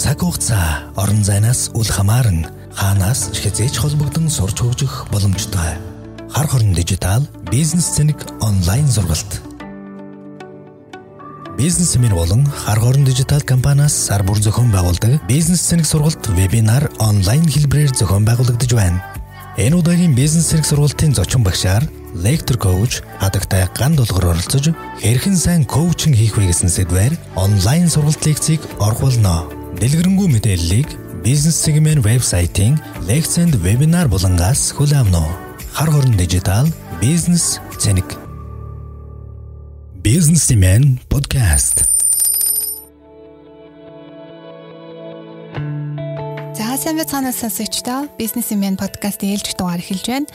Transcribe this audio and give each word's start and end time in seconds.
Цаг 0.00 0.24
хугацаа 0.24 0.96
орон 0.96 1.20
зайнаас 1.28 1.68
үл 1.76 1.84
хамааран 1.84 2.48
хаанаас 2.72 3.36
ч 3.36 3.44
хязгаарч 3.44 3.76
холбогдсон 3.76 4.32
сурч 4.32 4.56
хөгжих 4.64 5.12
боломжтой. 5.12 5.76
Хар 6.32 6.48
хорон 6.48 6.72
дижитал 6.72 7.28
бизнес 7.52 7.92
цэник 7.92 8.16
онлайн 8.40 8.88
сургалт. 8.88 9.44
Бизнесмен 11.60 12.16
болон 12.16 12.48
хар 12.48 12.80
хорон 12.80 13.04
дижитал 13.04 13.44
компаниас 13.44 13.92
сар 13.92 14.24
бүр 14.24 14.40
зохион 14.40 14.72
байгуулдаг 14.72 15.20
бизнес 15.28 15.68
цэник 15.68 15.84
сургалт 15.84 16.24
вебинар 16.32 16.88
онлайн 16.96 17.44
хэлбэрээр 17.44 17.92
зохион 17.92 18.24
байгуулагдаж 18.24 18.72
байна. 18.72 19.04
Энэ 19.60 19.76
удаагийн 19.76 20.16
бизнес 20.16 20.48
цэник 20.48 20.64
сургалтын 20.64 21.12
зочин 21.12 21.44
багшаар 21.44 21.84
лектор 22.16 22.56
коуч 22.56 23.04
хадагтай 23.20 23.68
ган 23.76 24.00
долгор 24.00 24.32
оролцож 24.32 24.72
хэрхэн 25.04 25.36
сайн 25.36 25.68
коучинг 25.68 26.16
хийх 26.16 26.40
вэ 26.40 26.48
гэсэн 26.48 26.72
сэдвээр 26.72 27.20
онлайн 27.36 27.92
сургалт 27.92 28.24
лекцийг 28.24 28.64
орох 28.80 29.04
болно. 29.04 29.59
Дэлгэрэнгүй 29.80 30.28
мэдээллийг 30.28 30.88
бизнес 31.24 31.56
сегмент 31.56 32.04
вебсайтын 32.04 32.76
лекцэнд 33.08 33.56
вебинар 33.64 34.12
булангаас 34.12 34.76
хүлээмнэ. 34.76 35.24
Хар 35.72 35.88
хорон 35.88 36.20
дижитал 36.20 36.68
бизнес 37.00 37.64
цэник. 37.80 38.04
Бизнесмен 40.04 41.00
подкаст. 41.08 41.96
За 46.52 46.76
сайн 46.76 47.00
байцгаана 47.00 47.32
сонсогчдоо 47.32 48.12
бизнесмен 48.20 48.76
подкастын 48.76 49.32
ээлжих 49.32 49.56
дугаар 49.56 49.80
эхэлж 49.80 50.04
байна. 50.04 50.28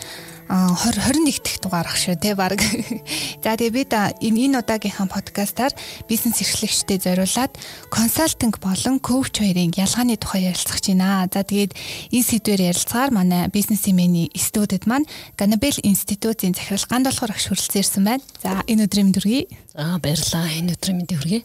20 0.50 1.02
21 1.02 1.42
дахь 1.42 1.60
дугаар 1.62 1.88
ах 1.90 1.98
шүү 1.98 2.16
те 2.22 2.36
баг. 2.36 2.62
За 3.44 3.58
тэгээ 3.58 3.74
бид 3.74 3.94
энэ 3.94 4.40
энэ 4.46 4.62
удаагийнхаа 4.62 5.10
подкастаар 5.10 5.74
бизнес 6.06 6.42
эрхлэгчдэд 6.42 7.02
зориулаад 7.02 7.58
консалтинг 7.90 8.62
болон 8.62 9.02
коуч 9.02 9.42
хоёрын 9.42 9.74
ялгааны 9.74 10.18
тухай 10.22 10.46
ярилцах 10.54 10.78
гэж 10.78 10.94
байна. 10.94 11.26
За 11.34 11.42
тэгээд 11.42 11.74
энэ 12.14 12.28
сэдвээр 12.30 12.62
ярилцгаар 12.70 13.10
манай 13.10 13.50
бизнесмений 13.50 14.30
студид 14.38 14.86
маань 14.86 15.10
Ganabel 15.34 15.82
институтын 15.82 16.54
захирал 16.54 16.86
ганд 16.86 17.10
болохоор 17.10 17.34
агш 17.34 17.50
хүрэлцэн 17.50 17.82
ирсэн 17.82 18.04
байна. 18.06 18.24
За 18.38 18.62
энэ 18.70 18.86
өдрийн 18.86 19.10
мэнд 19.10 19.18
хүргэе. 19.18 19.50
За 19.74 19.98
баярлалаа. 19.98 20.48
Энэ 20.54 20.78
өдрийн 20.78 20.98
мэнд 21.02 21.12
хүргэе. 21.12 21.42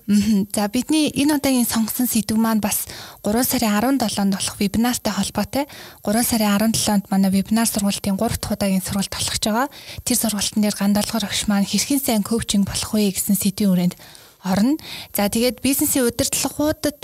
За 0.53 0.69
бидний 0.69 1.09
энэ 1.09 1.41
удаагийн 1.41 1.65
сонгосон 1.65 2.07
сэдв 2.07 2.37
маань 2.37 2.61
бас 2.61 2.85
3 3.25 3.33
сарын 3.49 3.97
17-нд 3.97 4.37
болох 4.37 4.57
вебинартай 4.61 5.13
холбоотой. 5.13 5.65
3 6.05 6.23
сарын 6.23 6.71
17-нд 6.71 7.11
манай 7.11 7.31
вебинар 7.33 7.67
сургалтын 7.67 8.15
3 8.15 8.39
дахь 8.39 8.55
удаагийн 8.55 8.85
сургалт 8.91 9.15
болох 9.15 9.35
гэж 9.39 9.45
байгаа. 9.47 9.69
Тэр 10.03 10.19
сургалтын 10.19 10.63
дээр 10.67 10.75
гандалгар 10.75 11.25
агш 11.31 11.47
маань 11.47 11.69
хэрхэн 11.71 12.03
сайн 12.03 12.23
коучинг 12.27 12.67
болох 12.67 12.91
вэ 12.91 13.15
гэсэн 13.15 13.39
сэдвийн 13.39 13.71
хүрээнд 13.71 13.95
орно. 14.43 14.75
За 15.15 15.31
тэгээд 15.31 15.63
бизнесийн 15.63 16.11
удирдлагуудад 16.11 16.99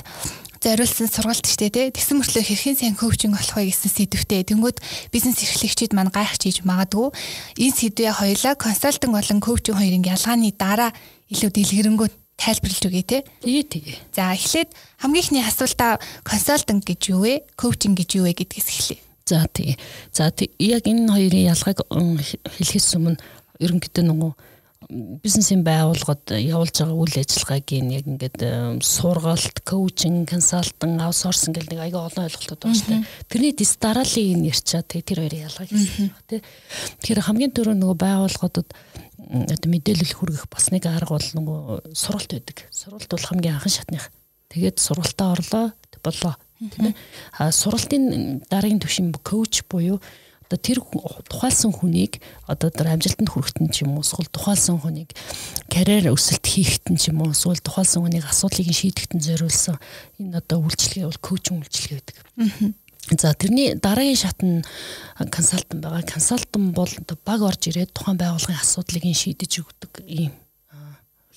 зориулсан 0.58 1.06
сургалт 1.06 1.46
штэ 1.46 1.70
тий. 1.70 1.94
Тэгсэн 1.94 2.18
мөртлөө 2.18 2.42
хэрхэн 2.42 2.76
сайн 2.76 2.96
коучинг 2.98 3.38
болох 3.38 3.54
вэ 3.54 3.70
гэсэн 3.70 3.92
сэдвтэй. 3.92 4.42
Тэнгүүд 4.50 4.82
бизнес 5.14 5.38
эрхлэгчид 5.46 5.94
маань 5.94 6.10
гайхаж 6.10 6.42
хийж 6.42 6.66
магадгүй. 6.66 7.14
Энэ 7.60 7.78
сэдвээ 7.78 8.12
хоёлаа 8.18 8.54
консалтинг 8.58 9.14
болон 9.14 9.38
коучинг 9.38 9.78
хоёрын 9.78 10.02
ялгааны 10.02 10.50
дараа 10.58 10.90
илүү 11.30 11.50
дэлгэрэнгүй 11.54 12.08
тайлбарлаж 12.34 12.82
өгье. 12.82 13.22
Тий, 13.46 13.62
тий. 13.62 13.94
За 14.10 14.34
эхлээд 14.34 14.74
хамгийн 14.98 15.22
ихний 15.22 15.44
асуултаа 15.46 16.02
консалтинг 16.26 16.82
гэж 16.82 17.14
юу 17.14 17.22
вэ? 17.22 17.46
Коучинг 17.54 17.96
гэж 18.02 18.10
юу 18.18 18.26
вэ 18.26 18.34
гэдгээс 18.34 18.68
эхлэе. 18.68 19.05
За 19.26 19.46
тий. 19.52 19.76
За 20.12 20.30
тий 20.30 20.50
яг 20.58 20.86
энэ 20.86 21.10
хоёрын 21.10 21.50
ялгааг 21.50 21.82
хэлэхээс 21.90 22.94
өмнө 22.94 23.18
ерөнхийдөө 23.58 24.04
нөгөө 24.06 24.32
бизнесийн 24.86 25.64
байгууллагад 25.66 26.30
явуулж 26.38 26.78
байгаа 26.78 26.94
үйл 26.94 27.16
ажиллагааг 27.18 27.66
яг 27.90 28.06
ингээд 28.06 28.38
сургалт, 28.86 29.66
коучинг, 29.66 30.30
консалтинг, 30.30 31.02
аутсорсинг 31.02 31.58
гэл 31.58 31.74
нэг 31.74 31.80
аяга 31.82 32.06
олон 32.06 32.22
ойлголтууд 32.30 32.62
байна 32.62 32.78
шүү 32.78 32.90
дээ. 32.94 33.02
Тэрний 33.26 33.54
дэс 33.58 33.72
дараалын 33.82 34.30
энэ 34.38 34.48
ярьчаа 34.54 34.82
тий 34.86 35.02
тэр 35.02 35.26
хоёрын 35.26 35.46
ялгааг 35.50 35.70
хэлсэн 35.74 36.06
байна 36.06 36.30
тий. 36.30 36.40
Тэгэхээр 37.02 37.26
хамгийн 37.26 37.50
түрүү 37.50 37.74
нөгөө 37.82 37.98
байгууллагуудад 37.98 38.68
одоо 39.26 39.68
мэдээлэл 39.74 40.14
хүргэх 40.14 40.46
бас 40.46 40.70
нэг 40.70 40.86
арга 40.86 41.18
бол 41.18 41.30
нөгөө 41.34 41.58
сургалт 41.98 42.30
байдаг. 42.30 42.62
Сургалт 42.70 43.10
бол 43.10 43.26
хамгийн 43.26 43.58
анхан 43.58 43.74
шатных. 43.74 44.14
Тэгээд 44.54 44.78
сургалтаа 44.78 45.34
орлоо 45.34 45.66
болоо 45.98 46.38
тийм 46.60 46.92
ээ. 46.92 46.94
А 47.38 47.52
сургалтын 47.52 48.42
дараагийн 48.48 48.80
түвшин 48.80 49.12
коуч 49.20 49.64
буюу 49.68 50.00
одоо 50.46 50.58
тэр 50.62 50.78
тухайлсан 51.26 51.74
хүнийг 51.74 52.22
одоо 52.46 52.70
тэр 52.70 52.94
амжилтанд 52.94 53.30
хүрэхтэн 53.34 53.66
ч 53.74 53.82
юм 53.82 53.98
уу 53.98 54.06
эсвэл 54.06 54.30
тухайлсан 54.30 54.78
хүнийг 54.78 55.10
карьер 55.66 56.14
өсөлт 56.14 56.46
хийхтэн 56.46 56.96
ч 56.96 57.10
юм 57.10 57.26
уу 57.26 57.34
эсвэл 57.34 57.58
тухайлсан 57.58 58.06
хүнийг 58.06 58.24
асуудлыг 58.30 58.70
шийдэхтэн 58.70 59.18
зориулсан 59.18 59.76
энэ 60.22 60.38
одоо 60.38 60.62
үйлчлэгээ 60.62 61.10
бол 61.10 61.18
коучинг 61.18 61.66
үйлчлэгээ 61.66 61.98
байдаг. 61.98 62.16
За 63.18 63.34
тэрний 63.34 63.74
дараагийн 63.74 64.18
шат 64.18 64.38
нь 64.42 64.62
консалтант 65.18 65.82
байгаа. 65.82 66.02
Консалтант 66.06 66.74
бол 66.74 66.90
баг 67.26 67.40
орж 67.42 67.70
ирээд 67.70 67.90
тухайн 67.90 68.18
байгууллагын 68.18 68.62
асуудлыг 68.62 69.02
шийдэж 69.02 69.52
өгдөг 69.66 69.92
ийм 70.06 70.34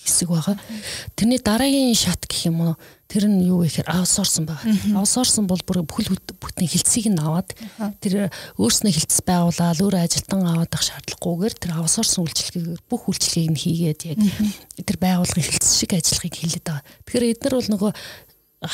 хэсэг 0.03 0.29
байгаа. 0.31 0.55
Тэрний 1.15 1.39
дараагийн 1.39 1.95
шат 1.95 2.23
гэх 2.27 2.47
юм 2.47 2.61
уу 2.63 2.75
Тэр 3.09 3.25
нь 3.25 3.41
юу 3.49 3.65
гэхээр 3.65 3.89
аутсорсон 3.89 4.45
байгаа. 4.45 4.69
Аутсорсон 4.93 5.49
бол 5.49 5.57
бүр 5.65 5.81
бүхэл 5.81 6.13
бүтэн 6.13 6.69
хилцгийг 6.69 7.09
нь 7.09 7.17
аваад 7.17 7.57
тэр 8.05 8.29
өөрснөө 8.61 8.93
хилцс 8.93 9.25
байгуулаад 9.25 9.81
өөр 9.81 9.97
ажилтан 9.97 10.45
аваад 10.45 10.69
ах 10.77 10.85
шаардлагагүйгээр 10.85 11.55
тэр 11.57 11.71
аутсорсон 11.81 12.29
үйлчлэгээр 12.29 12.85
бүх 12.85 13.09
үйлчлэгийг 13.09 13.49
нь 13.49 13.61
хийгээд 13.65 14.01
яг 14.13 14.21
тэр 14.85 14.97
байгууллагын 15.01 15.41
хилцс 15.41 15.81
шиг 15.81 15.97
ажиллахыг 15.97 16.37
хэлээд 16.37 16.65
байгаа. 16.69 16.85
Тэгэхээр 16.85 17.29
эдгээр 17.33 17.55
бол 17.57 17.69
нөгөө 17.73 17.91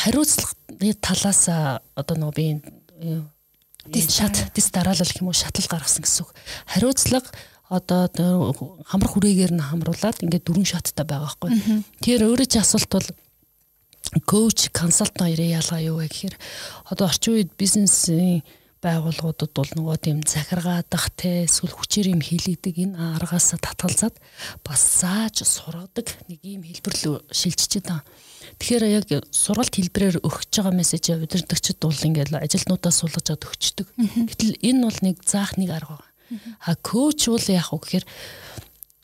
хариуцлагын 0.04 1.00
талаас 1.00 1.44
одоо 1.96 2.16
нөгөө 2.20 2.36
би 2.36 2.46
дис 3.88 4.12
шат 4.12 4.52
дис 4.52 4.68
дараалал 4.68 5.08
гэх 5.08 5.24
юм 5.24 5.32
уу 5.32 5.38
шатал 5.40 5.64
гаргасан 5.64 6.04
гэсэн 6.04 6.28
үг. 6.28 6.36
Хариуцлага 6.76 7.32
одоо 7.70 8.54
хамар 8.86 9.10
хүрээгээр 9.10 9.54
нь 9.58 9.66
хамруулад 9.66 10.22
ингээд 10.22 10.46
дөрвөн 10.46 10.70
шаттай 10.70 11.06
байгаа 11.06 11.34
байхгүй. 11.34 11.50
Тэр 12.02 12.30
өөрөө 12.30 12.48
ч 12.50 12.62
асуулт 12.62 12.90
бол 12.94 13.08
коуч 14.30 14.70
консалтант 14.70 15.26
хоёрын 15.26 15.58
ялгаа 15.58 15.82
юу 15.82 15.98
вэ 16.00 16.08
гэхээр 16.08 16.36
одоо 16.94 17.10
орчин 17.10 17.42
үед 17.42 17.52
бизнесийн 17.58 18.46
байгууллагуудад 18.86 19.52
бол 19.58 19.72
нөгөө 19.74 19.98
тийм 19.98 20.18
захиргаадах 20.22 21.10
те 21.18 21.50
эсвэл 21.50 21.74
хүчээр 21.74 22.14
юм 22.14 22.22
хийлэгдэг 22.22 22.76
энэ 22.86 23.18
аргаас 23.18 23.58
татгалзаад 23.58 24.16
бас 24.62 24.82
зааж 25.02 25.42
сургадаг 25.42 26.06
нэг 26.30 26.40
ийм 26.46 26.62
хэлбэрлүү 26.70 27.34
шилжиж 27.34 27.82
байгаа. 27.82 28.06
Тэгэхээр 28.62 28.86
яг 28.94 29.06
сургалт 29.34 29.74
хэлбэрээр 29.74 30.22
өгч 30.22 30.54
байгаа 30.62 30.74
мессеж 30.78 31.18
удирдагчид 31.18 31.82
бол 31.82 31.98
ингээл 31.98 32.38
ажилтнуудаа 32.46 32.94
суулгаж 32.94 33.26
аваад 33.34 33.48
өгчдөг. 33.50 33.88
Гэтэл 34.30 34.54
энэ 34.62 34.82
бол 34.86 35.00
нэг 35.02 35.18
заах 35.26 35.58
нэг 35.58 35.74
арга 35.74 35.98
байна. 35.98 36.15
А 36.66 36.76
коуч 36.76 37.30
бол 37.30 37.48
яг 37.50 37.70
уу 37.74 37.80
гэхээр 37.80 38.06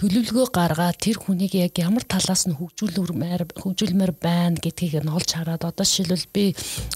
төлөвлөгөө 0.02 0.48
гаргаад 0.50 0.98
тэр 0.98 1.22
хүнийг 1.22 1.54
яг 1.54 1.78
ямар 1.78 2.02
талаас 2.02 2.50
нь 2.50 2.58
хөгжүүлмээр 2.58 3.54
хөгжүүлмээр 3.54 4.14
байна 4.18 4.58
гэдгийг 4.58 5.06
нь 5.06 5.14
олж 5.14 5.38
хараад 5.38 5.62
одоо 5.62 5.86
жишээлбэл 5.86 6.34
би 6.34 6.44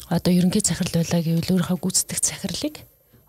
одоо 0.09 0.31
ерөнхий 0.33 0.65
захирал 0.65 0.97
байлаа 0.97 1.21
гэвэл 1.21 1.53
өөрийнхөө 1.53 1.77
гүйцэтгэх 1.85 2.21
захирлыг 2.25 2.75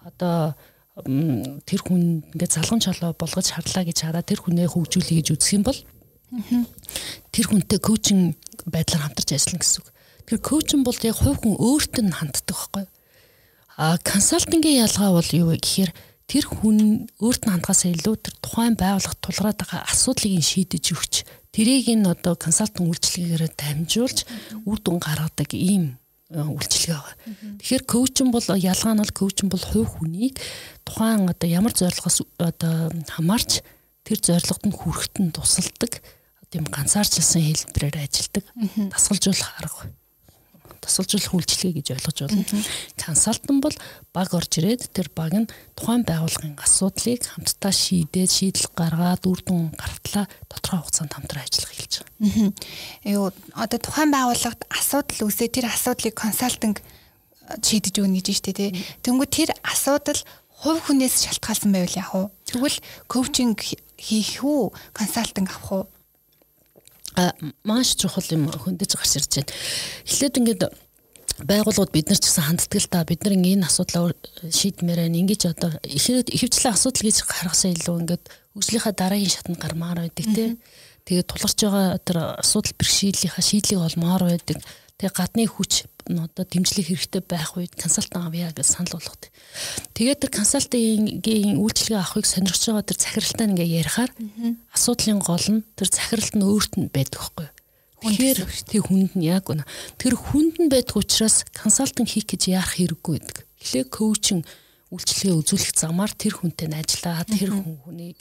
одоо 0.01 0.57
тэр 1.05 1.81
хүн 1.85 2.25
ингээд 2.33 2.57
залган 2.57 2.81
чолоо 2.81 3.13
болгож 3.13 3.53
харлаа 3.53 3.85
гэж 3.85 3.99
хараад 4.01 4.25
тэр 4.33 4.41
хүнээ 4.41 4.65
хөгжүүлэе 4.73 5.21
гэж 5.21 5.29
үзэх 5.37 5.61
юм 5.61 5.65
бол 5.69 5.81
тэр 7.37 7.47
хүнтэй 7.53 7.77
коучинг 7.85 8.41
байдлаар 8.65 9.13
хамтарч 9.13 9.37
ажиллана 9.37 9.61
гэсэн 9.61 9.85
үг. 9.85 9.89
Тэр 10.25 10.41
коучинг 10.41 10.83
бол 10.89 10.97
яг 11.05 11.17
хувь 11.21 11.39
хүн 11.45 11.61
өөртөө 11.61 12.17
ханддаг 12.17 12.45
байхгүй. 12.49 12.85
А 13.77 14.01
консалтингийн 14.01 14.89
ялгаа 14.89 15.13
бол 15.13 15.31
юу 15.37 15.53
вэ 15.53 15.61
гэхээр 15.61 15.93
тэр 16.27 16.45
хүн 16.51 17.07
өөрт 17.23 17.47
нь 17.47 17.53
хандгаас 17.55 17.87
илүү 17.87 18.17
тэр 18.19 18.35
тухайн 18.43 18.75
байгууллага 18.75 19.15
тулгараад 19.23 19.59
байгаа 19.63 19.87
асуудлыг 19.87 20.43
шийдэж 20.43 20.85
өгч 20.91 21.15
тэрийг 21.55 21.87
нь 21.95 22.07
одоо 22.07 22.35
консалтинг 22.35 22.91
үйлчилгээгээр 22.91 23.55
дамжуулж 23.55 24.19
үр 24.67 24.79
дүн 24.83 24.99
гаргадаг 24.99 25.51
ийм 25.55 26.03
э, 26.35 26.43
үйлчилгээ 26.43 26.99
байгаа. 26.99 27.15
Тэгэхээр 27.63 27.85
коучинг 27.87 28.31
бол 28.35 28.47
ялгаа 28.59 28.93
нь 28.99 29.03
бол 29.07 29.15
коучинг 29.15 29.51
бол 29.55 29.65
хувь 29.71 29.91
хүнийг 30.03 30.35
тухайн 30.83 31.31
одоо 31.31 31.47
ямар 31.47 31.71
зорилгоос 31.71 32.27
одоо 32.43 32.91
хамаарч 33.07 33.63
тэр 34.03 34.19
зорилгод 34.19 34.65
нь 34.67 34.75
хүрэхэд 34.75 35.15
нь 35.23 35.31
тусалдаг 35.31 36.03
тийм 36.51 36.67
ганцаарчлсан 36.67 37.43
хэлбэрээр 37.43 38.03
ажилдаг 38.03 38.45
дасгалжуулах 38.91 39.51
арга 39.63 39.91
тасалжуулах 40.87 41.35
үйлчлэгээ 41.35 41.75
гэж 41.83 41.87
ойлгож 41.99 42.19
байна. 42.31 42.47
Консалтант 42.95 43.61
бол 43.61 43.77
баг 44.15 44.31
орж 44.31 44.53
ирээд 44.63 44.95
тэр 44.95 45.11
баг 45.11 45.35
нь 45.35 45.51
тухайн 45.75 46.07
байгууллагын 46.07 46.57
асуудлыг 46.63 47.27
хамтдаа 47.27 47.73
шийдээд 47.75 48.31
шийдэл 48.31 48.71
гаргаад 48.79 49.27
үр 49.27 49.43
дүн 49.43 49.75
гартлаа 49.75 50.31
тодорхой 50.47 50.81
хугацаанд 50.87 51.13
хамтран 51.13 51.43
ажиллах 51.43 51.75
хэлж 51.75 51.95
байгаа. 52.07 52.55
Юу 53.03 53.35
одоо 53.59 53.79
тухайн 53.83 54.11
байгууллагад 54.15 54.63
асуудал 54.71 55.27
үүсээ 55.27 55.49
тэр 55.51 55.67
асуудлыг 55.67 56.15
консалтинг 56.15 56.79
шийдэж 57.63 57.95
өгнө 58.03 58.23
гэж 58.23 58.29
штэ 58.39 58.53
тий. 58.55 58.71
Тэнгүү 59.03 59.27
тэр 59.27 59.51
асуудал 59.63 60.19
хувь 60.63 60.81
хүнээс 60.87 61.27
шалтгаалсан 61.27 61.71
байвал 61.71 61.99
яах 61.99 62.13
вэ? 62.15 62.25
Тэгвэл 62.49 62.79
коучинг 63.07 63.61
хийх 63.99 64.43
үү, 64.43 64.73
консалтинг 64.97 65.51
авах 65.53 65.73
уу? 65.73 65.85
Маш 67.65 67.97
чухал 67.97 68.27
юм 68.31 68.49
хөндөж 68.53 68.93
гарч 68.97 69.13
ирж 69.17 69.33
байна. 69.41 69.53
Эхлээд 70.05 70.39
ингээд 70.41 70.63
байгууллагууд 71.45 71.93
бид 71.93 72.09
нар 72.09 72.21
ч 72.21 72.29
гэсэн 72.29 72.45
ханддаг 72.49 72.81
л 72.81 72.89
та 72.89 73.05
бид 73.05 73.21
нар 73.25 73.37
энэ 73.37 73.69
асуудлаа 73.69 74.13
шийдмээр 74.49 75.01
байна. 75.05 75.21
Ингиж 75.21 75.49
одоо 75.49 75.73
ихэвчлэн 75.85 76.73
асуудал 76.73 77.05
гэж 77.05 77.17
харгасаа 77.25 77.73
илүү 77.77 77.97
ингээд 78.05 78.25
хөгжлийнхаа 78.57 78.95
дараагийн 78.97 79.33
шатанд 79.33 79.61
гармаар 79.61 80.01
байдаг 80.05 80.27
тий. 80.33 80.57
Тэгээд 81.05 81.29
тулгарч 81.29 81.59
байгаа 81.61 82.01
тэр 82.01 82.19
асуудал 82.41 82.75
бэрхшээлийнхаа 82.81 83.45
шийдлийг 83.45 83.81
олмоор 83.85 84.23
байдаг. 84.33 84.59
Тэгээ 84.97 85.13
гадны 85.13 85.45
хүч 85.45 85.85
одоо 86.07 86.45
дэмжлэг 86.47 86.87
хэрэгтэй 86.87 87.23
байх 87.27 87.59
үед 87.59 87.75
консалтант 87.75 88.31
авъя 88.31 88.55
гэж 88.55 88.67
санал 88.67 88.97
болгох. 88.97 89.19
Тэгээд 89.95 90.23
тэр 90.23 90.33
консалтингийн 90.33 91.59
үйлчлэгээ 91.59 91.99
авахыг 91.99 92.27
сонирхож 92.27 92.63
байгаа 92.71 92.87
тэр 92.87 92.99
захиралтай 93.03 93.47
ингээ 93.51 93.69
ярихаар 93.83 94.11
асуудлын 94.71 95.21
гол 95.21 95.47
нь 95.51 95.67
тэр 95.75 95.89
захиралт 95.91 96.35
нь 96.39 96.47
өөрт 96.47 96.73
нь 96.79 96.93
байдаг 96.95 97.23
юу? 97.27 97.51
Тэгэхээр 98.07 98.39
тий 98.71 98.81
хүнд 98.85 99.13
нь 99.19 99.27
яг 99.27 99.51
үнэ. 99.51 99.67
Тэр 99.99 100.15
хүнд 100.15 100.63
нь 100.63 100.71
байдаг 100.71 100.95
учраас 100.95 101.43
консалтинг 101.51 102.07
хийх 102.07 102.31
гэж 102.31 102.55
яах 102.55 102.79
хэрэггүй 102.79 103.15
байдаг. 103.19 103.49
Эхлээ 103.59 103.85
коучинг 103.91 104.45
үйлчлэгээ 104.95 105.35
үзүүлэх 105.35 105.73
замаар 105.75 106.13
тэр 106.15 106.39
хүнтэй 106.39 106.71
ажиллаад 106.71 107.27
тэр 107.27 107.51
хүн 107.51 107.77
хүнийг 107.83 108.17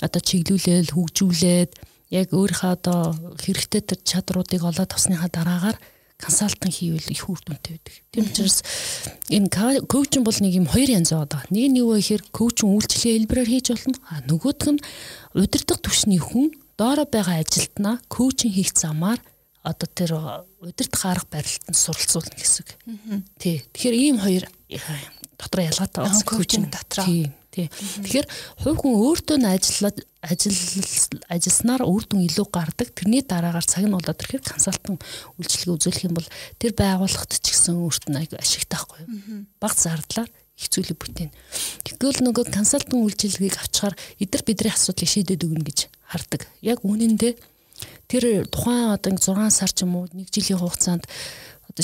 одоо 0.00 0.20
чиглүүлээл 0.24 0.94
хөгжүүлээд 0.94 1.72
яг 2.14 2.28
өөрийнхөө 2.32 2.70
одоо 2.70 3.00
хэрэгтэй 3.36 3.82
тэр 3.82 4.00
чадруудыг 4.00 4.62
олоод 4.62 4.90
авсныхаа 4.94 5.28
дараагаар 5.28 5.76
консалтинг 6.16 6.72
хийвэл 6.72 7.12
их 7.12 7.28
үр 7.28 7.40
дүнтэй 7.44 7.76
байдаг. 7.76 7.94
Тийм 8.12 8.24
учраас 8.24 8.64
энэ 9.28 9.52
коучинг 9.84 10.24
бол 10.24 10.40
нэг 10.40 10.52
юм 10.56 10.66
хоёр 10.66 10.90
янз 10.96 11.12
байгаа. 11.12 11.44
Нэг 11.52 11.64
нь 11.72 11.78
юу 11.84 11.92
вэ 11.92 12.00
гэхээр 12.00 12.22
коучинг 12.32 12.72
үйлчлэгээ 12.72 13.14
хэлбэрээр 13.20 13.52
хийж 13.52 13.66
болно. 13.76 14.00
А 14.08 14.24
нөгөөх 14.24 14.64
нь 14.72 14.80
удирдах 15.36 15.80
түвшний 15.84 16.20
хүн 16.20 16.56
доороо 16.80 17.04
байгаа 17.04 17.44
ажилтнаа 17.44 18.00
коучинг 18.08 18.56
хийх 18.56 18.72
замаар 18.72 19.20
одоо 19.60 19.88
тэр 19.92 20.10
удирдах 20.62 21.04
арга 21.04 21.28
барилтанд 21.36 21.76
суралцуулна 21.76 22.32
гэсэн 22.32 22.64
үг. 22.64 22.70
Тий. 23.36 23.60
Тэгэхээр 23.76 23.96
ийм 24.00 24.16
хоёр 24.22 24.48
дотор 25.36 25.60
ялгаатай 25.68 26.00
байна. 26.00 26.22
Коучинг 26.24 26.70
дотор. 26.72 27.04
Тий. 27.04 27.28
Тий. 27.56 27.72
Тэгэхээр 27.72 28.28
хувь 28.68 28.78
хүн 28.84 28.94
өөртөө 29.00 29.36
нь 29.40 29.48
ажиллаад 29.48 29.96
ажил 30.20 30.52
ажилласнаар 31.32 31.88
үр 31.88 32.04
дүн 32.04 32.28
илүү 32.28 32.46
гардаг. 32.52 32.92
Тэрний 32.92 33.24
дараагаар 33.24 33.64
цаг 33.64 33.88
нь 33.88 33.96
болоод 33.96 34.20
ирэхээр 34.20 34.44
консалтинг 34.44 35.00
үйлчлэгээ 35.40 35.72
үзүүлэх 35.72 36.04
юм 36.04 36.20
бол 36.20 36.28
тэр 36.60 36.76
байгууллагт 36.76 37.32
ч 37.40 37.56
гэсэн 37.56 37.80
өөрт 37.80 38.12
нь 38.12 38.28
байхгүй 38.28 39.00
юу? 39.08 39.48
Баг 39.56 39.72
зардлаар 39.72 40.28
их 40.28 40.68
зүйлийг 40.68 41.00
бүтээн. 41.00 41.32
Тэгвэл 41.80 42.28
нөгөө 42.28 42.44
консалтинг 42.52 43.00
үйлчилгээг 43.00 43.56
авчаар 43.56 43.96
эдгээр 44.20 44.44
бидний 44.44 44.72
асуудлыг 44.76 45.08
шийдээд 45.08 45.48
өгнө 45.48 45.64
гэж 45.64 45.88
хардаг. 46.12 46.44
Яг 46.60 46.84
үнэндээ 46.84 47.40
тэр 48.08 48.44
тухайн 48.52 48.92
одоо 48.92 49.16
6 49.16 49.48
сар 49.48 49.72
ч 49.72 49.84
юм 49.84 49.96
уу 49.96 50.08
1 50.12 50.28
жилийн 50.28 50.60
хугацаанд 50.60 51.04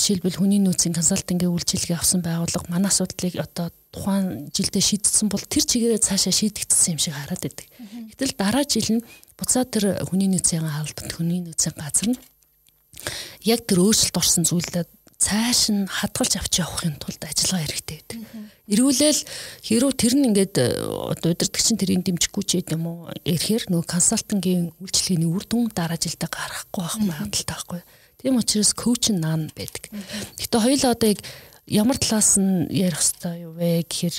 шилбэл 0.01 0.41
хүний 0.41 0.61
нөөцийн 0.63 0.97
консалтингийн 0.97 1.53
үйлчилгээ 1.53 2.01
авсан 2.01 2.25
байгууллага 2.25 2.73
манай 2.73 2.89
асуудлыг 2.89 3.37
одоо 3.37 3.69
тухайн 3.93 4.49
жилдээ 4.49 4.81
шийдсэн 4.81 5.29
бол 5.29 5.45
тэр 5.45 5.65
чигээрээ 5.69 6.01
цаашаа 6.01 6.33
шийдэгдсэн 6.33 6.97
юм 6.97 7.01
шиг 7.03 7.13
хараад 7.13 7.45
байдаг. 7.45 7.69
Гэтэл 8.09 8.33
дараа 8.41 8.65
жил 8.65 8.89
нь 8.89 9.05
буцаад 9.37 9.69
тэр 9.69 9.85
хүний 10.09 10.33
нөөцийн 10.33 10.65
хаалт 10.65 10.97
хүний 11.13 11.45
нөөцийн 11.45 11.77
газар 11.77 12.09
нь 12.17 12.21
яг 13.45 13.69
тэр 13.69 13.85
өөрчлөлт 13.85 14.17
орсон 14.17 14.49
зүйлээ 14.49 14.89
цааш 15.23 15.61
нь 15.71 15.87
хадгалж 15.87 16.33
авч 16.41 16.55
явахын 16.65 16.99
тулд 16.99 17.23
ажиллагаа 17.23 17.63
хэрэгтэй 17.63 17.99
байдаг. 18.03 18.21
Ирүүлэл 18.67 19.21
хэрүү 19.63 19.93
тэр 19.95 20.13
нь 20.19 20.27
ингээд 20.35 20.55
э, 20.59 20.67
одоо 20.83 21.31
удирдгч 21.31 21.67
нь 21.71 21.79
тэрийг 21.79 22.03
дэмжихгүй 22.03 22.43
ч 22.43 22.51
юм 22.75 22.91
уу 22.91 22.99
ирэхээр 23.23 23.71
нөгөө 23.71 23.87
консалтингийн 23.87 24.75
үйлчлэгээний 24.83 25.31
үр 25.31 25.45
дүн 25.47 25.71
дараа 25.71 25.99
жилдээ 26.01 26.27
гарахгүй 26.27 26.83
байх 26.83 26.97
магадaltaй 26.99 27.55
байхгүй. 27.55 27.81
Тийм 28.23 28.39
учраас 28.39 28.71
коуч 28.73 29.11
наан 29.11 29.51
байдаг. 29.53 29.91
Гэтэ 30.39 30.57
хоёул 30.63 30.85
одоо 30.87 31.09
яг 31.11 31.21
ямар 31.67 31.99
талаас 31.99 32.39
нь 32.39 32.71
ярих 32.71 33.03
хэвээр 33.03 33.35
юу 33.51 33.53
вэ 33.59 33.83
гэхээр 33.83 34.17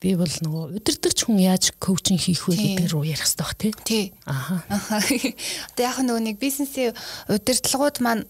би 0.00 0.16
бол 0.16 0.28
нөгөө 0.28 0.76
удирдахч 0.80 1.24
хүн 1.24 1.40
яаж 1.40 1.72
коучинг 1.80 2.20
хийх 2.20 2.48
вэ 2.48 2.56
гэдэг 2.56 2.88
рүү 2.92 3.16
ярих 3.16 3.24
хэвээр 3.24 3.40
баг 3.40 3.56
тий. 3.56 3.72
Тий. 3.84 4.04
Аха. 4.24 4.64
Одоо 4.68 5.84
яг 5.84 5.96
нөгөө 6.04 6.24
нэг 6.24 6.36
бизнесийн 6.40 6.96
удирдлагууд 7.28 7.96
маань 8.04 8.24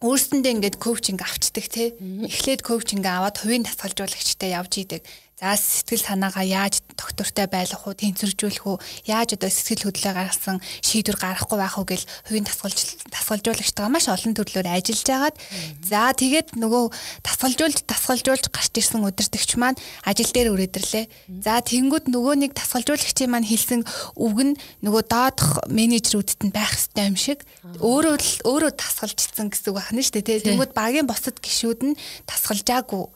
өөрсөндөө 0.00 0.52
ингээд 0.56 0.76
коучинг 0.80 1.20
авчдаг 1.20 1.68
тий. 1.68 1.92
Эхлээд 2.00 2.64
коучинг 2.64 3.04
аваад 3.04 3.40
хувийн 3.40 3.68
тасгалжуулагчтай 3.68 4.56
явж 4.56 4.72
идэг. 4.80 5.04
За 5.40 5.56
сэтгэл 5.56 6.04
санаагаа 6.04 6.44
яаж 6.44 6.84
доктортой 7.00 7.48
байлгах 7.48 7.88
уу, 7.88 7.96
тэнцвэржүүлэх 7.96 8.60
үү, 8.60 8.76
яаж 9.08 9.40
одоо 9.40 9.48
сэтгэл 9.48 9.88
хөдлөлөө 9.88 10.12
гаргасан 10.12 10.60
шийдвэр 10.84 11.16
гаргахгүй 11.16 11.56
байх 11.56 11.80
уу 11.80 11.88
гэл 11.88 12.04
хувийн 12.28 12.44
тасгалж 12.44 13.00
тасгалжуулагчтайгаа 13.08 13.88
маш 13.88 14.12
олон 14.12 14.36
төрлөөр 14.36 14.68
ажиллаж 14.68 15.08
агаад. 15.08 15.36
За 15.80 16.12
тэгээд 16.12 16.60
нөгөө 16.60 16.84
тасгалжуулж 17.24 17.88
тасгалжуулж 17.88 18.52
гарч 18.52 18.72
ирсэн 18.76 19.00
удирдахч 19.00 19.56
маань 19.56 19.80
ажил 20.04 20.28
дээр 20.28 20.52
өрөөдөрлээ. 20.52 21.08
За 21.40 21.64
тэнгууд 21.64 22.12
нөгөө 22.12 22.34
нэг 22.44 22.52
тасгалжуулагчийн 22.60 23.32
маань 23.32 23.48
хэлсэн 23.48 23.88
үг 24.20 24.36
нь 24.44 24.60
нөгөө 24.84 25.02
доодох 25.08 25.64
менежерүүдэд 25.72 26.40
нь 26.44 26.52
байх 26.52 26.76
хэрэгтэй 26.76 27.08
юм 27.08 27.16
шиг. 27.16 27.48
Өөрөө 27.80 28.44
өөрөө 28.44 28.72
тасгалжчихсан 28.76 29.48
гэсэн 29.48 29.72
үг 29.72 29.80
байна 29.80 30.04
шүү 30.04 30.20
дээ. 30.20 30.44
Тэнгууд 30.52 30.76
багийн 30.76 31.08
босод 31.08 31.40
гişүүд 31.40 31.80
нь 31.80 31.98
тасгалжаагүй 32.28 33.08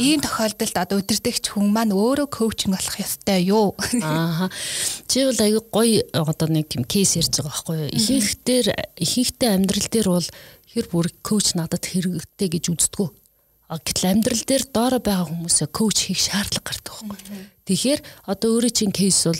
Ийм 0.00 0.24
тохиолдолд 0.24 0.76
одоо 0.80 0.96
удирдахч 1.04 1.52
хүн 1.52 1.68
маань 1.68 1.92
өөрөө 1.92 2.32
коучинг 2.32 2.72
болох 2.72 2.96
ёстой 2.96 3.52
юу? 3.52 3.76
Аа. 4.00 4.48
Чи 5.04 5.28
бол 5.28 5.36
аягүй 5.44 5.64
гоё 5.68 6.00
одоо 6.24 6.48
нэг 6.48 6.72
юм 6.72 6.88
кейс 6.88 7.20
ярьж 7.20 7.36
байгаа 7.36 7.52
байхгүй 7.52 7.76
юу? 7.76 7.92
Ихэнхдээ 7.92 8.62
ихэнхдээ 8.96 9.50
амьдрал 9.52 9.88
дээр 9.92 10.08
бол 10.08 10.28
хэр 10.72 10.86
бүр 10.88 11.06
коуч 11.20 11.52
надад 11.52 11.84
хэрэгтэй 11.84 12.48
гэж 12.48 12.64
үздэггүй. 12.72 13.08
А 13.68 13.76
гэтэл 13.76 14.08
амьдрал 14.08 14.44
дээр 14.48 14.64
доороо 14.72 15.02
байгаа 15.04 15.28
хүмүүсээ 15.28 15.68
коуч 15.68 16.08
хийх 16.08 16.20
шаардлага 16.24 16.64
гардаг 16.64 16.92
байхгүй. 17.04 17.44
Тэгэхээр 17.68 18.00
одоо 18.24 18.48
өөрийн 18.56 18.72
чинь 18.72 18.96
кейс 18.96 19.28
бол 19.28 19.36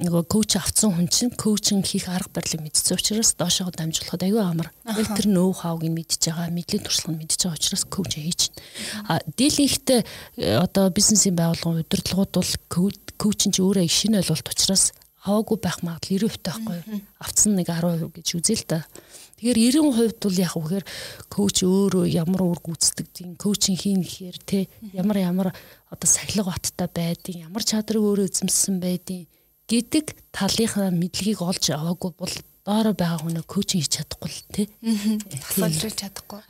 нөгөө 0.00 0.24
коуч 0.32 0.56
авцсан 0.56 0.96
хүн 0.96 1.08
чинь 1.12 1.32
коучинг 1.36 1.84
хийх 1.84 2.08
арга 2.08 2.40
барилыг 2.40 2.64
мэдсэн 2.64 2.96
учраас 2.96 3.36
доошоо 3.36 3.68
дамжуулахад 3.68 4.24
аюу 4.24 4.40
амар. 4.40 4.72
Тэгэл 4.88 5.12
тэр 5.12 5.28
нөө 5.28 5.60
хавг 5.60 5.84
нь 5.84 5.92
мэдж 5.92 6.24
байгаа, 6.24 6.48
мэдлэг 6.48 6.88
туршлага 6.88 7.12
нь 7.12 7.20
мэдж 7.20 7.36
байгаа 7.44 7.60
учраас 7.60 7.84
коуч 7.84 8.12
хийж 8.16 8.48
байна. 8.48 8.64
А 9.04 9.14
дийлэнхтэй 9.28 10.00
э, 10.40 10.56
одоо 10.56 10.88
бизнесийн 10.88 11.36
байгууллагын 11.36 11.84
удирдлагууд 11.84 12.32
бол 12.32 12.52
коучин 13.20 13.52
чи 13.52 13.60
өөрөө 13.60 13.84
шинэ 13.84 14.24
ойлголт 14.24 14.48
учраас 14.48 14.96
аваагүй 15.20 15.58
байх 15.60 15.84
магадлал 15.84 16.32
90% 16.32 16.40
таахгүй. 16.40 16.80
Авцсан 17.20 17.52
нэг 17.52 17.68
10% 17.68 18.08
гэж 18.08 18.28
үзээл 18.40 18.64
та. 18.64 18.88
Тэгэхээр 19.36 19.76
90% 20.16 20.24
бол 20.24 20.40
яг 20.40 20.54
үхээр 20.56 20.84
коуч 21.28 21.56
өөрөө 21.68 22.04
ямар 22.08 22.40
үр 22.48 22.60
гүйцэтгэдэг, 22.64 23.36
коучинг 23.36 23.84
хийн 23.84 24.00
гэхээр 24.00 24.36
те 24.48 24.58
ямар 24.96 25.20
ямар 25.20 25.48
одоо 25.92 26.08
сахилга 26.08 26.56
баттай 26.56 26.88
байдгийг, 26.88 27.44
ямар 27.44 27.64
чадрыг 27.64 28.00
өөрөө 28.00 28.32
эзэмссэн 28.32 28.80
байдгийг 28.80 29.28
гэдэг 29.70 30.34
талынхаа 30.34 30.90
мэдлэгийг 30.90 31.38
олж 31.46 31.70
аваагүй 31.70 32.10
бол 32.18 32.34
доороо 32.66 32.92
байгаа 32.92 33.24
хүн 33.24 33.40
коучинг 33.48 33.82
хийж 33.82 33.94
чадахгүй 33.96 34.30
л 34.30 34.42
тий. 34.52 34.66
Тасалж 35.40 35.96
чадахгүй. 35.96 36.40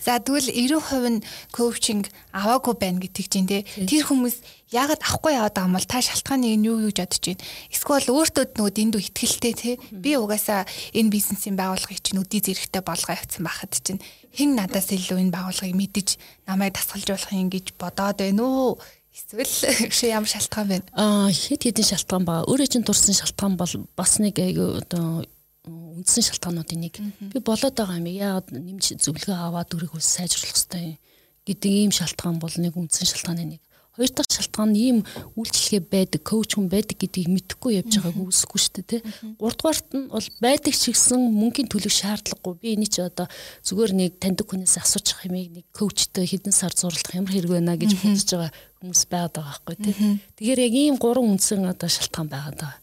За 0.00 0.16
тэгвэл 0.16 0.48
90% 0.48 1.10
нь 1.12 1.24
коучинг 1.52 2.08
аваагүй 2.32 2.74
байна 2.80 3.04
гэдэг 3.04 3.26
чинь 3.28 3.46
тий. 3.46 3.62
Тэр 3.84 4.08
хүмүүс 4.08 4.40
яагаад 4.72 5.04
авахгүй 5.04 5.36
яваад 5.36 5.54
байгаа 5.54 5.68
юм 5.68 5.76
бол 5.76 5.86
та 5.86 6.00
шалтгааны 6.00 6.56
нь 6.56 6.66
юу 6.66 6.80
юу 6.82 6.90
гэж 6.90 7.04
бодож 7.04 7.24
байна. 7.30 7.44
Эсвэл 7.68 8.10
өөртөө 8.16 8.44
нөгөө 8.56 8.72
дэндүү 8.74 9.00
ихтгэлтэй 9.04 9.54
тий. 9.54 9.74
Би 9.92 10.16
угаасаа 10.16 10.64
энэ 10.96 11.12
бизнесийн 11.12 11.60
байгууллагыг 11.60 12.00
чинь 12.00 12.18
үдий 12.24 12.40
зэрэгтэй 12.40 12.80
болгоо 12.80 13.12
явцсан 13.12 13.44
байхад 13.44 13.76
чинь 13.76 14.00
хэн 14.32 14.56
надаас 14.56 14.88
илүү 14.88 15.20
энэ 15.20 15.34
байгууллагыг 15.36 15.76
мэдэж 15.76 16.08
намайг 16.48 16.80
тасгалжуулах 16.80 17.30
юм 17.36 17.52
гэж 17.52 17.76
бодоод 17.76 18.24
байна 18.24 18.42
уу? 18.42 18.80
Эсвэл 19.14 19.46
чи 19.94 20.10
ямар 20.10 20.26
шалтгаан 20.26 20.68
байна? 20.68 20.86
Аа 20.98 21.30
хэд 21.30 21.70
хэдэн 21.70 21.86
шалтгаан 21.86 22.26
ба. 22.26 22.42
Өөрөө 22.50 22.66
чинь 22.66 22.82
турсан 22.82 23.14
шалтгаан 23.14 23.54
бол 23.54 23.72
бас 23.94 24.18
нэг 24.18 24.42
одоо 24.42 25.22
үндсэн 25.64 26.34
шалтгаануудын 26.34 26.80
нэг. 26.82 26.98
Би 27.30 27.38
болоод 27.38 27.78
байгаа 27.78 28.02
юм. 28.02 28.10
Яагаад 28.10 28.50
нэмж 28.50 28.98
зөвлөгөө 28.98 29.38
аваад 29.38 29.70
үрийг 29.70 29.94
ус 29.94 30.02
сайжруулах 30.02 30.50
хэрэгтэй 30.50 30.98
гэдэг 31.46 31.70
ийм 31.70 31.92
шалтгаан 31.94 32.42
бол 32.42 32.50
нэг 32.58 32.74
үндсэн 32.74 33.06
шалтгааны 33.06 33.54
нэг. 33.54 33.62
Хоёр 33.94 34.10
дахь 34.10 34.26
шалтгаан 34.26 34.74
нь 34.74 34.80
ийм 34.82 34.98
үйлчлэгээ 35.38 35.82
байдаг, 35.86 36.20
коуч 36.26 36.58
хүн 36.58 36.66
байдаг 36.66 36.98
гэдгийг 36.98 37.30
мэдэхгүй 37.30 37.78
явж 37.78 38.02
байгааг 38.02 38.18
үүсэхгүй 38.26 38.58
шүү 38.58 38.74
дээ, 38.74 38.86
тэ. 38.90 39.06
Гуравдугаарт 39.38 39.88
нь 39.94 40.10
бол 40.10 40.28
байдаг 40.42 40.74
ч 40.74 40.90
гэсэн 40.90 41.22
мөнгөний 41.30 41.70
төлөх 41.70 41.94
шаардлагагүй. 41.94 42.54
Би 42.58 42.68
энийг 42.74 42.90
чи 42.90 43.06
одоо 43.06 43.30
зүгээр 43.62 43.92
нэг 43.94 44.18
таньдаг 44.18 44.50
хүнээс 44.50 44.82
асууж 44.82 45.14
байгаа 45.14 45.30
юм 45.30 45.62
нэг 45.62 45.66
коучтой 45.70 46.26
хэдэн 46.26 46.50
сар 46.50 46.74
зурлах 46.74 47.14
ямар 47.14 47.30
хэрэг 47.30 47.54
байна 47.54 47.78
гэж 47.78 47.94
бодож 48.02 48.30
байгаа 48.34 48.52
хүмүүс 48.82 49.02
байгаад 49.06 49.34
байгаа 49.38 49.50
байхгүй 49.62 49.76
тий. 49.78 49.94
Тэгэхээр 50.42 50.60
яг 50.66 50.74
ийм 50.74 50.96
гурван 50.98 51.30
үндсэн 51.38 51.62
одоо 51.62 51.86
шалтгаан 51.86 52.28
байгаад 52.28 52.58
байгаа. 52.58 52.82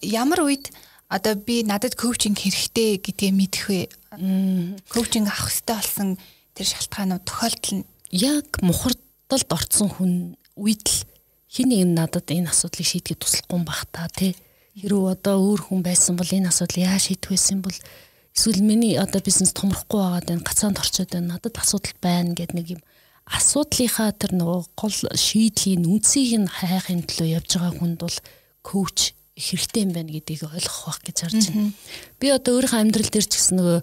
Ямар 0.00 0.40
үед 0.48 0.72
одоо 1.12 1.34
би 1.38 1.62
надад 1.62 1.94
коучинг 1.94 2.40
хэрэгтэй 2.40 2.98
гэдгээ 2.98 3.32
мэдэх 3.36 3.64
вэ? 3.70 3.80
Коучинг 4.90 5.30
авах 5.30 5.52
хэрэгтэй 5.52 5.76
болсон 5.76 6.08
тэр 6.56 6.66
шалтгаанууд 6.66 7.24
тохиолдол 7.28 7.74
нь 7.78 7.86
яг 8.10 8.48
мухард 8.64 9.05
асуудалд 9.26 9.50
орцсон 9.58 9.88
хүн 9.90 10.12
үед 10.54 10.86
л 10.86 11.02
хин 11.50 11.74
нэг 11.74 11.82
надад 11.98 12.30
энэ 12.30 12.54
асуудлыг 12.54 12.86
шийдэхэд 12.86 13.18
туслахгүй 13.18 13.60
бах 13.66 13.82
та 13.90 14.06
тий. 14.06 14.38
Хэрвээ 14.78 15.18
одоо 15.18 15.42
өөр 15.42 15.66
хүн 15.66 15.82
байсан 15.82 16.14
бол 16.14 16.30
энэ 16.30 16.54
асуудал 16.54 16.86
яа 16.86 16.94
шийдэх 16.94 17.34
байсан 17.34 17.58
бол 17.58 17.74
эсвэл 17.74 18.62
миний 18.62 18.94
одоо 18.94 19.18
бизнес 19.18 19.50
томрохгүй 19.50 19.98
байгаад 19.98 20.30
байна, 20.30 20.46
гацаанд 20.46 20.78
орчод 20.78 21.10
байна, 21.10 21.34
надад 21.34 21.58
асуудал 21.58 21.96
байна 21.98 22.38
гэд 22.38 22.54
нэг 22.54 22.78
юм 22.78 22.82
асуудлынхаа 23.26 24.14
тэр 24.14 24.38
нөгөө 24.38 24.60
гол 24.78 24.94
шийдлийн 24.94 25.82
үндсийг 25.90 26.46
нь 26.46 26.46
хайхын 26.46 27.02
төлөө 27.02 27.42
явж 27.42 27.50
байгаа 27.58 27.74
хүнд 27.82 27.98
бол 28.06 28.18
коуч 28.62 29.10
хэрэгтэй 29.34 29.90
юм 29.90 29.92
байна 29.96 30.14
гэдгийг 30.14 30.46
ойлгох 30.46 30.86
байх 30.86 31.00
гэж 31.02 31.16
харж 31.18 31.42
байна. 31.50 31.74
Би 32.22 32.30
одоо 32.30 32.62
өөрийнхөө 32.62 32.78
амьдрал 32.78 33.10
дээр 33.10 33.26
ч 33.26 33.34
гэсэн 33.34 33.58
нөгөө 33.58 33.78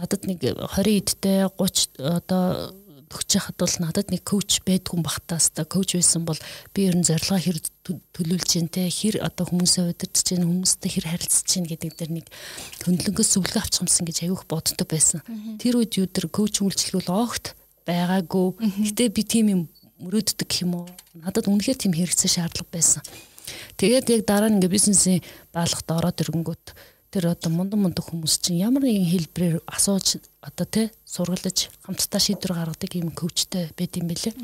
надад 0.00 0.22
нэг 0.24 0.38
20 0.40 0.96
эдтэй 0.96 1.38
30 1.52 2.00
одоо 2.00 2.72
төгч 3.08 3.40
яхад 3.40 3.56
бол 3.56 3.74
надад 3.80 4.12
нэг 4.12 4.22
коуч 4.22 4.60
байдгүй 4.68 5.00
бахтаас 5.02 5.50
та 5.50 5.64
коуч 5.64 5.96
байсан 5.96 6.28
бол 6.28 6.38
би 6.76 6.88
ер 6.88 6.96
нь 6.96 7.04
зорилгоо 7.04 7.40
хэр 7.40 7.58
төлөвлөж 7.84 8.44
जैन 8.44 8.68
те 8.68 8.88
хэр 8.88 9.24
одоо 9.24 9.48
хүмүүсээ 9.48 9.96
удирдах 9.96 10.24
чинь 10.24 10.44
хүмүүстэй 10.44 10.90
хэр 10.92 11.06
харилцаж 11.08 11.46
чинь 11.48 11.68
гэдэг 11.68 11.96
дээр 11.96 12.12
нэг 12.20 12.26
хөндлөнгөөс 12.84 13.30
зөвлөгөө 13.32 13.62
авчих 13.64 13.82
юмсан 13.82 14.04
гэж 14.04 14.16
аявих 14.28 14.44
боддог 14.44 14.88
байсан. 14.88 15.24
Тэр 15.56 15.80
үед 15.80 15.96
юу 15.96 16.06
тэр 16.06 16.28
коуч 16.28 16.60
үйлчлэг 16.60 17.00
бол 17.08 17.24
огт 17.24 17.56
байгаагүй. 17.88 18.48
Гэтэ 18.92 19.08
би 19.08 19.22
тийм 19.24 19.46
юм 19.48 19.62
мөрөөддөг 20.04 20.46
гэх 20.46 20.62
юм 20.68 20.84
уу? 20.84 20.86
Надад 21.16 21.48
үнэхээр 21.48 21.78
тийм 21.80 21.96
хэрэгцээ 21.96 22.30
шаардлага 22.38 22.70
байсан. 22.70 23.02
Тэгээд 23.80 24.12
яг 24.12 24.22
дараа 24.28 24.52
нь 24.52 24.60
ингээ 24.60 24.76
бизнесийн 24.76 25.24
баалгад 25.56 25.88
ороод 25.88 26.20
ирэнгүүт 26.20 26.66
тэр 27.08 27.32
одоо 27.32 27.50
мундан 27.52 27.80
мундаг 27.80 28.04
хүмүүс 28.04 28.40
чинь 28.44 28.60
ямар 28.60 28.84
нэгэн 28.84 29.08
хэлбэрээр 29.08 29.56
асууж 29.64 30.20
одоо 30.44 30.66
тий 30.68 30.86
сургалж 31.08 31.72
хамтдаа 31.84 32.20
шийдвэр 32.20 32.52
гаргадаг 32.52 32.92
юм 33.00 33.10
коучтэй 33.16 33.72
байд 33.72 33.96
юм 33.96 34.12
бэлээ. 34.12 34.34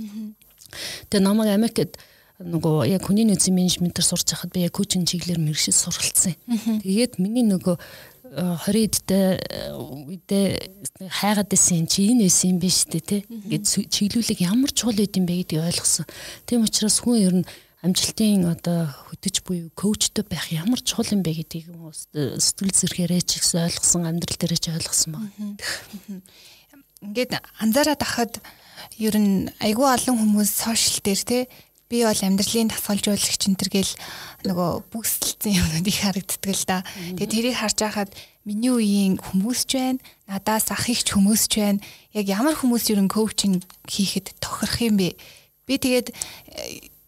Тэгээ 1.12 1.20
намайг 1.20 1.52
Америкт 1.52 2.00
нөгөө 2.40 2.88
яг 2.88 3.04
хүний 3.04 3.28
нөөцийн 3.28 3.54
менежментээр 3.54 4.06
сурч 4.08 4.32
байхад 4.32 4.50
би 4.50 4.64
яг 4.64 4.74
коучинг 4.74 5.06
чиглэлээр 5.06 5.44
мэрэгшил 5.44 5.76
суралцсан. 5.76 6.34
Тэгээд 6.82 7.20
миний 7.22 7.44
нөгөө 7.46 7.76
20 8.34 8.90
эдтэй 8.90 9.38
үедээ 9.78 10.46
хайгаад 11.06 11.48
байсан 11.52 11.86
чи 11.86 12.10
энэ 12.10 12.26
байсан 12.26 12.56
юм 12.56 12.58
биш 12.58 12.82
үү 12.90 13.00
те 13.04 13.22
ингээд 13.30 13.64
чиглүүлэг 13.92 14.40
ямар 14.42 14.74
чухал 14.74 14.98
байд 14.98 15.14
юм 15.14 15.28
бэ 15.30 15.46
гэдгийг 15.46 15.62
ойлгосон. 15.62 16.06
Тийм 16.42 16.66
учраас 16.66 16.98
хүн 16.98 17.22
ер 17.22 17.34
нь 17.38 17.46
амжилтын 17.84 18.48
одоо 18.48 18.88
хөтөж 19.12 19.44
буюу 19.44 19.68
коучтой 19.76 20.24
байх 20.24 20.48
ямар 20.48 20.80
чухал 20.80 21.12
юм 21.12 21.20
бэ 21.20 21.44
гэдгийг 21.44 21.68
сэтгэл 22.16 22.72
зэрхээрээ 22.72 23.20
ч 23.20 23.36
ихсэн 23.38 23.68
ойлгосон 23.68 24.08
амьдрал 24.08 24.40
дээрээ 24.40 24.60
ч 24.60 24.66
ойлгосон 24.72 25.12
байна. 25.20 26.24
Ингээд 27.04 27.36
анзаараад 27.60 28.00
ахад 28.00 28.32
ер 28.96 29.14
нь 29.20 29.52
айгүй 29.60 29.84
олон 29.84 30.16
хүмүүс 30.16 30.50
сошиал 30.64 31.04
дээр 31.04 31.22
те 31.28 31.38
би 31.92 32.00
бол 32.08 32.16
амьдралын 32.16 32.72
тасгалжуулагч 32.72 33.42
энэ 33.44 33.60
төр 33.60 33.70
гэл 33.70 33.92
нөгөө 34.48 34.70
бүсэлцэн 34.88 35.52
юмнууд 35.52 35.84
их 35.84 36.00
харагддаг 36.00 36.52
л 36.56 36.64
да. 36.64 36.80
Тэгээ 37.20 37.28
тэрийг 37.28 37.56
харж 37.60 37.78
байхад 37.84 38.10
миний 38.48 38.72
үеийн 38.72 39.20
хүмүүс 39.20 39.68
ч 39.68 39.76
байна, 39.76 40.00
надаас 40.24 40.72
ах 40.72 40.88
ихч 40.88 41.12
хүмүүс 41.12 41.52
ч 41.52 41.60
байна. 41.60 41.84
Яг 42.16 42.26
ямар 42.32 42.56
хүмүүс 42.56 42.88
ер 42.88 43.04
нь 43.04 43.12
коучинг 43.12 43.68
хийхэд 43.84 44.32
тохирох 44.40 44.80
юм 44.80 44.96
бэ? 44.96 45.12
Би 45.68 45.76
тэгээд 45.76 46.16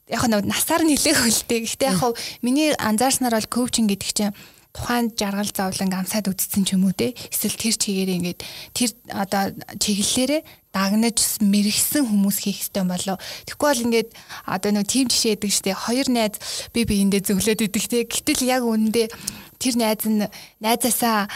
яг 0.08 0.22
нь 0.26 0.34
насаар 0.46 0.86
нэлээх 0.86 1.18
хөлтэй. 1.26 1.66
Гэхдээ 1.66 1.90
яг 1.90 2.14
миний 2.42 2.70
анзаарснаар 2.78 3.34
бол 3.34 3.50
коучинг 3.50 3.90
гэдэг 3.90 4.10
чинь 4.14 4.34
тухайн 4.76 5.10
жаргал 5.16 5.50
зовлон 5.50 5.90
амсаад 5.90 6.28
үдцсэн 6.28 6.62
ч 6.68 6.76
юм 6.76 6.84
уу 6.84 6.92
те 6.92 7.16
эсвэл 7.32 7.56
тэр 7.56 7.74
чигээр 7.80 8.10
ингээд 8.20 8.40
тэр 8.76 8.90
одоо 9.08 9.56
чиглэлээрээ 9.80 10.42
дагнаж 10.76 11.16
мэрэгсэн 11.40 12.04
хүмүүс 12.04 12.38
хийх 12.44 12.60
ёстой 12.60 12.84
болоо. 12.84 13.16
Тэгэхгүй 13.48 13.68
бол 13.72 13.84
ингээд 13.88 14.08
одоо 14.44 14.70
нэг 14.76 14.84
тим 14.84 15.08
жишээ 15.08 15.40
гэдэг 15.40 15.52
штэ 15.56 15.72
хоёр 15.72 16.06
найз 16.12 16.36
би 16.76 16.84
биендээ 16.84 17.24
зөвлөд 17.24 17.64
идэг 17.64 17.84
те. 17.88 18.04
Гэтэл 18.04 18.44
яг 18.44 18.62
үнэндээ 18.68 19.08
тэр 19.56 19.74
найз 19.80 20.04
нь 20.04 20.28
найзаасаа 20.60 21.32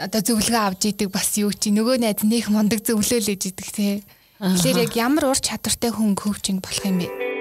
одоо 0.00 0.20
зөвлөгөө 0.24 0.62
авч 0.72 0.96
идэг 0.96 1.12
бас 1.12 1.36
юу 1.36 1.52
чи 1.52 1.68
нөгөө 1.68 2.00
найз 2.00 2.24
нөх 2.24 2.48
мундаг 2.48 2.80
зөвлөөлөж 2.80 3.52
идэг 3.52 3.68
те. 3.68 4.00
Тэгэхээр 4.40 4.88
яг 4.88 4.92
ямар 4.96 5.28
ур 5.28 5.38
чадвартай 5.38 5.92
хүн 5.92 6.16
коучинг 6.16 6.64
болох 6.64 6.88
юм 6.88 7.04
бэ? 7.04 7.31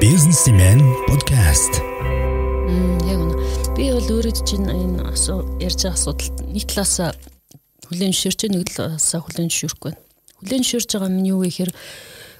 Businessman 0.00 0.78
podcast. 1.10 1.82
Яг 3.04 3.18
үнэ. 3.18 3.34
Би 3.76 3.90
бол 3.90 4.08
өөрөө 4.14 4.40
чинь 4.46 4.70
энэ 4.70 5.04
асуу 5.10 5.42
ярьж 5.58 5.84
байгаа 5.84 5.98
асуудалд 5.98 6.36
нэг 6.48 6.64
талаас 6.70 7.18
хүлэн 7.90 8.14
ширч 8.14 8.46
нэг 8.48 8.70
талаас 8.72 9.10
хүлэн 9.12 9.50
шүрхгүй 9.52 9.92
байна. 9.92 10.00
Хүлэн 10.40 10.64
ширж 10.64 10.88
байгаа 10.96 11.10
нь 11.12 11.28
юу 11.28 11.42
вэ 11.42 11.52
гэхээр 11.52 11.72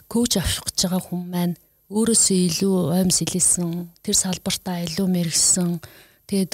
коуч 0.08 0.38
авах 0.40 0.64
гэж 0.70 0.78
байгаа 0.86 1.02
хүн 1.02 1.22
маань 1.28 1.54
өөрөөсөө 1.92 2.38
илүү 2.48 2.74
оймс 2.96 3.18
илээсэн, 3.26 3.70
тэр 4.00 4.16
салбартаа 4.16 4.86
илүү 4.86 5.06
мэрэгсэн. 5.10 5.82
Тэгээд 6.30 6.52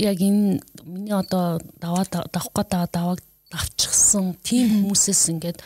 яг 0.00 0.18
энэ 0.18 0.64
миний 0.82 1.14
одоо 1.14 1.62
даваа 1.76 2.08
давах 2.08 2.50
гэдэг 2.50 2.90
давааг 2.90 3.20
давчихсан 3.52 4.34
тийм 4.42 4.88
хүмүүсээс 4.88 5.22
ингээд 5.36 5.62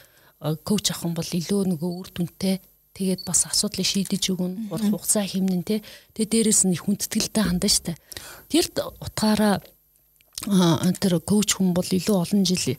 коуч 0.66 0.90
авах 0.90 1.06
юм 1.06 1.14
бол 1.14 1.30
илүү 1.30 1.62
нөгөө 1.71 1.92
үр 2.02 2.09
дүнтэй 2.12 2.61
тэгээд 2.97 3.23
бас 3.29 3.45
асуудлыг 3.45 3.85
шийдэж 3.85 4.33
өгнө 4.33 4.73
урт 4.73 4.88
хугацаа 4.88 5.29
хэмнэн 5.29 5.62
тэ 5.69 5.85
тэгээд 6.17 6.33
дээрэс 6.33 6.61
нь 6.65 6.81
хүндэтгэлтэй 6.81 7.45
хандаа 7.45 7.69
штэ 7.69 7.93
тэр 8.49 8.67
утгаараа 9.05 9.61
тэр 11.00 11.21
коуч 11.21 11.61
хүн 11.61 11.76
бол 11.76 11.85
илүү 11.85 12.17
олон 12.17 12.43
жил 12.49 12.76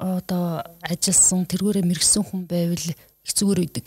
одоо 0.00 0.64
ажилласан 0.82 1.46
тэргүүрээ 1.46 1.84
мэрэгсэн 1.86 2.24
хүн 2.24 2.46
байвал 2.48 2.86
их 3.20 3.36
зүгээр 3.36 3.60
үйдэг. 3.68 3.86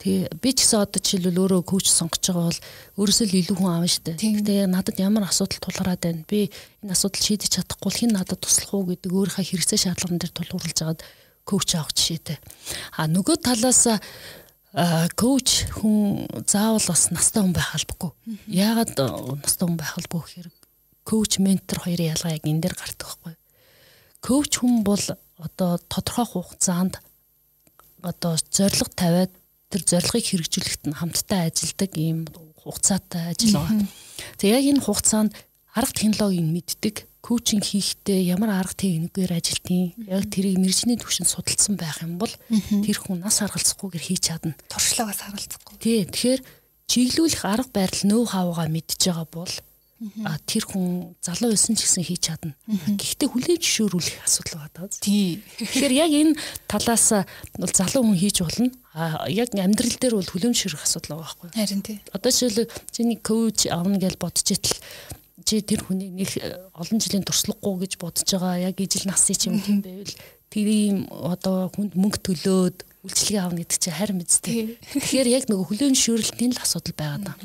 Тэгээ 0.00 0.40
би 0.40 0.50
ч 0.56 0.64
гэсэн 0.64 0.80
одоо 0.80 0.96
жишээлбэл 0.96 1.44
өөрөө 1.44 1.62
коуч 1.68 1.86
сонгож 1.92 2.24
байгаа 2.24 2.48
бол 2.48 2.60
өөрөөсөө 3.04 3.26
л 3.28 3.38
илүү 3.44 3.56
хүн 3.60 3.68
аав 3.68 3.84
штэ. 3.84 4.16
Гэтэ 4.16 4.64
надад 4.64 4.96
ямар 4.96 5.28
асуудал 5.28 5.60
тулгараад 5.60 6.00
байна. 6.00 6.24
Би 6.24 6.48
энэ 6.80 6.96
асуудал 6.96 7.20
шийдэж 7.20 7.50
чадахгүй 7.52 7.92
хин 7.92 8.16
надад 8.16 8.40
туслах 8.40 8.72
уу 8.72 8.88
гэдэг 8.88 9.12
өөрийнхөө 9.12 9.44
хэрэгцээ 9.44 9.92
шаардлаган 9.92 10.18
дээр 10.24 10.32
тулгуурлаж 10.32 10.78
агаад 10.80 11.00
коуч 11.44 11.70
авах 11.76 11.92
жишээтэй. 11.92 12.38
А 12.96 13.04
нөгөө 13.12 13.36
талаас 13.44 13.84
коуч 14.72 15.68
хүн 15.76 16.24
заавал 16.48 16.80
бас 16.88 17.10
настай 17.12 17.44
хүн 17.44 17.52
байх 17.52 17.76
албагүй. 17.76 18.10
Яагаад 18.48 18.96
настай 19.44 19.68
хүн 19.68 19.76
байх 19.76 19.98
албагүй 20.00 20.24
гэхээр 20.24 20.48
коуч 21.04 21.38
ментор 21.44 21.84
хоёрын 21.84 22.16
ялгаа 22.16 22.32
яг 22.32 22.44
энэ 22.48 22.62
дээр 22.64 22.76
гардаг 22.80 23.04
байхгүй. 23.04 23.34
Коуч 24.24 24.52
хүн 24.56 24.80
бол 24.80 25.04
одоо 25.36 25.76
тодорхой 25.92 26.24
хугацаанд 26.40 27.04
одоо 28.00 28.40
зориг 28.48 28.88
тавиад 28.96 29.32
тэр 29.68 29.82
зорилгыг 29.84 30.24
хэрэгжүүлэхэд 30.24 30.84
нь 30.88 30.96
хамтдаа 30.96 31.52
ажилладаг 31.52 31.92
ийм 32.00 32.24
хугацаатай 32.56 33.36
ажил 33.36 33.60
байгаа. 33.60 33.88
Тэгээ 34.40 34.56
яг 34.56 34.66
энэ 34.72 34.84
хугацаанд 34.88 35.32
арга 35.76 35.92
технологиг 35.92 36.48
мэддэг 36.48 36.96
коучинг 37.22 37.62
хийхдээ 37.62 38.34
ямар 38.34 38.50
арга 38.58 38.74
техникээр 38.74 39.38
ажилтیں۔ 39.38 39.94
Яг 40.10 40.26
тэрийг 40.26 40.58
мэржний 40.58 40.98
түвшинд 40.98 41.30
судалсан 41.30 41.78
байх 41.78 42.02
юм 42.02 42.18
бол 42.18 42.34
тэр 42.50 42.98
хүн 42.98 43.22
нас 43.22 43.38
харгалзахгүйгээр 43.38 44.04
хийж 44.10 44.20
чадна. 44.26 44.58
Туршлагаас 44.66 45.22
харгалзахгүй. 45.22 45.78
Тий. 45.78 46.02
Тэгэхээр 46.10 46.40
чиглүүлэх 46.90 47.42
арга 47.46 47.70
барил 47.70 48.02
нөө 48.10 48.22
хавгаа 48.26 48.66
мэдж 48.66 48.98
байгаа 49.06 49.28
бол 49.30 49.54
а 50.26 50.34
тэр 50.42 50.66
хүн 50.66 51.14
залуу 51.22 51.54
байсан 51.54 51.78
ч 51.78 51.86
гэсэн 51.86 52.02
хийж 52.02 52.22
чадна. 52.26 52.58
Гэхдээ 52.66 53.28
хүлээж 53.30 53.62
зөвшөөрүүлэх 53.62 54.26
асуудал 54.26 54.66
байгаа. 54.66 54.90
Тий. 54.98 55.38
Тэгэхээр 55.62 55.94
яг 55.94 56.10
энэ 56.10 56.34
талаас 56.66 57.22
бол 57.54 57.70
залуу 57.70 58.02
хүн 58.10 58.18
хийж 58.18 58.42
болно. 58.42 58.74
А 58.98 59.30
яг 59.30 59.54
амьдрал 59.54 59.94
дээр 59.94 60.18
бол 60.18 60.26
хүлээж 60.26 60.58
зөвшөөрөх 60.58 60.82
асуудал 60.82 61.22
байгаа 61.22 61.26
байхгүй. 61.30 61.48
Харин 61.54 61.82
тий. 61.86 61.98
Одоо 62.10 62.30
жишээл 62.34 62.66
чиний 62.90 63.18
коуч 63.22 63.70
авна 63.70 64.02
гэж 64.02 64.18
бодож 64.18 64.42
итэл 64.50 64.74
чи 65.44 65.62
тэр 65.62 65.84
хүнийг 65.84 66.12
нэг 66.16 66.30
э, 66.38 66.56
олон 66.72 66.98
жилийн 66.98 67.26
туршлагагүй 67.26 67.86
гэж 67.86 67.92
бодож 67.98 68.26
байгаа 68.26 68.70
яг 68.70 68.76
ижил 68.80 69.06
насны 69.10 69.34
ч 69.34 69.50
юм 69.50 69.58
тийм 69.60 69.82
байвал 69.82 70.14
тэр 70.52 70.66
ийм 70.68 70.96
одоо 71.08 71.72
хүнд 71.72 71.96
мөнгө 71.96 72.20
төлөөд 72.22 72.76
үйлчлэгээ 73.02 73.42
авна 73.42 73.64
гэдэг 73.64 73.78
чинь 73.82 73.98
харин 73.98 74.18
мэдтэй. 74.22 74.78
Тэгэхээр 74.94 75.28
яг 75.32 75.44
нөгөө 75.50 75.66
хүлэн 75.74 75.96
шүүрэлтийн 75.98 76.54
л 76.54 76.62
асуудал 76.62 76.94
байгаа 76.94 77.34
даа. 77.34 77.36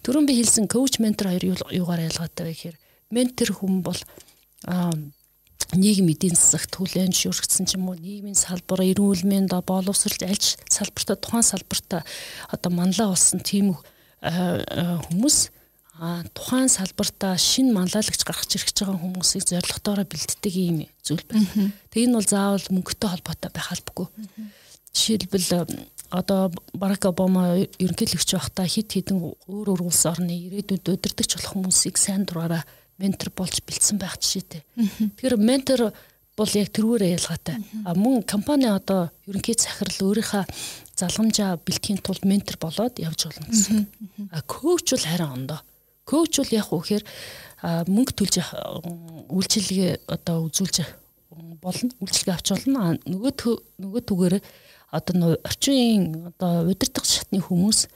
Түрүүн 0.00 0.24
би 0.24 0.38
хэлсэн 0.40 0.64
коуч 0.70 0.96
ментор 0.96 1.28
хоёр 1.28 1.60
юугаар 1.68 2.08
ялгаатай 2.08 2.48
вэ 2.48 2.52
гэхээр 2.56 2.76
ментор 3.12 3.50
хүн 3.52 3.84
бол 3.84 4.00
нийгэм 5.76 6.08
эдийн 6.08 6.38
засагт 6.38 6.72
хүлэн 6.72 7.12
шүүрэгдсэн 7.12 7.68
ч 7.68 7.76
юм 7.76 7.92
уу 7.92 7.98
нийгмийн 8.00 8.38
салбар, 8.38 8.80
эрүүл 8.80 9.28
мэнд, 9.28 9.52
боловсрол 9.66 10.24
альж 10.24 10.56
салбартаа 10.70 11.16
тухайн 11.20 11.44
салбартаа 11.44 12.02
одоо 12.48 12.70
манлаа 12.72 13.12
болсон 13.12 13.44
тийм 13.44 13.76
хүмүүс 14.24 15.52
а 16.04 16.20
тухайн 16.36 16.68
салбартаа 16.68 17.32
шинэ 17.40 17.72
манлайлагч 17.72 18.28
гаргаж 18.28 18.50
ирэх 18.52 18.76
байгаа 18.76 19.00
хүмүүсийг 19.00 19.48
зорилготойроо 19.48 20.04
бэлддэг 20.04 20.52
юм 20.52 20.84
зүйл 21.00 21.24
байна. 21.24 21.72
Тэг 21.88 22.00
энэ 22.04 22.16
бол 22.20 22.28
заавал 22.28 22.66
мөнгөтэй 22.68 23.08
холбоотой 23.08 23.50
байх 23.56 23.72
албагүй. 23.72 24.06
Жишээлбэл 24.92 25.64
одоо 26.12 26.52
Барак 26.76 27.08
Обама 27.08 27.56
ерөнхийлөгч 27.56 28.36
байхдаа 28.36 28.68
хит 28.68 28.92
хитэн 28.92 29.16
өөр 29.48 29.72
өөр 29.72 29.80
улс 29.88 30.04
орны 30.04 30.36
ирээдүйд 30.44 30.92
удирдахч 30.92 31.40
болох 31.40 31.52
хүмүүсийг 31.56 31.96
сайн 31.96 32.28
дураараа 32.28 32.68
ментор 33.00 33.32
болж 33.32 33.64
бэлдсэн 33.64 33.96
байх 33.96 34.20
жишээтэй. 34.20 34.60
Тэгэхээр 34.76 35.40
ментор 35.40 35.80
бол 36.36 36.52
яг 36.52 36.68
тэрүүрээ 36.68 37.16
ялгаатай. 37.16 37.64
А 37.88 37.96
мөн 37.96 38.28
компани 38.28 38.68
одоо 38.68 39.08
ерөнхий 39.24 39.56
захирал 39.56 40.12
өөрийнхөө 40.12 40.44
залгамжаа 41.00 41.56
бэлтгэхийн 41.64 42.04
тулд 42.04 42.28
ментор 42.28 42.60
болоод 42.60 43.00
явж 43.00 43.26
болно 43.26 43.48
гэсэн. 43.48 43.88
А 44.30 44.42
коуч 44.42 44.94
бол 44.94 45.06
харин 45.08 45.32
ондоо 45.32 45.60
Коуч 46.04 46.32
бол 46.40 46.52
яг 46.52 46.68
үхээр 46.72 47.04
мөнгө 47.88 48.12
төлж 48.12 48.34
үйлчилгээ 49.32 50.04
одоо 50.08 50.44
үзүүлж 50.48 50.84
болно 51.64 51.92
үйлчилгээ 52.04 52.34
авч 52.36 52.48
болно 52.52 52.94
нөгөө 53.08 53.32
нөгөө 53.80 54.02
түгээр 54.04 54.34
одоо 54.94 55.34
орчин 55.42 56.28
одоо 56.28 56.68
удирдах 56.68 57.08
шатны 57.08 57.40
хүмүүс 57.40 57.88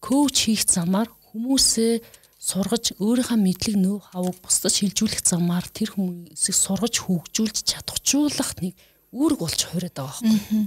коуч 0.00 0.46
хийх 0.46 0.62
замаар 0.64 1.10
хүмүүсээ 1.34 2.00
сургаж 2.38 2.94
өөрийнхөө 3.02 3.38
мэдлэг 3.42 3.76
нөө 3.82 3.96
хавыг 4.14 4.38
бусдад 4.40 4.72
шилжүүлэх 4.72 5.26
замаар 5.26 5.66
тэр 5.66 5.90
хүмүүсийг 5.98 6.56
сургаж 6.56 6.94
хөгжүүлж 7.02 7.56
чадахжуулах 7.66 8.54
нэг 8.62 8.78
үүрэг 9.10 9.38
болж 9.42 9.60
хуураад 9.66 9.96
байгаа 9.98 10.22
байхгүй. 10.22 10.62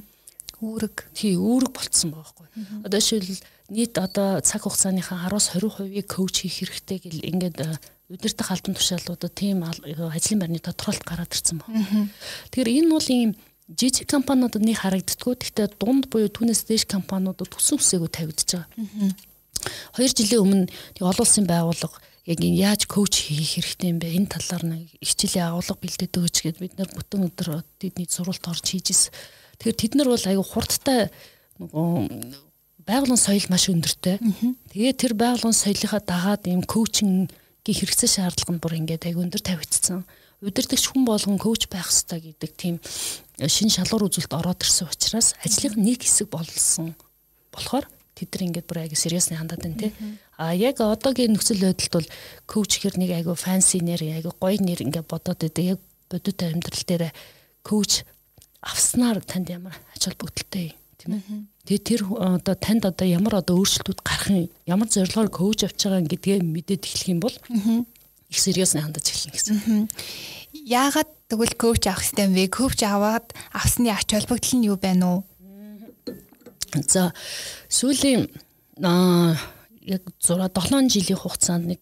Үүрэг. 0.60 0.96
Тий, 1.16 1.40
үүрэг 1.40 1.72
болцсон 1.72 2.12
байгаа 2.12 2.36
байхгүй. 2.36 2.48
Одоо 2.84 3.00
жишээл 3.00 3.40
нийт 3.70 3.98
одоо 3.98 4.42
цаг 4.42 4.66
хугацааныхаа 4.66 5.30
10-аас 5.30 5.54
20%-ийг 5.54 6.08
коуч 6.10 6.46
хийх 6.46 6.66
хэрэгтэй 6.66 6.98
гэл 7.00 7.28
ингээд 7.30 7.58
удирдах 8.10 8.50
албан 8.52 8.74
тушаалуудад 8.74 9.34
тийм 9.38 9.62
ажлын 9.64 10.40
байрны 10.42 10.60
тодорхойлт 10.60 11.06
гараад 11.06 11.30
ирсэн 11.30 11.62
байна. 11.62 12.10
Тэгэхээр 12.50 12.74
энэ 12.82 12.90
бол 12.90 13.08
ийм 13.10 13.32
жижиг 13.70 14.10
компаниудад 14.10 14.66
нэг 14.66 14.82
харагддггүй. 14.82 15.38
Гэхдээ 15.38 15.78
дунд 15.78 16.10
буюу 16.10 16.34
түүнээс 16.34 16.66
дээш 16.66 16.90
компаниудад 16.90 17.54
төсөн 17.54 17.78
үсээгөө 17.78 18.10
тавигдж 18.10 18.58
байгаа. 18.58 19.14
Хоёр 19.94 20.12
жилийн 20.18 20.42
өмнө 20.42 20.66
олон 21.06 21.22
улсын 21.22 21.46
байгууллага 21.46 22.02
яг 22.26 22.40
энэ 22.42 22.58
яаж 22.66 22.90
коуч 22.90 23.30
хийх 23.30 23.62
хэрэгтэй 23.62 23.94
юм 23.94 24.02
бэ? 24.02 24.18
Энэ 24.18 24.34
талаар 24.34 24.64
нэг 24.66 24.90
хичээлийн 24.98 25.54
агуулга 25.54 25.78
бэлдээд 25.78 26.18
өгч 26.18 26.38
гэд 26.46 26.58
бид 26.58 26.74
нар 26.82 26.90
бүтэн 26.90 27.30
өдөр 27.30 27.62
тэдний 27.78 28.10
сургалт 28.10 28.46
орж 28.50 28.66
хийжсэн. 28.66 29.14
Тэгэхээр 29.62 29.78
тэд 29.78 29.94
нар 29.98 30.10
бол 30.10 30.26
аюу 30.26 30.46
хурдтай 30.46 31.14
нөгөө 31.62 32.49
байгууллагын 32.90 33.22
соёл 33.22 33.46
маш 33.54 33.70
өндөртэй. 33.70 34.18
Тэгээд 34.74 34.98
тэр 34.98 35.14
байгууллагын 35.14 35.54
соёлынхаа 35.54 36.02
дагаад 36.02 36.50
ийм 36.50 36.66
коучингийн 36.66 37.30
хэрэгцээ 37.62 38.10
шаардлага 38.10 38.58
нь 38.58 38.62
бүр 38.62 38.82
ингээд 38.82 39.06
аюу 39.14 39.22
өндөр 39.30 39.46
тавигдсан. 39.46 40.10
Удирдахч 40.42 40.90
хүн 40.90 41.06
болгон 41.06 41.38
коуч 41.38 41.70
байх 41.70 41.86
хэрэгтэй 41.86 42.34
гэдэг 42.34 42.52
тийм 42.58 42.76
шин 43.46 43.70
шалгуур 43.70 44.10
үзүүлэлт 44.10 44.34
ороод 44.34 44.66
ирсэн 44.66 44.90
учраас 44.90 45.38
ажлын 45.46 45.78
нэг 45.78 46.02
хэсэг 46.02 46.34
болсон 46.34 46.98
болохоор 47.54 47.86
тэд 48.18 48.34
нар 48.34 48.44
ингээд 48.48 48.66
бүр 48.66 48.82
аяга 48.88 48.98
сериусны 48.98 49.38
хандаад 49.38 49.62
байна 49.62 49.78
те. 49.78 49.94
А 50.40 50.56
яг 50.56 50.80
одоогийн 50.82 51.36
нөхцөл 51.36 51.62
байдалд 51.62 51.94
бол 51.94 52.08
коуч 52.48 52.72
хэр 52.80 52.96
нэг 52.98 53.12
аяга 53.14 53.36
фанси 53.36 53.84
нэр 53.84 54.02
аяга 54.02 54.32
гоё 54.34 54.58
нэр 54.58 54.82
ингээд 54.82 55.12
бодоод 55.12 55.44
байдаг. 55.44 55.78
Яг 55.78 55.80
бодит 56.08 56.40
амьдрал 56.40 56.84
дээр 56.88 57.04
коуч 57.62 58.08
авснаар 58.64 59.20
танд 59.22 59.52
ямар 59.52 59.76
ач 59.92 60.08
холбогдолтой 60.08 60.79
тийм 61.00 61.16
ээ. 61.16 61.24
Тэгээ 61.64 61.88
тэр 61.88 62.02
одоо 62.20 62.56
танд 62.60 62.84
одоо 62.84 63.08
ямар 63.08 63.40
одоо 63.40 63.56
өөрчлөлтүүд 63.64 64.04
гарах 64.04 64.28
юм 64.30 64.52
ямар 64.68 64.88
зорилгоор 64.92 65.32
коуч 65.32 65.64
авч 65.64 65.88
байгаа 65.88 66.04
гэдгээ 66.04 66.44
мэдээд 66.44 66.84
эхлэх 66.84 67.08
юм 67.08 67.20
бол 67.24 67.36
их 68.30 68.38
сериусны 68.38 68.84
хандаж 68.84 69.08
эхэлнэ 69.08 69.34
гэсэн. 69.34 69.88
Яагаад 70.68 71.10
тэгвэл 71.32 71.56
коуч 71.56 71.88
авах 71.88 72.04
хэрэгтэй 72.04 72.28
бэ? 72.28 72.52
Коуч 72.52 72.80
аваад 72.84 73.32
авсны 73.56 73.90
ач 73.90 74.12
холбогдол 74.12 74.54
нь 74.60 74.68
юу 74.68 74.78
байна 74.78 75.06
уу? 75.08 75.22
За 76.86 77.16
сүүлийн 77.72 78.28
аа 78.84 79.40
яг 79.82 80.04
6 80.20 80.52
7 80.52 80.92
жилийн 80.92 81.18
хугацаанд 81.18 81.66
нэг 81.66 81.82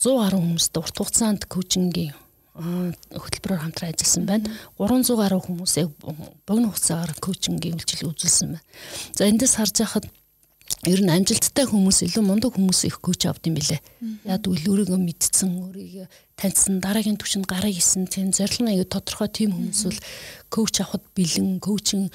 100 0.00 0.16
гаруй 0.16 0.40
хүмүүст 0.40 0.74
урт 0.80 0.96
хугацаанд 0.96 1.44
коучингийн 1.46 2.16
хөтөлбөрөөр 2.60 3.62
хамтран 3.64 3.92
ажилласан 3.92 4.24
байна. 4.28 4.52
300 4.78 5.16
гаруй 5.16 5.40
хүмүүс 5.40 5.72
яг 5.80 5.90
богино 6.46 6.70
хугацаагаар 6.70 7.12
коучингийн 7.20 7.80
үйлчил 7.80 8.12
үзүүлсэн 8.12 8.54
байна. 8.54 8.64
За 9.16 9.24
эндээс 9.24 9.56
харж 9.56 9.76
байхад 9.80 10.04
ер 10.84 11.00
нь 11.00 11.12
амжилттай 11.12 11.66
хүмүүс 11.68 12.04
илүү 12.08 12.24
мундаг 12.24 12.56
хүмүүс 12.56 12.84
их 12.88 13.00
коуч 13.00 13.26
авд 13.28 13.48
юм 13.48 13.56
билэ. 13.56 13.80
Яг 14.24 14.44
үл 14.48 14.60
өөрийгөө 14.60 14.96
мэдсэн, 14.96 15.50
өөрийгөө 15.68 16.06
таньсан, 16.36 16.80
дараагийн 16.80 17.20
түвшинд 17.20 17.44
гараа 17.44 17.68
хийсэн, 17.68 18.08
тийм 18.08 18.32
зорилго 18.32 18.64
нь 18.64 18.72
аяа 18.76 18.88
тодорхой 18.88 19.28
тийм 19.28 19.52
хүмүүс 19.56 19.82
бол 19.88 20.00
коуч 20.48 20.80
авахд 20.80 21.04
бэлэн, 21.16 21.60
коучинг 21.60 22.12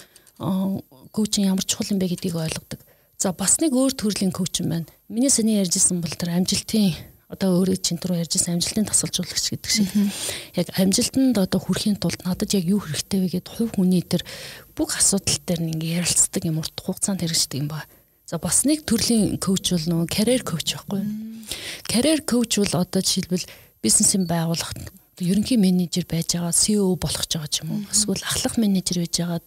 коучинг 1.15 1.45
ямар 1.45 1.65
чухал 1.65 1.93
юм 1.93 1.99
бэ 1.99 2.09
гэдгийг 2.11 2.35
ойлгодог. 2.35 2.81
За 3.17 3.31
бас 3.31 3.61
нэг 3.61 3.71
өөр 3.71 3.93
төрлийн 3.95 4.33
коуч 4.35 4.59
юм 4.59 4.69
байна. 4.73 4.89
Миний 5.07 5.29
саний 5.29 5.61
ярьжсэн 5.61 6.01
бол 6.01 6.11
тэр 6.11 6.35
амжилтын 6.35 7.14
одоо 7.25 7.57
өөрөө 7.57 7.77
чинь 7.81 7.97
түрүү 7.97 8.21
ярьжсэн 8.21 8.61
амжилтын 8.61 8.85
тасалжуулагч 8.85 9.45
гэдэг 9.49 9.71
шиг. 9.71 9.89
Яг 10.53 10.69
амжилтанд 10.77 11.37
одоо 11.41 11.57
хүрэхийн 11.57 11.97
тулд 11.97 12.21
надад 12.21 12.53
яг 12.53 12.69
юу 12.69 12.77
хэрэгтэй 12.77 13.19
вэ 13.25 13.29
гэдээ 13.41 13.53
хувь 13.57 13.73
хүний 13.73 14.05
тэр 14.05 14.21
бүх 14.77 14.93
асуудал 14.93 15.41
дээр 15.41 15.61
нэг 15.65 15.81
ярилцдаг 15.81 16.45
юм 16.45 16.61
урт 16.61 16.77
хугацаанд 16.77 17.25
хэрэгждэг 17.25 17.65
юм 17.65 17.69
ба. 17.73 17.81
За 18.29 18.37
бас 18.37 18.61
нэг 18.69 18.85
төрлийн 18.85 19.41
коуч 19.41 19.73
бол 19.73 20.05
нөгөө 20.05 20.07
карьер 20.13 20.43
коуч 20.45 20.77
байхгүй 20.77 21.01
юу? 21.01 21.09
Карьер 21.89 22.21
коуч 22.21 22.61
бол 22.61 22.73
одоо 22.77 23.01
жишээлбэл 23.01 23.49
бизнесийн 23.81 24.29
байгууллагт 24.29 24.93
ерөнхий 25.21 25.57
менежер 25.57 26.05
байж 26.05 26.33
байгаа, 26.37 26.53
CEO 26.53 26.93
болох 26.97 27.25
ч 27.25 27.37
байгаа 27.37 27.49
ч 27.49 27.61
юм 27.65 27.69
уу. 27.73 27.81
Эсвэл 27.89 28.21
ахлах 28.21 28.57
менежер 28.57 29.01
байж 29.01 29.17
байгаа 29.17 29.41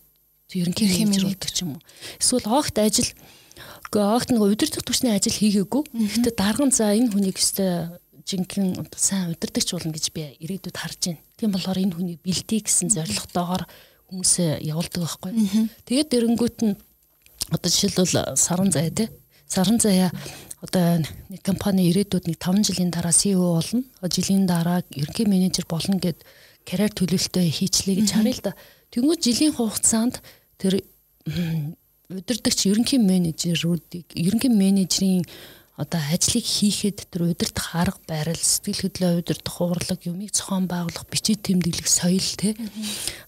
ерөнхий 0.55 0.87
менежер 1.05 1.27
болдог 1.31 1.51
ч 1.51 1.59
юм 1.63 1.77
уу. 1.77 1.83
Эсвэл 2.19 2.47
огт 2.49 2.79
ажил 2.79 3.11
Гэхдээ 3.89 4.15
огт 4.15 4.29
нэг 4.31 4.43
удирдах 4.43 4.85
түвшний 4.85 5.13
ажил 5.15 5.35
хийгээгүй. 5.35 5.83
Гэхдээ 5.93 6.35
дарган 6.35 6.71
за 6.71 6.93
энэ 6.95 7.13
хүнийг 7.13 7.39
өстэй 7.39 7.93
жинхэнэ 8.29 8.93
сайн 8.97 9.33
удирдахч 9.33 9.73
болно 9.73 9.93
гэж 9.93 10.13
би 10.13 10.37
ирээдүйд 10.45 10.77
харж 10.77 11.01
байна. 11.09 11.23
Тийм 11.41 11.51
болохоор 11.55 11.79
энэ 11.81 11.95
хүний 11.97 12.17
бэлдээ 12.21 12.61
гэсэн 12.61 12.93
зорилготойгоор 12.93 13.65
хүмүүсээ 14.13 14.51
явуулдаг 14.69 15.01
байхгүй. 15.05 15.33
Тэгээд 15.89 16.17
эрэнгүүт 16.17 16.59
нь 16.65 16.77
одоо 17.49 17.69
жишээлбэл 17.73 18.37
саран 18.37 18.71
заяа 18.73 18.93
тий. 18.93 19.09
Саран 19.49 19.81
заяа 19.81 20.13
одоо 20.61 21.01
нэг 21.33 21.41
компани 21.41 21.89
ирээдүйд 21.89 22.29
нэг 22.29 22.37
5 22.37 22.69
жилийн 22.69 22.93
дараа 22.93 23.15
CEO 23.17 23.57
болно. 23.57 23.85
Жилийн 24.05 24.45
дараа 24.45 24.85
ерөнхий 24.93 25.25
менежер 25.25 25.65
болно 25.65 25.97
гэд 25.97 26.25
карьер 26.69 26.93
төлөвлөлтөө 26.93 27.45
хийчлээ 27.49 27.97
гэж 28.05 28.09
харъя 28.13 28.35
л 28.37 28.45
да. 28.45 28.53
Тэнгүүд 28.93 29.21
жилийн 29.25 29.57
хугацаанд 29.57 30.21
тэр 30.61 30.85
удирдахч 32.09 32.65
ерөнхий 32.65 32.97
менежерүүдийг 32.97 34.17
ерөнхий 34.17 34.49
менежерийн 34.49 35.27
одоо 35.77 36.01
ажлыг 36.09 36.41
хийхэд 36.41 37.05
тэр 37.13 37.29
удирдах 37.29 37.69
арга 37.77 38.01
барил 38.09 38.41
сэтгэл 38.41 38.89
хөдлөө 38.89 39.21
удирдах 39.21 39.57
урлаг 39.61 40.01
юмыг 40.09 40.33
зохион 40.33 40.65
байгуулах 40.73 41.05
бичиж 41.13 41.45
тэмдэглэх 41.45 41.85
соёл 41.85 42.29
те 42.41 42.57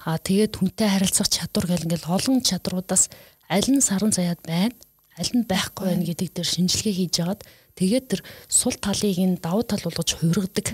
аа 0.09 0.17
тэгээд 0.17 0.57
хүнтэй 0.57 0.89
харилцах 0.89 1.29
чадвар 1.29 1.69
гэл 1.69 1.85
ингээл 1.85 2.09
олон 2.09 2.41
чадруудаас 2.41 3.13
аль 3.53 3.69
нь 3.69 3.85
саран 3.85 4.17
заяад 4.17 4.41
байна 4.49 4.73
аль 5.21 5.33
нь 5.37 5.45
байхгүй 5.45 5.85
байна 5.85 6.09
гэдэг 6.09 6.41
дээр 6.41 6.49
шинжилгээ 6.49 6.95
хийж 6.97 7.15
агаад 7.21 7.45
тэгээд 7.77 8.07
тэр 8.09 8.21
сул 8.49 8.75
талыг 8.81 9.21
нь 9.21 9.37
давуу 9.45 9.61
тал 9.69 9.85
болгож 9.85 10.17
хувиргадаг. 10.17 10.73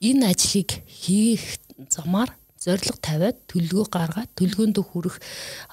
Энэ 0.00 0.32
ажлыг 0.32 0.80
хийх 0.88 1.60
замаар 1.92 2.32
зориг 2.56 2.96
тавиад 3.04 3.36
төлөвлөгөө 3.52 3.92
гаргаад 3.92 4.30
төлөвлөгөөнд 4.38 4.78
хүрэх 4.80 5.16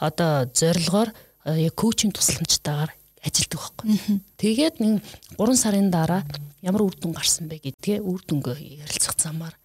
одоо 0.03 0.45
зорилгоор 0.51 1.09
яг 1.57 1.73
коучинг 1.73 2.13
тусламжтайгаар 2.13 2.91
ажилдаг 3.23 3.59
байхгүй. 3.59 4.21
Тэгээд 4.37 4.75
нэг 4.79 5.03
3 5.35 5.55
сарын 5.55 5.89
дараа 5.91 6.23
ямар 6.61 6.85
үр 6.85 6.95
дүн 6.95 7.15
гарсан 7.15 7.49
бэ 7.49 7.59
гэдгээ 7.63 7.99
үр 8.03 8.21
дүнгээ 8.23 8.85
ярилцах 8.85 9.15
замаар 9.19 9.55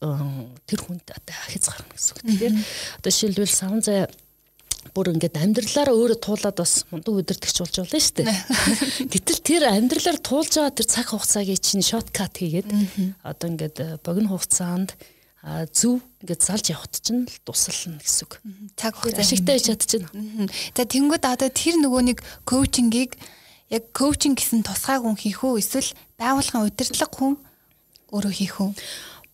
тэр 0.00 0.80
хүнд 0.82 1.06
одоо 1.10 1.36
хяз 1.50 1.66
гарна 1.70 1.92
гэсэн 1.94 2.12
үг. 2.14 2.22
Тэгэхээр 2.26 2.54
одоо 3.00 3.10
жишээлбэл 3.10 3.50
савн 3.50 3.80
зай 3.82 4.06
бүр 4.94 5.14
ингээд 5.14 5.40
амьдралаараа 5.40 5.94
өөрөө 5.94 6.18
туулаад 6.22 6.56
бас 6.58 6.86
мундаг 6.90 7.14
өдөртөгч 7.18 7.56
болж 7.58 7.74
болно 7.80 7.98
шүү 7.98 8.16
дээ. 8.22 8.30
Гэтэл 9.12 9.40
тэр 9.42 9.62
амьдралаар 9.70 10.18
туулж 10.22 10.52
байгаа 10.54 10.74
тэр 10.78 10.86
цаг 10.86 11.06
хугацааг 11.10 11.48
чинь 11.58 11.82
шорткат 11.82 12.38
хийгээд 12.38 12.70
одоо 13.26 13.46
ингээд 13.50 14.02
богино 14.06 14.30
хугацаанд 14.34 14.94
зөв 15.46 16.02
ингээд 16.26 16.42
залж 16.42 16.66
явахт 16.74 16.98
чинь 16.98 17.30
л 17.30 17.38
тусална 17.46 18.02
гэсэн 18.02 18.26
үг. 18.26 18.32
Цаг 18.74 18.98
хугацаа 18.98 19.22
ашигтай 19.22 19.62
хийж 19.62 19.78
чадчихна. 19.78 20.10
За 20.74 20.82
тэнгууд 20.82 21.22
одоо 21.22 21.50
тэр 21.54 21.78
нөгөө 21.78 22.02
нэг 22.10 22.18
коучингийг 22.42 23.14
яг 23.70 23.84
коучинг 23.94 24.42
гэсэн 24.42 24.66
тусгай 24.66 24.98
хүн 24.98 25.14
хийх 25.14 25.46
үү 25.46 25.62
эсвэл 25.62 25.94
байгууллагын 26.18 26.66
удирдлага 26.66 27.14
хүн 27.14 27.34
өөрөө 28.10 28.34
хийх 28.34 28.58
үү? 28.58 28.74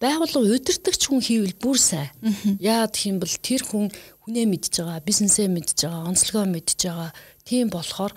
Байгууллага 0.02 0.58
удирдахч 0.58 1.02
хүн 1.06 1.22
хийвэл 1.22 1.56
бүр 1.62 1.78
сайн. 1.78 2.10
Яа 2.58 2.90
гэх 2.90 3.06
юм 3.06 3.22
бол 3.22 3.30
тэр 3.38 3.62
хүн 3.62 3.86
хүнээ 4.26 4.46
мэдж 4.50 4.82
байгаа, 4.82 4.98
бизнесээ 4.98 5.46
мэдж 5.46 5.86
байгаа, 5.86 6.10
онцлогоо 6.10 6.44
мэдж 6.50 6.78
байгаа. 6.90 7.10
Тийм 7.46 7.70
болохоор 7.70 8.10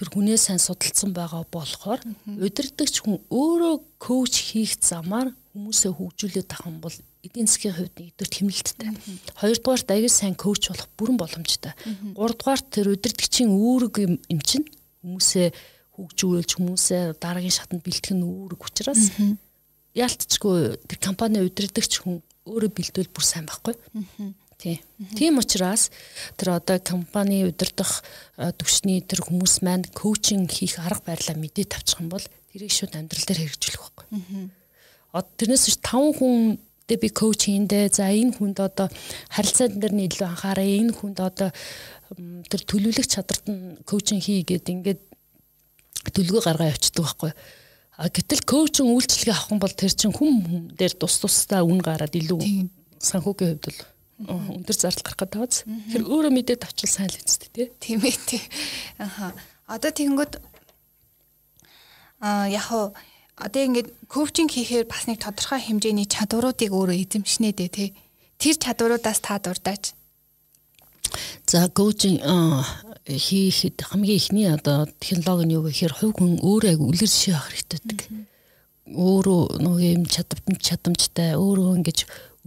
тэр 0.00 0.08
хүнээ 0.16 0.38
сайн 0.40 0.56
судалсан 0.56 1.12
байгаа 1.12 1.44
болохоор 1.52 2.00
удирдахч 2.24 3.04
хүн 3.04 3.20
өөрөө 3.28 3.74
коуч 4.00 4.34
хийх 4.48 4.80
замаар 4.80 5.36
хүмүүсээ 5.52 5.92
хөгжүүлээд 5.92 6.48
тах 6.48 6.64
юм 6.64 6.80
бол 6.80 6.96
эдийн 7.26 7.50
засгийн 7.50 7.74
хувьд 7.74 7.96
нэгдүгээр 7.98 8.32
тэмнэлттэй. 8.32 8.90
Хоёрдугаарт 9.42 9.88
аягүй 9.90 10.12
сайн 10.12 10.38
коуч 10.38 10.70
болох 10.70 10.88
бүрэн 10.94 11.18
боломжтой. 11.18 11.74
Гуравдугаарт 12.14 12.66
тэр 12.70 12.94
удирдгчийн 12.94 13.50
үүрэг 13.50 13.94
юм 14.30 14.40
чинь 14.40 14.66
хүмүүсээ 15.02 15.50
хөгжүүлж 15.98 16.50
хүмүүсээ 16.56 17.02
дараагийн 17.18 17.54
шатанд 17.54 17.82
бэлтгэх 17.82 18.14
нь 18.14 18.24
үүрэг 18.24 18.60
учраас 18.62 19.10
яалтчгүй 19.96 20.78
тэр 20.86 20.98
компани 21.02 21.42
удирдгч 21.42 22.06
хүн 22.06 22.22
өөрөө 22.46 22.70
бэлдвэл 22.70 23.10
бүр 23.10 23.24
сайн 23.26 23.50
байхгүй. 23.50 23.74
Тийм. 24.56 24.80
Тийм 25.12 25.36
учраас 25.36 25.92
тэр 26.40 26.56
одоо 26.56 26.80
компани 26.80 27.44
удирдах 27.44 28.00
төвшний 28.36 29.04
тэр 29.04 29.20
хүмүүс 29.20 29.60
маань 29.60 29.84
коучинг 29.92 30.48
хийх 30.48 30.80
арга 30.80 31.12
барилаа 31.12 31.36
мэдээ 31.36 31.68
тавьчих 31.68 32.00
юм 32.00 32.08
бол 32.08 32.24
тэрийг 32.52 32.72
шууд 32.72 32.96
амьдрал 32.96 33.24
дээр 33.28 33.52
хэрэгжүүлэх 33.52 33.84
байхгүй 33.84 34.06
тэрнээс 35.22 35.64
биш 35.68 35.78
5 35.80 36.18
хүн 36.18 36.58
дэ 36.86 36.94
би 37.02 37.08
коуч 37.10 37.50
хийндэ 37.50 37.90
за 37.90 38.10
энэ 38.10 38.38
хүнд 38.38 38.62
одоо 38.62 38.88
харилцаан 39.30 39.78
дээр 39.82 39.94
нь 39.94 40.06
илүү 40.06 40.26
анхаараа 40.26 40.66
энэ 40.66 40.94
хүнд 40.94 41.18
одоо 41.18 41.50
тэр 42.46 42.62
төлөвлөх 42.62 43.06
чадварт 43.10 43.46
нь 43.50 43.82
коучинг 43.82 44.22
хий 44.22 44.46
гэдэг 44.46 44.70
ингээд 44.70 45.00
төлгөө 46.14 46.42
гаргаа 46.46 46.70
явчихдаг 46.70 47.02
байхгүй. 47.02 47.32
А 47.98 48.06
гэтэл 48.06 48.46
коучинг 48.46 48.94
үйлчлэгээ 48.94 49.34
авах 49.34 49.50
юм 49.50 49.58
бол 49.58 49.74
тэр 49.74 49.90
чинь 49.90 50.14
хүм 50.14 50.70
дээр 50.78 50.94
тус 50.94 51.18
тусдаа 51.18 51.66
үн 51.66 51.82
гараад 51.82 52.14
илүү 52.14 52.70
санхүүгийн 53.02 53.58
хувьд 53.58 53.66
бол 53.66 53.80
өндөр 54.54 54.76
зардал 54.76 55.02
гарах 55.02 55.20
гэдэг 55.26 55.40
биз. 55.42 55.58
Тэр 55.90 56.02
өөрөө 56.06 56.32
мэдээд 56.32 56.62
авчвал 56.62 56.92
сайн 56.92 57.10
л 57.10 57.18
үстэй 57.18 57.50
тий. 57.50 57.66
Тийм 57.82 58.00
ээ 58.06 58.16
тий. 58.30 58.42
Аха. 59.02 59.34
Одоо 59.66 59.90
тэгэнгүүт 59.90 60.38
а 62.20 62.46
яг 62.46 62.94
одоо 63.36 63.62
ингээд 63.68 63.88
коучинг 64.08 64.50
хийхээр 64.56 64.88
бас 64.88 65.04
нэг 65.04 65.20
тодорхой 65.20 65.60
хэмжээний 65.60 66.08
чадваруудыг 66.08 66.72
өөрөө 66.72 66.96
эзэмшнэ 67.04 67.52
дээ 67.52 67.68
тий. 67.68 67.88
Тэр 68.40 68.56
чадваруудаас 68.56 69.20
та 69.20 69.36
дурдаач. 69.36 69.92
За 71.44 71.68
коучинг 71.68 72.24
хийхэд 73.06 73.84
хамгийн 73.84 74.16
ихний 74.16 74.48
одоо 74.48 74.88
технологи 74.98 75.46
нь 75.46 75.54
юу 75.54 75.68
гэхээр 75.68 75.94
хувь 75.94 76.16
хүн 76.16 76.40
өөрөө 76.40 76.80
үлгэр 76.80 77.06
жишээ 77.12 77.36
авах 77.36 77.52
хэрэгтэй 77.52 77.78
байдаг. 77.84 78.00
Өөрөө 78.88 79.42
нөгөө 79.62 79.82
юм 80.00 80.04
чадамж 80.08 80.58
чадамжтай 80.64 81.30
өөрөө 81.36 81.76
ингэж 81.78 81.98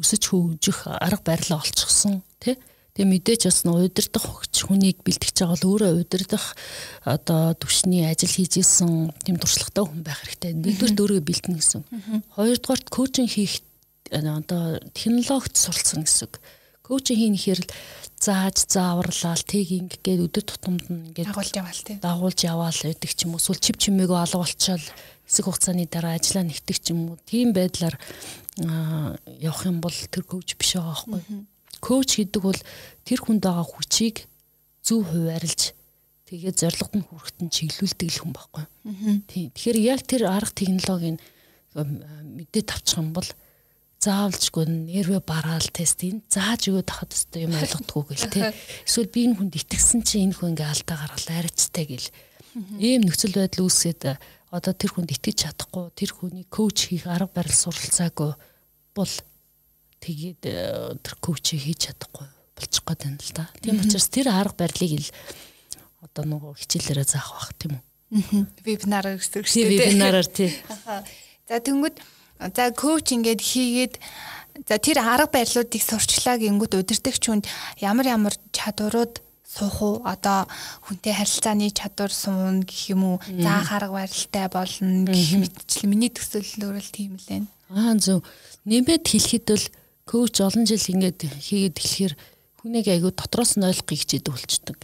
өсөж 0.01 0.23
хөгжих 0.27 0.87
арга 0.89 1.23
барилаа 1.23 1.63
олчихсон 1.63 2.25
тий. 2.43 2.57
Тэгээ 2.99 3.15
мэдээж 3.15 3.41
бас 3.47 3.63
нэг 3.63 3.79
удирдах 3.79 4.25
хөгч 4.27 4.55
хүнийг 4.67 4.99
бэлтгэж 5.07 5.35
байгаа 5.39 5.55
бол 5.55 5.71
өөрөө 5.71 6.03
удирдах 6.03 6.45
одоо 7.07 7.55
төвшний 7.55 8.03
ажил 8.03 8.27
хийж 8.27 8.59
исэн 8.59 9.15
тийм 9.23 9.39
туршлагатай 9.39 9.87
хүн 9.87 10.03
байх 10.03 10.19
хэрэгтэй. 10.19 10.51
Нэгдүгээр 10.59 10.99
өөрөө 10.99 11.23
бэлтэнэ 11.23 11.57
гэсэн. 11.63 11.81
Хоёрдугаар 12.35 12.81
коучинг 12.91 13.31
хийх 13.31 13.63
одоо 14.11 14.83
технологид 14.91 15.55
суралцсан 15.55 16.03
гэсэн. 16.03 16.27
Коучинг 16.83 17.39
хийхээр 17.39 17.63
л 17.63 17.71
зааж 18.19 18.67
зааварлал 18.67 19.47
тэг 19.47 19.71
инг 19.71 19.95
гээд 20.03 20.27
өдөр 20.27 20.43
тутамд 20.43 20.91
нь 20.91 21.15
ингээд 21.15 21.31
дагуулж 21.31 21.55
яваал 21.55 21.79
тий. 21.79 21.97
Дагуулж 22.03 22.39
яваал 22.43 22.79
гэдэг 22.83 23.11
ч 23.15 23.23
юм 23.23 23.39
уу. 23.39 23.39
Эсвэл 23.39 23.63
чив 23.63 23.79
чимээгөө 23.79 24.19
алга 24.27 24.43
болчоод 24.43 24.83
хэсэг 25.23 25.45
хугацааны 25.47 25.87
дараа 25.87 26.19
ажиллаа 26.19 26.43
нэгтэг 26.43 26.77
ч 26.83 26.91
юм 26.91 27.15
уу. 27.15 27.17
Тийм 27.23 27.55
байдлаар 27.55 27.95
явах 29.39 29.63
юм 29.63 29.79
бол 29.79 29.95
тэр 29.95 30.27
коуч 30.27 30.59
биш 30.59 30.75
байгаа 30.75 30.99
байхгүй. 31.07 31.47
Коуч 31.79 32.19
гэдэг 32.19 32.41
бол 32.43 32.61
тэр 33.03 33.19
хүнд 33.23 33.43
байгаа 33.43 33.65
хүчийг 33.65 34.27
зөв 34.83 35.07
хуваарлж 35.09 35.75
нь 36.29 37.05
хүрэхэд 37.09 37.37
нь 37.41 37.49
чиглүүлдэг 37.49 38.09
л 38.13 38.21
хүн 38.21 38.33
байхгүй. 38.37 38.65
Тийм. 39.25 39.49
Тэгэхээр 39.49 39.79
яг 39.81 40.01
тэр 40.05 40.29
арга 40.29 40.53
технологийн 40.53 41.17
мэдээ 41.73 42.63
тавчих 42.69 43.01
юм 43.01 43.17
бол 43.17 43.25
заавалжгүй 43.99 44.65
нервэ 44.69 45.19
бараал 45.25 45.67
тест 45.73 46.05
энэ 46.05 46.23
зааж 46.29 46.69
өгөөд 46.69 46.87
тахад 46.87 47.11
өстой 47.11 47.49
юм 47.49 47.57
ойлгохгүй 47.57 48.03
гэл 48.15 48.31
те. 48.31 48.53
Эсвэл 48.85 49.11
би 49.11 49.27
энэ 49.27 49.37
хүнд 49.41 49.53
итгэсэн 49.59 50.01
чинь 50.05 50.29
энэ 50.29 50.37
хүн 50.39 50.53
ингээ 50.55 50.69
алдаа 50.71 50.97
гаргалаа 51.03 51.37
арайцтай 51.43 51.85
гэл. 51.89 52.09
Ийм 52.79 53.03
нөхцөл 53.03 53.35
байдал 53.35 53.67
үүсгээд 53.67 54.01
одоо 54.55 54.73
тэр 54.73 54.91
хүнд 54.95 55.13
итгэж 55.13 55.37
чадахгүй 55.45 55.91
тэр 55.93 56.11
хүний 56.15 56.45
коуч 56.47 56.89
хийх 56.89 57.05
арга 57.11 57.29
барил 57.43 57.53
суралцаагүй 57.53 58.33
бол 58.95 59.13
тэгээд 59.99 60.41
э, 60.47 60.95
тэр 61.03 61.15
коучийг 61.19 61.61
хийж 61.63 61.79
чадахгүй 61.91 62.27
болчих 62.55 62.83
гээд 62.83 63.01
байна 63.03 63.19
л 63.19 63.33
да. 63.35 63.45
Тийм 63.59 63.79
учраас 63.79 64.07
тэр 64.11 64.27
арга 64.31 64.65
барилыг 64.65 65.03
л 65.03 65.09
одоо 66.03 66.23
нөгөө 66.27 66.53
хичээлээрээ 66.59 67.07
заах 67.07 67.31
бах 67.35 67.51
тийм 67.59 67.79
үү. 67.79 67.83
Вебинараар 68.65 69.19
гэсэн 69.19 69.39
үг 69.43 69.47
шүү 69.47 69.63
дээ. 69.67 69.79
Вебинараар 69.79 70.27
тий. 70.27 70.51
За 71.47 71.59
тэнгууд 71.59 71.97
за 72.39 72.63
коуч 72.71 73.07
ингээд 73.15 73.41
хийгээд 73.43 73.93
за 74.67 74.75
тэр 74.79 75.03
арга 75.03 75.31
барилуудыг 75.31 75.83
сурчлаа 75.83 76.39
гингүүд 76.39 76.79
удирдахч 76.79 77.23
хүнд 77.27 77.45
ямар 77.79 78.07
ямар 78.07 78.35
чадварууд 78.55 79.21
суух 79.49 79.77
уу 79.81 79.95
одоо 80.05 80.45
хүнтэй 80.85 81.13
харилцааны 81.13 81.73
чадвар 81.73 82.13
суун 82.13 82.63
гэх 82.63 82.93
юм 82.93 83.03
уу 83.03 83.17
заах 83.27 83.71
арга 83.73 84.05
барилтай 84.05 84.47
болно 84.47 85.09
гэх 85.09 85.41
мэтчил 85.41 85.89
миний 85.89 86.13
төсөөллөөр 86.13 86.77
л 86.79 86.93
тийм 86.93 87.17
л 87.17 87.25
байна. 87.27 87.47
Аа 87.73 87.97
зөв 87.97 88.23
нэмээд 88.65 89.05
хэлэхэд 89.09 89.45
бол 89.49 89.65
коуч 90.09 90.41
олон 90.41 90.65
жил 90.65 90.81
ингээд 90.81 91.29
хийгээд 91.37 91.77
эхлэхээр 91.77 92.13
хүнийг 92.65 92.87
айгүй 92.89 93.13
дотроос 93.13 93.55
нь 93.55 93.67
ойлгохыг 93.69 94.01
хичээдэг 94.01 94.33
болчдөг. 94.33 94.79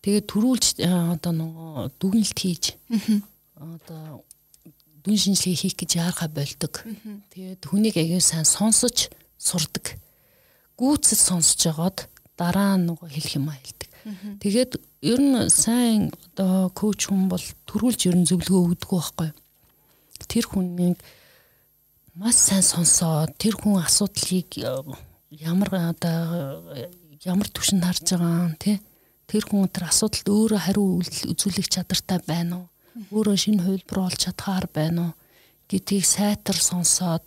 Тэгээд 0.00 0.26
төрүүлж 0.32 0.66
одоо 0.88 1.32
нөгөө 1.36 1.92
дүгнэлт 2.00 2.38
хийж 2.40 2.64
одоо 3.60 4.24
дүн 5.04 5.16
шинжилгээ 5.20 5.60
хийх 5.60 5.76
гэж 5.76 5.90
яархаа 6.00 6.32
болдог. 6.32 6.80
Тэгээд 7.30 7.62
хүнийг 7.68 8.00
айгүй 8.00 8.24
сайн 8.24 8.48
сонсож 8.48 9.12
сурдаг. 9.36 10.00
Гүйцэд 10.80 11.20
сонсож 11.20 11.60
жагаад 11.60 12.08
дараа 12.40 12.80
нь 12.80 12.88
нөгөө 12.88 13.12
хэлэх 13.12 13.36
юм 13.36 13.52
хэлдэг. 13.52 13.90
Тэгээд 14.40 14.72
ер 15.04 15.20
нь 15.20 15.48
сайн 15.52 16.10
одоо 16.32 16.72
коуч 16.72 17.12
хүн 17.12 17.28
бол 17.28 17.44
төрүүлж 17.68 18.00
ер 18.08 18.16
нь 18.16 18.26
зөвлөгөө 18.26 18.74
өгдөг 18.74 18.90
байхгүй. 18.90 19.30
Тэр 20.24 20.44
хүнийг 20.48 20.98
маш 22.14 22.36
сайн 22.38 22.62
сонсоод 22.62 23.34
тэр 23.42 23.58
хүн 23.58 23.82
асуудлыг 23.82 24.54
э, 24.62 24.70
ямар 25.34 25.70
одоо 25.90 26.62
ямар 27.26 27.48
төвшөнд 27.50 27.82
харж 27.82 28.14
байгаа 28.14 28.54
тий 28.54 28.78
тэр 29.26 29.42
хүн 29.50 29.66
тэр 29.66 29.90
асуудалд 29.90 30.28
өөрөө 30.30 30.60
хариу 30.62 31.02
үзүүлэх 31.02 31.66
чадвартай 31.66 32.22
байна 32.22 32.54
уу? 32.62 32.66
Өөрөө 33.10 33.34
шинэ 33.34 33.66
хувилбар 33.66 34.06
олж 34.06 34.30
чадхаар 34.30 34.70
байна 34.70 35.10
уу? 35.10 35.12
Гэдгийг 35.66 36.06
сайтар 36.06 36.54
сонсоод 36.54 37.26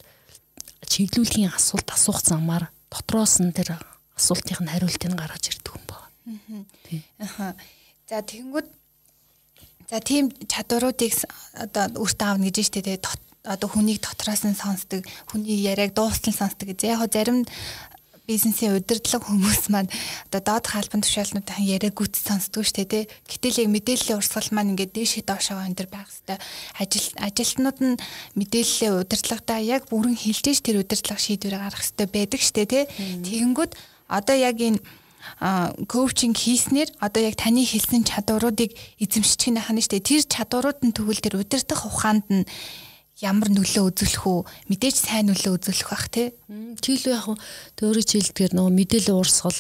чиглүүлгийн 0.88 1.52
асуулт 1.52 1.92
асуух 1.92 2.24
замаар 2.24 2.72
дотроос 2.88 3.44
нь 3.44 3.52
тэр 3.52 3.76
асуултын 4.16 4.72
хариултыг 4.72 5.12
гаргаж 5.20 5.52
ирдэг 5.52 5.76
юм 5.76 5.84
байна. 5.92 6.64
Аа. 7.20 7.52
За 8.08 8.24
тэгэнгүүт 8.24 8.68
за 9.92 10.00
тийм 10.00 10.32
чадваруудыг 10.48 11.12
одоо 11.60 11.92
өөртөө 12.00 12.28
аавна 12.30 12.48
гэж 12.48 12.72
штэ 12.72 12.88
тэгээ 12.88 13.27
одоо 13.48 13.72
хүнийг 13.72 14.04
дотроос 14.04 14.44
нь 14.44 14.60
сонсдог, 14.60 15.08
хүний 15.32 15.64
яриаг 15.64 15.96
дуустал 15.96 16.36
сонсдог 16.36 16.68
гэж. 16.68 16.84
Яг 16.84 17.08
зарим 17.08 17.48
бизнесийн 18.28 18.76
удирдлага 18.76 19.24
хүмүүс 19.24 19.72
маань 19.72 19.88
одоо 20.28 20.60
доод 20.60 20.68
хаалбан 20.68 21.00
тушаалнуудын 21.00 21.64
яриаг 21.64 21.96
гүт 21.96 22.20
сонсдог 22.20 22.68
шүү 22.68 22.84
дээ. 22.84 23.08
Гэтэл 23.24 23.64
яг 23.64 23.70
мэдээллийн 23.72 24.20
урсгал 24.20 24.52
маань 24.52 24.76
ингээд 24.76 24.92
дээшээ 24.92 25.24
доошоо 25.24 25.64
энэ 25.64 25.80
төр 25.80 25.88
байх 25.88 26.12
хэвээр 26.12 26.44
ажил 26.76 27.08
ажилтнууд 27.24 27.78
нь 27.80 27.96
мэдээллийн 28.36 29.00
удирдлагатаа 29.00 29.60
яг 29.64 29.88
бүрэн 29.88 30.20
хилжээж 30.20 30.60
тэр 30.60 30.84
удирдлага 30.84 31.24
шийдвэрээ 31.24 31.62
гаргах 31.64 31.88
хэвээр 31.88 32.12
байдаг 32.12 32.42
шүү 32.44 32.56
дээ. 32.68 32.84
Тэгэнгүүт 33.24 33.72
одоо 34.12 34.36
яг 34.36 34.60
энэ 34.60 34.84
коучинг 35.88 36.36
хийснээр 36.36 36.90
одоо 37.00 37.24
яг 37.24 37.40
таны 37.40 37.64
хэлсэн 37.64 38.04
чадваруудыг 38.04 38.76
эзэмшчих 39.00 39.56
нь 39.56 39.60
хана 39.60 39.80
штэ 39.80 40.04
тэр 40.04 40.24
чадварууд 40.28 40.84
нь 40.84 40.96
тэгвэл 40.96 41.24
тэр 41.24 41.36
удирдах 41.40 41.88
ухаанд 41.88 42.28
нь 42.28 42.44
ямар 43.22 43.50
нөлөө 43.50 43.84
үзүүлэх 43.90 44.26
үү? 44.30 44.40
Мэдээж 44.70 44.98
сайн 44.98 45.30
нөлөө 45.34 45.58
үзүүлэх 45.58 45.90
бах 45.90 46.08
тий. 46.14 46.34
Чиглүү 46.82 47.14
яг 47.14 47.26
өөрөөр 47.82 48.06
хэлдгээр 48.06 48.54
нөгөө 48.54 48.74
мэдээлэл 48.78 49.18
уурсгал 49.18 49.60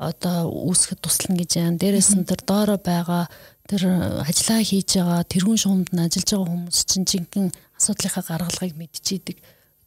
одоо 0.00 0.48
үүсгэхэд 0.48 1.00
туслана 1.04 1.36
гэж 1.44 1.50
байна 1.60 1.76
дээрээс 1.76 2.10
нь 2.16 2.24
тэр 2.24 2.40
доороо 2.48 2.80
байгаа 2.80 3.28
тэр 3.68 3.82
ажиллаа 4.24 4.64
хийж 4.64 4.96
байгаа 4.96 5.28
тэрүүн 5.28 5.60
шуумд 5.60 5.88
нь 5.92 6.00
ажиллаж 6.00 6.28
байгаа 6.32 6.48
хүмүүс 6.48 6.78
чинь 6.88 7.04
жинхэнэ 7.04 7.52
асуудлынхаа 7.76 8.24
гаргалгыг 8.24 8.74
мэдчихийдэг 8.80 9.36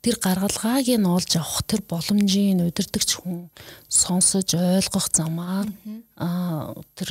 тэр 0.06 0.16
гаргалгааг 0.22 0.86
нь 0.86 1.10
олж 1.10 1.32
авах 1.42 1.66
тэр 1.66 1.82
боломжийг 1.90 2.62
удирдахч 2.62 3.10
хүн 3.18 3.50
сонсож 3.90 4.54
ойлгох 4.54 5.08
замаар 5.10 5.68
аа 6.22 6.78
тэр 6.94 7.10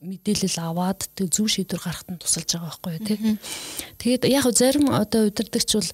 мэдээлэл 0.00 0.58
аваад 0.64 1.08
тэг 1.12 1.28
зөв 1.28 1.48
шийдвэр 1.52 1.80
гаргахад 1.84 2.08
нь 2.16 2.20
тусалж 2.20 2.48
байгаа 2.56 2.72
байхгүй 2.80 2.92
юу 2.96 3.04
тий. 3.04 3.18
Тэгээд 4.00 4.22
яг 4.32 4.48
зарим 4.56 4.88
одоо 4.88 5.28
удирдахч 5.28 5.70
бол 5.76 5.90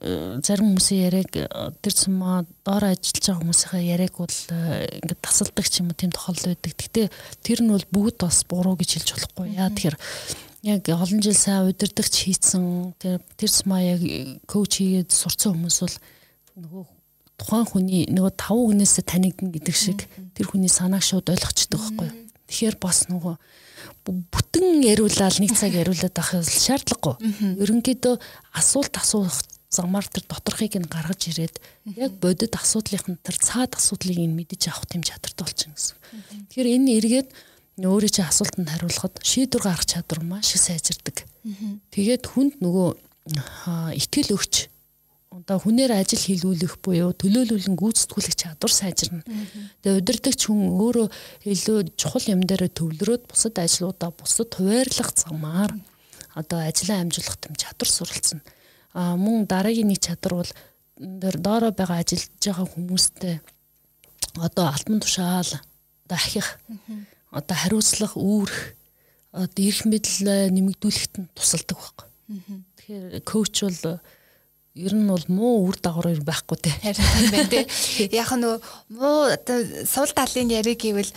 э, 0.00 0.38
зарим 0.46 0.66
хүмүүсийн 0.70 1.02
яриаг 1.10 1.30
э, 1.34 1.46
тэр 1.82 1.94
сумаа 1.98 2.46
доор 2.62 2.94
ажиллаж 2.94 3.26
байгаа 3.26 3.42
хүмүүсийн 3.42 3.90
яриаг 3.90 4.14
бол 4.14 4.38
э, 4.54 5.02
ингээд 5.02 5.20
тасалдаг 5.26 5.66
ч 5.66 5.82
юм 5.82 5.90
уу 5.90 5.98
тийм 5.98 6.14
тохиолдол 6.14 6.54
байдаг. 6.54 6.74
Гэтэ 6.78 7.02
тэр 7.42 7.58
нь 7.66 7.74
бол 7.74 7.86
бүгд 7.90 8.22
бас 8.22 8.46
буруу 8.46 8.78
гэж 8.78 9.02
хэлж 9.02 9.08
болохгүй. 9.18 9.58
Яа 9.58 9.70
тэгэхээр 9.74 9.96
яг 10.70 10.86
олон 10.86 11.18
жил 11.18 11.34
сайн 11.34 11.66
удирдахч 11.66 12.14
хийцэн 12.22 12.94
тэр 13.02 13.18
тэр 13.34 13.50
сма 13.50 13.82
яг 13.82 14.00
коуч 14.46 14.78
хийгээд 14.78 15.10
сурцсан 15.10 15.58
хүмүүс 15.58 15.78
бол 15.82 15.96
нөгөө 16.54 16.84
тухайн 17.40 17.66
хүний 17.66 18.02
нөгөө 18.12 18.32
таван 18.36 18.78
хүнээсээ 18.78 19.04
танигдна 19.08 19.48
гэдэг 19.48 19.74
шиг 19.74 20.04
тэр 20.36 20.46
хүний 20.52 20.68
санааг 20.68 21.00
шууд 21.00 21.32
ойлгочдөг 21.32 21.80
байхгүй 21.80 22.06
юу. 22.12 22.29
Тэгэхээр 22.50 22.76
бас 22.82 23.06
нөгөө 23.06 23.34
бүтэн 24.04 24.82
яриулаад 24.82 25.38
нэг 25.38 25.54
цаг 25.54 25.72
яриулаад 25.72 26.12
байх 26.12 26.30
шаардлагагүй. 26.42 27.14
Ерөнхийдөө 27.62 28.14
асуулт 28.58 28.94
асуух 28.98 29.38
замаар 29.70 30.06
тэр 30.10 30.26
доторхыг 30.26 30.74
нь 30.82 30.90
гаргаж 30.90 31.30
ирээд 31.30 31.62
яг 31.94 32.18
бодит 32.18 32.58
асуудлынх 32.58 33.06
нь 33.06 33.22
тэр 33.22 33.38
цаад 33.38 33.78
асуудлыг 33.78 34.18
нь 34.18 34.34
мэдэж 34.34 34.66
авах 34.66 34.90
тийм 34.90 35.06
чадвартай 35.06 35.46
болчихно 35.46 35.78
гэсэн. 35.78 35.96
Тэгэхээр 36.50 36.74
энэ 36.74 36.90
эргээд 36.98 37.28
өөрөө 37.78 38.10
чи 38.10 38.22
асуултанд 38.26 38.66
хариулахад 38.66 39.14
шийдвэр 39.22 39.62
гаргах 39.62 39.86
чадвар 39.86 40.20
маш 40.26 40.58
их 40.58 40.66
сайжирдаг. 40.66 41.22
Тэгээд 41.94 42.26
хүнд 42.26 42.58
нөгөө 42.58 42.98
итгэл 43.94 44.34
өгч 44.34 44.66
одоо 45.30 45.62
хүнээр 45.62 45.94
ажил 45.94 46.18
хийлүүлэх 46.18 46.82
буюу 46.82 47.14
төлөөлүүлэн 47.14 47.78
гүйцэтгүүлэх 47.78 48.34
чадвар 48.34 48.72
сайжирна. 48.74 49.22
Тэгээ 49.78 50.02
удирдахч 50.02 50.50
хүн 50.50 50.74
өөрөө 50.74 51.06
илүү 51.46 51.78
чухал 51.94 52.26
юм 52.34 52.42
дээр 52.42 52.66
төвлөрөөд 52.66 53.30
бусад 53.30 53.54
ажлуудаа 53.62 54.10
бусад 54.10 54.50
хуваарлах 54.58 55.14
замаар 55.14 55.70
одоо 56.34 56.58
ажлаа 56.66 57.06
амжуулах 57.06 57.38
гэм 57.46 57.54
чадвар 57.54 57.90
суралцсан. 57.90 58.42
А 58.90 59.14
мөн 59.14 59.46
дараагийн 59.46 59.86
нэг 59.94 60.02
чадвар 60.02 60.42
бол 60.42 60.50
доороо 60.98 61.70
байгаа 61.70 62.02
ажиллаж 62.02 62.34
байгаа 62.42 62.66
хүмүүстэй 62.66 63.34
одоо 64.34 64.66
алтан 64.66 64.98
тушаал 64.98 65.50
одоо 66.10 66.18
ахих 66.18 66.58
одоо 67.30 67.56
хариуцлах 67.56 68.18
үүрэх 68.18 68.74
одоо 69.30 69.62
эрх 69.62 69.86
мэдэл 69.86 70.50
нэмэгдүүлэхэд 70.50 71.14
нь 71.22 71.30
тусалдаг 71.38 71.78
байхгүй. 71.78 72.06
Тэгэхээр 72.82 73.22
коуч 73.22 73.54
бол 73.62 74.02
ер 74.78 74.94
нь 74.94 75.08
бол 75.10 75.24
муу 75.26 75.66
үр 75.66 75.76
дагавар 75.82 76.22
байхгүй 76.22 76.58
те. 76.62 76.70
Харин 76.78 77.30
байна 77.34 77.50
те. 77.50 77.66
Яг 78.14 78.30
нөө 78.38 78.62
муу 78.94 79.26
оо 79.26 79.58
сул 79.82 80.10
талын 80.14 80.46
яриг 80.46 80.78
гэвэл 80.78 81.10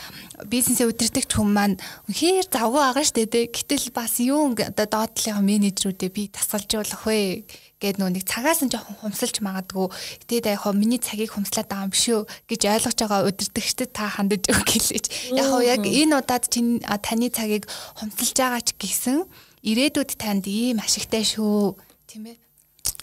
бизнесээ 0.49 0.89
удирдахч 0.89 1.37
хүн 1.37 1.53
маань 1.53 1.77
үнэхээр 2.09 2.49
завгүй 2.49 2.81
байгаа 2.81 3.05
штэ 3.05 3.29
те. 3.29 3.45
Гэтэл 3.53 3.93
бас 3.93 4.17
юу 4.17 4.57
одоо 4.57 4.87
доотлын 4.89 5.45
менежерүүдээ 5.45 6.09
би 6.09 6.33
тасалжуулах 6.33 7.05
вэ 7.05 7.45
гэд 7.77 8.01
нэг 8.01 8.25
цагаас 8.25 8.65
нь 8.65 8.73
жоохон 8.73 8.97
хумсалж 9.05 9.37
магадгүй. 9.45 9.85
Тэгээд 10.25 10.49
яг 10.49 10.65
хоо 10.65 10.73
миний 10.73 10.97
цагийг 10.97 11.37
хумслаад 11.37 11.69
байгаа 11.69 11.85
юм 11.85 11.93
шүү 11.93 12.25
гэж 12.49 12.61
ойлгож 12.73 12.97
байгаа 13.05 13.27
удирдахчдад 13.29 13.91
та 13.93 14.09
хандаж 14.09 14.49
өг 14.49 14.65
гэлээч. 14.65 15.35
Яг 15.37 15.45
хоо 15.45 15.61
яг 15.61 15.85
энэ 15.85 16.25
удаад 16.25 16.49
чинь 16.49 16.81
таны 16.81 17.29
цагийг 17.29 17.69
хумсалж 18.01 18.33
байгаа 18.33 18.65
ч 18.65 18.73
гэсэн 18.81 19.27
ирээдүйд 19.61 20.15
танд 20.17 20.47
ийм 20.49 20.81
ашигтай 20.81 21.21
шүү. 21.27 21.77
Тийм 22.07 22.33
ээ 22.33 22.41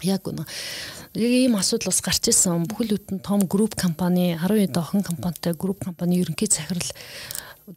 яг 0.03 0.29
үнэ. 0.29 0.45
Яг 1.15 1.33
ийм 1.33 1.57
асуудал 1.57 1.91
бас 1.91 2.01
гарч 2.01 2.29
ирсэн. 2.31 2.67
Бүхэл 2.69 2.97
бүтэн 2.97 3.21
том 3.21 3.45
групп 3.47 3.75
компани 3.75 4.37
12 4.37 4.77
охин 4.77 5.03
компанитай 5.03 5.55
групп 5.55 5.85
компани 5.85 6.21
ерөнхий 6.21 6.49
захирал 6.49 6.85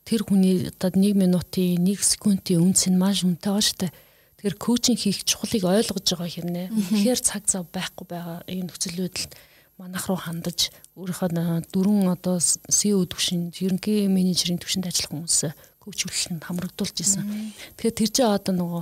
тэр 0.06 0.24
хүний 0.24 0.68
одоо 0.70 0.92
1 0.92 1.14
минутын 1.16 1.80
1 1.82 2.02
секундын 2.02 2.64
үнц 2.64 2.88
нь 2.90 2.98
маш 2.98 3.24
үнэтэй 3.24 3.52
байгаа 3.52 3.64
шүү 3.64 3.80
дээ. 3.88 3.94
Тэгэхээр 4.44 4.58
коучинг 4.60 5.00
хийх 5.00 5.24
чухлыг 5.24 5.64
ойлгож 5.64 6.04
байгаа 6.04 6.30
хэрнээ. 6.30 6.68
Тэгэхээр 6.72 7.22
цаг 7.22 7.44
зав 7.48 7.68
байхгүй 7.72 8.06
байгаа 8.10 8.44
энэ 8.48 8.68
нөхцөл 8.68 9.00
байдалд 9.00 9.34
манах 9.78 10.06
руу 10.10 10.20
хандаж 10.20 10.74
өөрийнхөө 10.98 11.30
дөрвөн 11.74 12.14
одоо 12.14 12.38
CEO 12.40 13.06
төвшин 13.08 13.54
ерөнхий 13.54 14.06
менежерийн 14.08 14.62
төвшөнд 14.62 14.90
ажиллах 14.90 15.12
хүмүүсээ 15.12 15.52
коучлуулалтанд 15.82 16.44
хамрагдуулж 16.46 16.98
исэн. 17.02 17.54
Тэгэхээр 17.76 17.98
тэр 17.98 18.10
чинь 18.14 18.30
одоо 18.30 18.54
нөгөө 18.54 18.82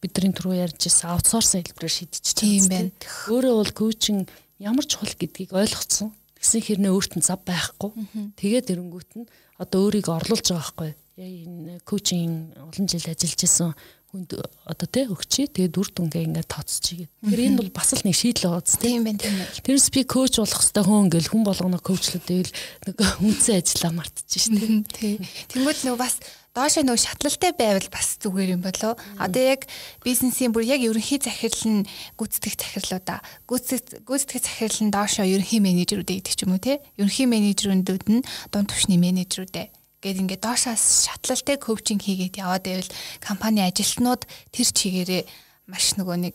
бидний 0.00 0.32
түрүү 0.32 0.56
ярьж 0.64 0.88
ирсэн 0.88 1.12
аутсорс 1.12 1.60
хэлбэрээр 1.60 1.92
шийдэж 1.92 2.26
тийм 2.32 2.64
байна. 2.72 2.90
Өөрөө 3.28 3.54
бол 3.60 3.72
коучинг 3.76 4.32
ямар 4.56 4.84
чухал 4.88 5.12
гэдгийг 5.12 5.52
ойлгоцсон. 5.52 6.16
Тэгсэн 6.40 6.60
хэрнээ 6.64 6.92
өөрт 6.96 7.12
нь 7.20 7.24
зав 7.24 7.44
байхгүй. 7.44 7.92
Тэгээд 8.40 8.72
эрэнгүүт 8.72 9.10
нь 9.20 9.28
одоо 9.60 9.78
өөрийгөө 9.84 10.16
орлуулж 10.24 10.46
байгаа 10.48 10.64
байхгүй. 10.64 10.90
Энэ 11.20 11.84
коучинг 11.84 12.56
олон 12.56 12.86
жил 12.88 13.04
ажиллаж 13.04 13.40
исэн 13.44 13.76
хүнд 14.10 14.34
одоо 14.66 14.88
тэ 14.90 15.06
өгчий 15.06 15.46
тэгээд 15.46 15.78
үр 15.78 15.88
дүнгээ 15.94 16.26
ингээд 16.26 16.50
тооцчихъя 16.50 17.06
гэдэг. 17.06 17.30
Тэр 17.30 17.40
энэ 17.46 17.58
бол 17.62 17.70
бас 17.70 17.94
л 17.94 18.02
нэг 18.02 18.16
шийдэл 18.18 18.58
зү. 18.58 18.82
Тийм 18.82 19.06
байна 19.06 19.22
тийм 19.22 19.38
байна. 19.38 19.62
Тэрс 19.62 19.86
би 19.94 20.02
коуч 20.02 20.34
болох 20.42 20.62
хэвээр 20.66 20.88
хүн 20.90 21.04
ингээл 21.06 21.30
хүн 21.30 21.44
болгоно 21.46 21.78
коучлуудыг 21.78 22.50
л 22.50 22.54
нэг 22.90 22.96
үнцэн 23.22 23.62
ажиллаа 23.62 23.92
мартчих 23.94 24.42
шүү 24.50 24.58
дээ. 24.58 24.82
Тийм. 24.90 25.18
Тэнгүүд 25.54 25.78
нөгөө 25.86 26.00
бас 26.02 26.18
доошоо 26.54 26.82
нөгөө 26.82 27.04
шатлалтай 27.06 27.52
байвал 27.54 27.88
бас 27.94 28.18
зүгээр 28.18 28.58
юм 28.58 28.62
болоо. 28.66 28.98
Одоо 29.22 29.42
яг 29.54 29.70
бизнесийн 30.02 30.50
бүр 30.50 30.66
яг 30.66 30.82
ерөнхий 30.82 31.22
захирал 31.22 31.86
нь 31.86 31.88
гүйцэтгэх 32.18 32.58
захирлуудаа 32.58 33.22
гүйцэтгэх 33.46 34.42
захирал 34.42 34.80
нь 34.82 34.90
доошоо 34.90 35.26
ерөнхий 35.26 35.62
менежерүүд 35.62 36.10
гэдэг 36.10 36.34
ч 36.34 36.42
юм 36.42 36.58
уу 36.58 36.62
те. 36.62 36.82
Ерөнхий 36.98 37.30
менежерүүд 37.30 38.06
нь 38.10 38.26
дунд 38.50 38.68
түвшний 38.68 38.98
менежерүүдээ 38.98 39.70
гээд 40.00 40.20
ингээд 40.26 40.42
доошоос 40.42 41.06
шатлалтай 41.06 41.60
коучинг 41.60 42.02
хийгээд 42.02 42.40
яваад 42.40 42.64
байвал 42.64 42.90
компани 43.20 43.60
ажилтнууд 43.68 44.24
тэр 44.50 44.68
чигээрээ 44.72 45.22
маш 45.68 45.94
нөгөө 46.00 46.16
нэг 46.18 46.34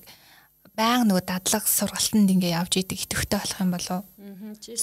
баян 0.76 1.08
нөгөө 1.08 1.24
дадлага 1.26 1.68
сургалтанд 1.68 2.30
ингээ 2.36 2.56
явж 2.60 2.74
идэг 2.78 3.00
идэвхтэй 3.08 3.40
болох 3.40 3.60
юм 3.64 3.72
болов. 3.72 4.04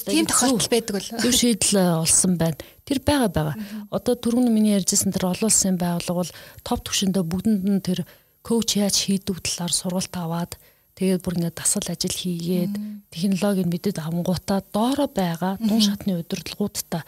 Тийм 0.09 0.27
тохиолдол 0.27 0.71
байдаг 0.73 0.95
бол. 0.97 1.09
Зөв 1.21 1.33
шийдэл 1.37 1.77
э, 1.77 1.85
олсон 2.01 2.37
байна. 2.41 2.59
Тэр 2.85 2.99
байгаа 3.05 3.29
байгаа. 3.29 3.57
Одоо 3.93 4.15
түрүүн 4.17 4.49
миний 4.49 4.75
ярьжсэн 4.77 5.13
тэр 5.13 5.31
олон 5.31 5.49
улсын 5.53 5.77
байгууллага 5.77 6.21
бол 6.25 6.33
топ 6.65 6.81
түвшиндээ 6.89 7.25
бүгдэнд 7.25 7.65
нь 7.69 7.85
тэр 7.85 8.05
коуч 8.43 8.81
яаж 8.81 8.97
хийдэг 9.07 9.45
талаар 9.45 9.73
сургалт 9.73 10.15
аваад 10.17 10.53
тэгээд 10.99 11.23
бүр 11.23 11.37
ингээ 11.39 11.55
дасгал 11.55 11.89
ажил 11.93 12.17
хийгээд 12.17 12.75
технологиг 13.13 13.69
мэдээд 13.71 13.99
авангуудаа 14.03 14.61
доороо 14.73 15.09
байгаа 15.09 15.57
дун 15.63 15.81
шатны 15.81 16.19
удирдлагуудтай 16.19 17.05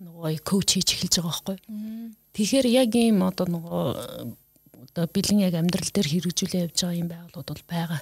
нөгөө 0.00 0.42
коуч 0.46 0.78
хийж 0.78 0.88
эхэлж 0.96 1.14
байгаа 1.20 1.28
байхгүй. 1.28 1.56
Тэгэхээр 2.34 2.66
яг 2.70 2.90
ийм 2.94 3.22
одоо 3.26 3.46
нөгөө 3.50 3.84
одоо 4.92 5.04
бэлэн 5.06 5.44
яг 5.44 5.54
амьдрал 5.54 5.90
дээр 5.92 6.08
хэрэгжүүлээ 6.08 6.64
явж 6.68 6.78
байгаа 6.82 7.00
юм 7.00 7.08
байгууллагууд 7.12 7.48
бол 7.48 7.64
байгаа. 7.68 8.00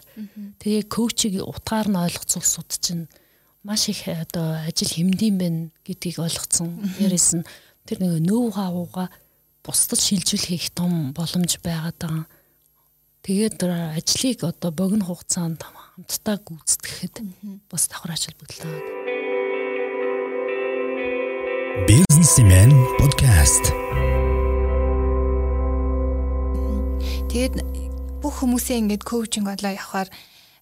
Тэгээ 0.62 0.84
коучийг 0.86 1.34
утгаар 1.42 1.88
нь 1.90 1.98
ойлгоцолсууд 1.98 2.70
чинь 2.78 3.04
маш 3.66 3.90
их 3.90 4.06
одоо 4.06 4.62
ажил 4.62 4.88
хэмдээн 4.94 5.36
байна 5.36 5.60
гэдгийг 5.82 6.22
ойлгоцсон. 6.22 6.80
Дээрээс 6.98 7.42
нь 7.42 7.48
тэр 7.84 7.98
нэг 8.00 8.22
нөв 8.22 8.54
хавууга 8.54 9.10
бусдад 9.66 9.98
шилжүүлэх 9.98 10.70
том 10.70 11.10
боломж 11.10 11.58
байгаад 11.58 11.98
байгаа. 11.98 12.26
Тэгээд 13.26 13.58
ажлыг 13.66 14.38
одоо 14.46 14.70
богино 14.70 15.10
хугацаанд 15.10 15.66
хамтдаа 15.66 16.38
гүйцэтгэхэд 16.46 17.26
бас 17.66 17.90
давхар 17.90 18.14
ажил 18.14 18.38
бүтлээ. 18.38 18.78
Businessman 21.90 22.70
podcast 22.98 23.74
Тэгээд 27.26 27.54
бүх 28.22 28.34
хүмүүсээ 28.40 28.80
ингээд 28.80 29.02
коучинг 29.02 29.46
болоо 29.50 29.72
явахаар 29.74 30.08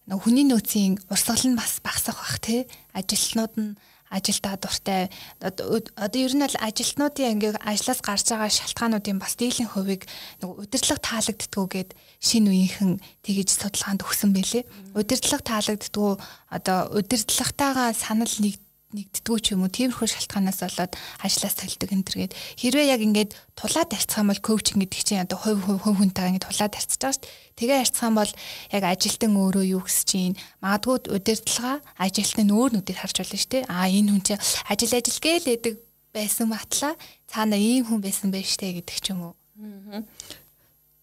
хүний 0.08 0.44
нөөцийн 0.48 1.00
урсгал 1.12 1.44
нь 1.48 1.56
бас 1.56 1.80
багасах 1.84 2.18
бах 2.20 2.40
тий. 2.40 2.64
Ажилтнууд 2.96 3.54
нь 3.60 3.76
ажилдаа 4.14 4.56
дуртай. 4.56 5.10
Одоо 5.40 6.18
ер 6.18 6.32
нь 6.32 6.44
бол 6.44 6.56
ажилтнуудын 6.60 7.32
ингээд 7.36 7.56
ажлаас 7.60 8.00
гарч 8.00 8.30
байгаа 8.30 8.50
шалтгаануудын 8.52 9.18
бас 9.18 9.34
дийлэн 9.34 9.68
хувийг 9.72 10.06
нэг 10.40 10.50
удирдлага 10.64 11.02
таалагддгүйгээд 11.02 11.90
шинэ 12.22 12.48
үеийнхэн 12.48 12.92
тэгэж 13.26 13.48
судалгаанд 13.50 14.06
өгсөн 14.06 14.30
байлээ. 14.32 14.64
Удирдлага 14.94 15.42
таалагддгүй 15.44 16.12
одоо 16.48 16.78
удирдлагатайгаа 16.94 17.90
санал 17.92 18.34
нэг 18.38 18.63
нэгддэггүй 18.94 19.38
ч 19.42 19.46
юм 19.58 19.66
уу 19.66 19.74
тиймэрхүү 19.74 20.06
шалтгаанаас 20.06 20.62
болоод 20.62 20.92
ажлаас 21.20 21.54
толдог 21.58 21.90
энэ 21.90 22.06
төргээд 22.06 22.32
хэрвээ 22.62 22.86
яг 22.94 23.00
ингээд 23.02 23.30
тулаад 23.58 23.90
юм 23.90 24.28
бол 24.30 24.42
коучинг 24.46 24.78
гэдэг 24.86 25.02
чинь 25.02 25.24
одоо 25.26 25.38
хувь 25.42 25.62
хувь 25.66 25.82
хувь 25.82 25.98
хүнтэйгээ 25.98 26.30
ингээд 26.30 26.46
тулаад 26.46 26.74
арцж 26.78 26.94
байгаа 27.02 27.14
шүү 27.18 27.22
дээ. 27.26 27.58
Тэгээ 27.58 27.78
юм 28.06 28.14
бол 28.14 28.32
яг 28.70 28.82
ажилтан 28.86 29.32
өөрөө 29.34 29.64
юу 29.74 29.82
гэж 29.82 29.98
чинь 30.06 30.38
магадгүй 30.62 30.96
удирдлага 31.10 31.74
ажилтны 31.98 32.42
нөөр 32.46 32.70
нүдээр 32.78 33.00
харж 33.02 33.16
болно 33.18 33.38
шүү 33.42 33.50
дээ. 33.50 33.64
Аа 33.66 33.90
энэ 33.90 34.10
хүн 34.14 34.22
чинь 34.22 34.42
ажил 34.70 34.94
ажил 34.94 35.18
гээл 35.18 35.52
эдэг 35.58 35.74
байсан 36.14 36.46
батлаа 36.54 36.94
цаана 37.26 37.58
ийм 37.58 37.90
хүн 37.90 37.98
байсан 37.98 38.30
байж 38.30 38.54
штэ 38.54 38.78
гэдэг 38.78 38.98
ч 39.02 39.10
юм 39.10 39.34
уу. 39.34 39.34
Аа 39.58 40.06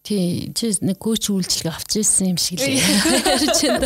Тий, 0.01 0.49
чи 0.57 0.73
нэг 0.81 0.97
коуч 0.97 1.29
үйлчлэг 1.29 1.69
авч 1.69 2.01
ирсэн 2.01 2.33
юм 2.33 2.39
шиг 2.41 2.57
л 2.57 2.73
ярьж 2.73 3.61
байна. 3.69 3.85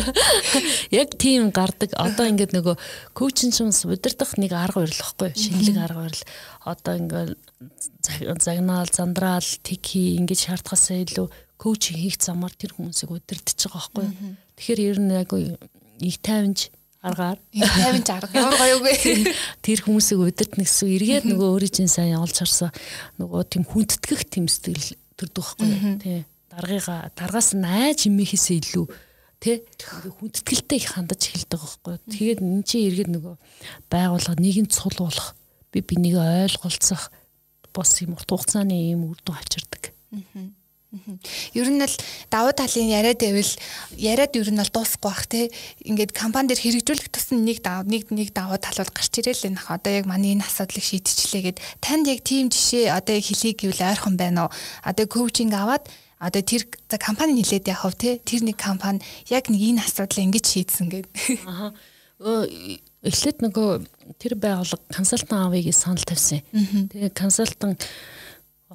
Яг 0.88 1.12
тийм 1.20 1.52
гардаг. 1.52 1.92
Одоо 1.92 2.24
ингээд 2.32 2.56
нөгөө 2.56 2.76
коучин 3.12 3.52
ч 3.52 3.60
юмс 3.60 3.84
удирдах 3.84 4.32
нэг 4.40 4.56
арга 4.56 4.88
урилхгүй, 4.88 5.36
шинэлэг 5.36 5.76
арга 5.76 6.08
урил. 6.08 6.24
Одоо 6.64 6.94
ингээд 6.96 7.36
загнаал, 8.40 8.88
зандраал, 8.88 9.44
тэг 9.60 9.84
хий 9.84 10.16
ингээд 10.16 10.40
шаардхаасаа 10.40 11.04
илүү 11.04 11.28
коуч 11.60 11.92
хийх 11.92 12.16
замаар 12.16 12.56
тэр 12.56 12.72
хүмүүсийг 12.72 13.12
удирдах 13.12 13.52
байгаа 13.52 13.76
байхгүй. 13.76 14.08
Тэгэхээр 14.56 14.80
ер 14.88 14.98
нь 15.04 15.12
яг 15.12 15.30
их 15.36 16.16
тайванч 16.24 16.72
аргаар 17.04 17.38
50 17.52 18.08
арга 18.08 18.40
ямар 18.40 18.56
гоё 18.56 18.76
үгүй 18.80 18.96
тэр 19.62 19.78
хүмүүсийг 19.84 20.20
удирдах 20.20 20.64
гэсэн 20.64 20.90
эргээд 20.96 21.24
нөгөө 21.28 21.48
өөрийн 21.54 21.74
чинь 21.76 21.92
сайн 21.92 22.18
олж 22.18 22.40
харсан 22.40 22.72
нөгөө 23.20 23.42
тийм 23.46 23.64
хүндтгэх 23.68 24.26
тэм 24.26 24.50
сэтгэл 24.50 24.96
төрдөг 25.16 25.44
байхгүй 25.44 25.98
тий 26.00 26.18
даргыга 26.52 27.10
даргаас 27.16 27.52
нь 27.56 27.66
айж 27.66 28.06
хэмээхээсээ 28.06 28.56
илүү 28.62 28.86
тий 29.40 29.56
хүндэтгэлтэй 29.76 30.78
их 30.80 30.94
хандаж 30.94 31.20
эхэлдэг 31.28 31.60
байхгүй 31.60 31.94
тэгээд 32.12 32.40
эн 32.40 32.62
чинь 32.64 32.86
эргээд 32.88 33.10
нөгөө 33.12 33.34
байгууллага 33.92 34.40
нийгэм 34.40 34.68
цул 34.72 34.94
болох 34.96 35.36
би 35.72 35.80
бинийг 35.84 36.16
ойлголцох 36.16 37.12
бос 37.76 38.00
юм 38.00 38.16
урт 38.16 38.30
хугацааны 38.30 38.72
юм 38.72 39.12
үр 39.12 39.20
дүн 39.20 39.36
авчирдаг. 39.36 39.92
Ер 41.54 41.68
нь 41.70 41.82
л 41.82 41.96
давуу 42.30 42.52
талын 42.52 42.90
яриад 42.90 43.20
байвал 43.20 43.52
яриад 43.96 44.32
ер 44.36 44.48
нь 44.50 44.60
бол 44.60 44.72
дуусахгүй 44.72 45.10
бах 45.10 45.26
те. 45.26 45.50
Ингээд 45.84 46.12
компани 46.16 46.52
дээр 46.52 46.62
хэрэгжүүлэх 46.62 47.08
тусам 47.12 47.44
нэг 47.44 47.62
давуу 47.62 47.86
нэг 47.86 48.10
нэг 48.10 48.32
давуу 48.32 48.58
тал 48.58 48.78
бол 48.80 48.92
гарч 48.94 49.14
ирэл 49.20 49.48
энэ 49.52 49.60
одоо 49.66 49.92
яг 49.92 50.06
манай 50.06 50.34
энэ 50.34 50.46
асуудлыг 50.46 50.84
шийдчихлээ 50.84 51.42
гэд 51.52 51.58
танд 51.80 52.06
яг 52.08 52.20
тийм 52.24 52.48
жишээ 52.48 52.92
одоо 52.92 53.16
хэлхийг 53.18 53.62
гэвэл 53.62 53.86
ойрхон 53.86 54.16
байна 54.16 54.48
уу? 54.48 54.54
Одоо 54.84 55.06
коучинг 55.06 55.52
аваад 55.54 55.84
одоо 56.18 56.42
тэр 56.42 56.64
за 56.88 56.96
компани 56.98 57.36
нилээд 57.36 57.68
яхав 57.68 57.94
те 57.94 58.18
тэр 58.18 58.42
нэг 58.42 58.56
компани 58.56 59.04
яг 59.28 59.48
нэг 59.52 59.60
энэ 59.60 59.84
асуудлыг 59.84 60.24
ингэж 60.24 60.44
шийдсэн 60.46 60.88
гэдэг. 60.88 61.12
Аа. 61.44 61.76
Эхлээд 63.04 63.44
нөгөө 63.44 63.68
тэр 64.16 64.40
байгууллага 64.40 64.80
консалтан 64.88 65.44
авъя 65.44 65.60
гэж 65.60 65.76
санал 65.76 66.00
тавьсан. 66.00 66.40
Тэгээ 66.88 67.12
консалтан 67.12 67.76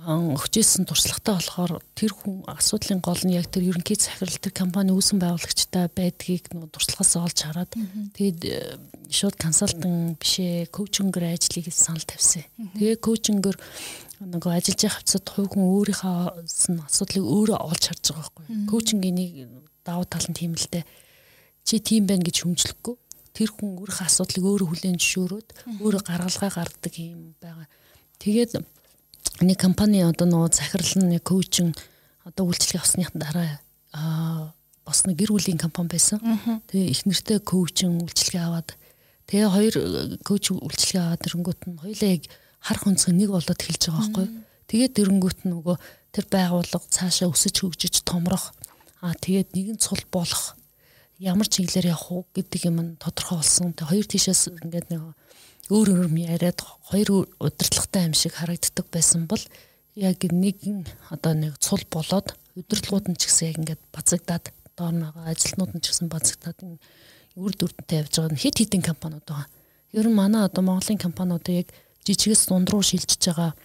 өгчээсэн 0.02 0.90
туршлагатай 0.90 1.38
болохоор 1.38 1.78
тэр 1.94 2.12
хүн 2.18 2.42
асуудлын 2.50 3.06
гол 3.06 3.22
нь 3.22 3.38
яг 3.38 3.54
тэр 3.54 3.70
ерөнхий 3.70 3.94
захирал 4.02 4.34
тэр 4.42 4.50
компани 4.50 4.90
үүсэн 4.98 5.22
байгуулагчтай 5.22 5.94
байдгийг 5.94 6.50
нөгөө 6.50 6.74
туршлагаас 6.74 7.14
олж 7.22 7.38
хараад 7.46 7.72
тэгээд 8.18 8.40
э, 8.50 8.82
шууд 9.14 9.38
консалтан 9.38 10.18
бишээ 10.18 10.74
коучингээр 10.74 11.38
ажлыг 11.38 11.70
санал 11.70 12.02
тавьсан. 12.02 12.50
Тэгээ 12.82 12.98
коучингээр 12.98 13.58
нөгөө 14.26 14.52
ажиллаж 14.58 14.80
байгаа 14.82 14.98
хавцад 14.98 15.26
хувь 15.30 15.50
хүн 15.54 15.66
өөрийнхөө 15.70 16.18
асуудлыг 16.90 17.26
өөрөө 17.26 17.58
олж 17.62 17.84
харж 17.92 18.04
байгаа 18.10 18.26
байхгүй. 18.26 18.46
Коучингийн 18.74 19.18
нэг 19.22 19.32
давуу 19.86 20.06
тал 20.10 20.26
нь 20.26 20.38
тийм 20.38 20.58
л 20.58 20.66
дээ. 20.66 20.86
Чи 21.62 21.78
тийм 21.78 22.10
байна 22.10 22.26
гэж 22.26 22.42
хүмжлэхгүй. 22.42 22.96
Тэр 23.38 23.50
хүн 23.54 23.78
өөрийнхөө 23.78 24.08
асуудлыг 24.10 24.46
өөрөө 24.50 24.68
хүлээн 24.72 24.98
зөвшөөрөөд 24.98 25.50
өөрөө 25.86 26.02
гаргалгаа 26.10 26.52
гаргадаг 26.58 26.94
юм 26.98 27.38
байгаа. 27.38 27.68
Тэгээд 28.18 28.62
нэг 29.42 29.58
компани 29.62 30.06
одоо 30.06 30.28
нөгөө 30.28 30.52
захирал 30.54 30.94
нь 31.02 31.20
коучинг 31.20 31.78
одоо 32.26 32.50
үйлчлэгээ 32.50 32.82
авсных 32.82 33.10
дараа 33.14 33.60
аа 33.94 34.54
бас 34.86 35.06
нэг 35.06 35.18
гэр 35.18 35.34
бүлийн 35.34 35.62
компани 35.62 35.90
байсан. 35.94 36.20
Тэгээ 36.70 36.92
их 36.92 37.02
нэртэй 37.06 37.40
коучинг 37.42 38.06
үйлчлэгээ 38.06 38.44
аваад 38.46 38.70
тэгээ 39.28 39.50
хоёр 39.50 39.76
коуч 40.26 40.46
үйлчлэгээ 40.54 41.02
аваад 41.02 41.26
ирэнгүүт 41.28 41.62
нь 41.68 41.80
хоёлаа 41.82 42.10
яг 42.12 42.24
харах 42.62 42.86
өнцөг 42.86 43.14
нэг 43.18 43.30
болоод 43.34 43.62
эхэлж 43.62 43.84
байгаа 43.90 44.02
байхгүй. 44.02 44.28
Тэгээд 44.70 44.94
дэрнгүүт 44.96 45.40
нь 45.44 45.52
нөгөө 45.52 45.78
тэр 46.14 46.26
байгууллага 46.30 46.88
цаашаа 46.94 47.34
өсөж 47.34 47.56
хөгжиж 47.60 48.06
томрох 48.06 48.54
аа 49.02 49.18
тэгээд 49.18 49.58
нэгэн 49.58 49.78
цул 49.82 50.00
болох 50.14 50.56
ямар 51.18 51.50
чиглэлээр 51.50 51.94
явах 51.94 52.08
уу 52.12 52.24
гэдэг 52.34 52.62
юм 52.70 52.78
нь 52.82 52.92
тодорхой 53.02 53.42
болсон. 53.42 53.74
Тэгээ 53.74 53.90
хоёр 53.90 54.06
тишээс 54.06 54.42
ингээд 54.62 54.88
нэг 54.94 55.02
өөр 55.72 55.88
өөр 55.96 56.08
яриад 56.20 56.60
хоёр 56.92 57.32
удирдлагатай 57.40 58.12
юм 58.12 58.16
шиг 58.16 58.36
харагддаг 58.36 58.86
байсан 58.92 59.24
бол 59.32 59.40
яг 59.96 60.20
нэгэн 60.20 60.84
одоо 61.16 61.34
нэг 61.34 61.56
цул 61.64 61.80
болоод 61.88 62.36
удирдлагууд 62.60 63.08
нь 63.08 63.20
ч 63.20 63.32
гэсэн 63.32 63.48
яг 63.48 63.58
ингээд 63.64 63.82
бацагдаад 63.96 64.52
доор 64.76 64.94
байгаа 65.00 65.32
ажилтнууд 65.32 65.72
нь 65.72 65.84
ч 65.84 65.96
гэсэн 65.96 66.08
бацагдаад 66.12 66.60
үр 67.40 67.54
дүрдэнтэй 67.56 68.04
явж 68.04 68.14
байгаа 68.20 68.36
хэд 68.36 68.58
хэдэн 68.60 68.84
компаниуд 68.84 69.24
байгаа. 69.24 69.48
Ер 69.96 70.08
нь 70.12 70.20
манай 70.20 70.44
одоо 70.44 70.64
Монголын 70.64 71.00
компаниуд 71.00 71.48
яг 71.48 71.68
жижигээс 72.04 72.52
дунд 72.52 72.68
руу 72.68 72.84
шилжиж 72.84 73.24
байгаа 73.32 73.56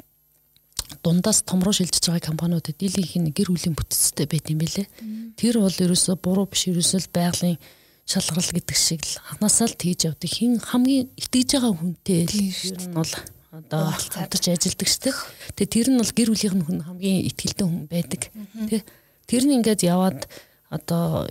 дундаас 1.03 1.42
том 1.42 1.62
руу 1.62 1.75
шилжиж 1.75 2.07
байгаа 2.07 2.31
компаниудад 2.31 2.79
дийлийнх 2.79 3.19
нь 3.19 3.35
гэр 3.35 3.51
бүлийн 3.51 3.75
бүтцтэй 3.75 4.27
байт 4.31 4.47
юм 4.51 4.62
бэлээ. 4.62 4.87
Тэр 5.35 5.59
бол 5.59 5.75
ерөөсө 5.75 6.14
буруу 6.23 6.47
биш 6.47 6.71
ерөөсөө 6.71 7.11
байгалийн 7.11 7.59
шалгарал 8.07 8.55
гэдэг 8.55 8.77
шиг 8.79 9.03
л 9.03 9.19
анханасаа 9.35 9.66
л 9.66 9.75
тэгж 9.75 10.01
явдаг. 10.07 10.31
Хин 10.31 10.62
хамгийн 10.62 11.11
итгэж 11.19 11.59
байгаа 11.59 11.75
хүнтэй 11.75 12.23
л 12.31 12.38
ер 12.38 12.79
нь 12.79 12.95
бол 12.95 13.12
одоо 13.51 13.90
хамтарч 13.90 14.45
ажилладаг 14.47 14.87
шүү 14.87 15.03
дээ. 15.11 15.16
Тэгээ 15.59 15.75
тэр 15.75 15.88
нь 15.90 15.99
бол 15.99 16.12
гэр 16.14 16.31
бүлийн 16.31 16.62
хүн 16.62 16.81
хамгийн 16.87 17.27
ихтгэлтэй 17.27 17.66
хүн 17.66 17.85
байдаг. 17.90 18.23
Тэ 18.71 18.87
тэр 19.27 19.42
нь 19.42 19.57
ингээд 19.59 19.83
яваад 19.83 20.31
одоо 20.71 21.27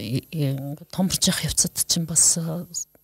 томорч 0.92 1.24
явах 1.32 1.48
явцад 1.48 1.76
чинь 1.88 2.04
бас 2.04 2.36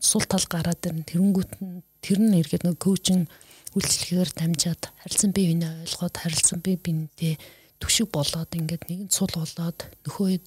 сул 0.04 0.26
тал 0.28 0.46
гараад 0.52 0.84
ирнэ. 0.84 1.08
Тэрэнгүүт 1.08 1.52
нь 1.64 1.80
тэр 2.04 2.20
нь 2.20 2.36
эргээд 2.44 2.68
нэг 2.68 2.76
коучинг 2.76 3.32
үйлчлэгээр 3.72 4.32
дамжаад 4.36 4.92
харилцан 5.00 5.32
бие 5.32 5.56
биенээ 5.56 5.88
ойлгоод 5.88 6.16
харилцан 6.20 6.60
бие 6.60 6.76
биенээ 6.76 7.40
төшөг 7.80 8.12
болоод 8.12 8.52
ингээд 8.52 8.84
нэгэн 8.92 9.08
цул 9.08 9.32
болоод 9.32 9.80
нөхөөд 10.04 10.46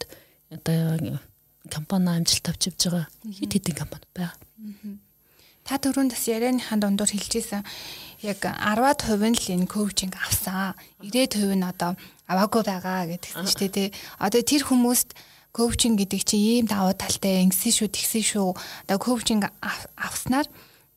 одоо 0.53 1.19
компани 1.75 2.15
амжилт 2.15 2.47
авч 2.47 2.63
явж 2.71 2.81
байгаа 2.87 3.07
хэд 3.27 3.53
хэдэн 3.59 3.75
компани 3.75 4.07
байгаа. 4.15 4.39
Та 5.65 5.81
түрүүнд 5.81 6.13
бас 6.13 6.25
ярианыхаа 6.29 6.77
дундуур 6.77 7.09
хэлжсэн 7.09 7.65
яг 8.21 8.41
10% 8.45 9.17
нь 9.17 9.39
л 9.41 9.49
энэ 9.57 9.67
коучинг 9.67 10.15
авсан. 10.21 10.77
90% 11.01 11.57
нь 11.57 11.65
одоо 11.65 11.97
аваагүй 12.29 12.63
байгаа 12.69 13.09
гэдэгсэн 13.09 13.49
шүү 13.49 13.69
дээ. 13.73 13.89
Одоо 14.21 14.41
тэр 14.45 14.63
хүмүүст 14.69 15.17
коучинг 15.57 16.05
гэдэг 16.05 16.21
чинь 16.21 16.45
ийм 16.61 16.67
давуу 16.69 16.93
талтай 16.93 17.41
ингэсэн 17.49 17.73
шүү, 17.81 17.89
тэгсэн 17.97 18.25
шүү. 18.29 18.49
Одоо 18.85 18.99
коучинг 19.01 19.49
авснаар 19.97 20.45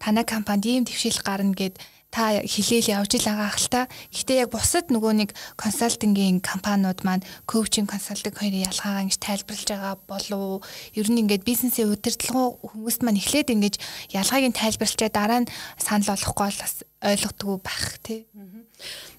танай 0.04 0.26
компанид 0.28 0.68
ийм 0.68 0.84
твшил 0.84 1.16
гарна 1.24 1.56
гэд 1.56 1.80
та 2.10 2.39
хилээл 2.39 3.04
явж 3.04 3.20
ил 3.20 3.28
байгаа 3.28 3.52
хэл 3.52 3.67
та. 3.67 3.82
Гэхдээ 4.12 4.48
яг 4.48 4.50
бусад 4.56 4.88
нөгөө 4.88 5.13
нэг 5.28 5.30
консалтингийн 5.60 6.39
компаниуд 6.39 7.04
маань 7.04 7.28
коучинг 7.46 7.91
консалтинг 7.91 8.39
хоёрын 8.39 8.63
ялгаагаа 8.63 9.04
ингэж 9.04 9.20
тайлбарлаж 9.20 9.67
байгаа 9.67 9.96
болов 10.08 10.63
ер 10.96 11.08
нь 11.12 11.22
ингээд 11.22 11.43
бизнесийн 11.43 11.91
удирдлагын 11.91 12.58
хүмүүст 12.63 13.02
маань 13.04 13.20
эхлээд 13.20 13.52
ингэж 13.52 13.76
ялгааг 14.15 14.46
нь 14.48 14.56
тайлбарлачаа 14.56 15.12
дараа 15.12 15.39
нь 15.43 15.52
санал 15.76 16.15
болгохгүй 16.15 16.48
бол 16.48 16.62
бас 16.63 16.76
ойлгодгүй 17.04 17.56
байх 17.60 17.88
тий. 18.02 18.20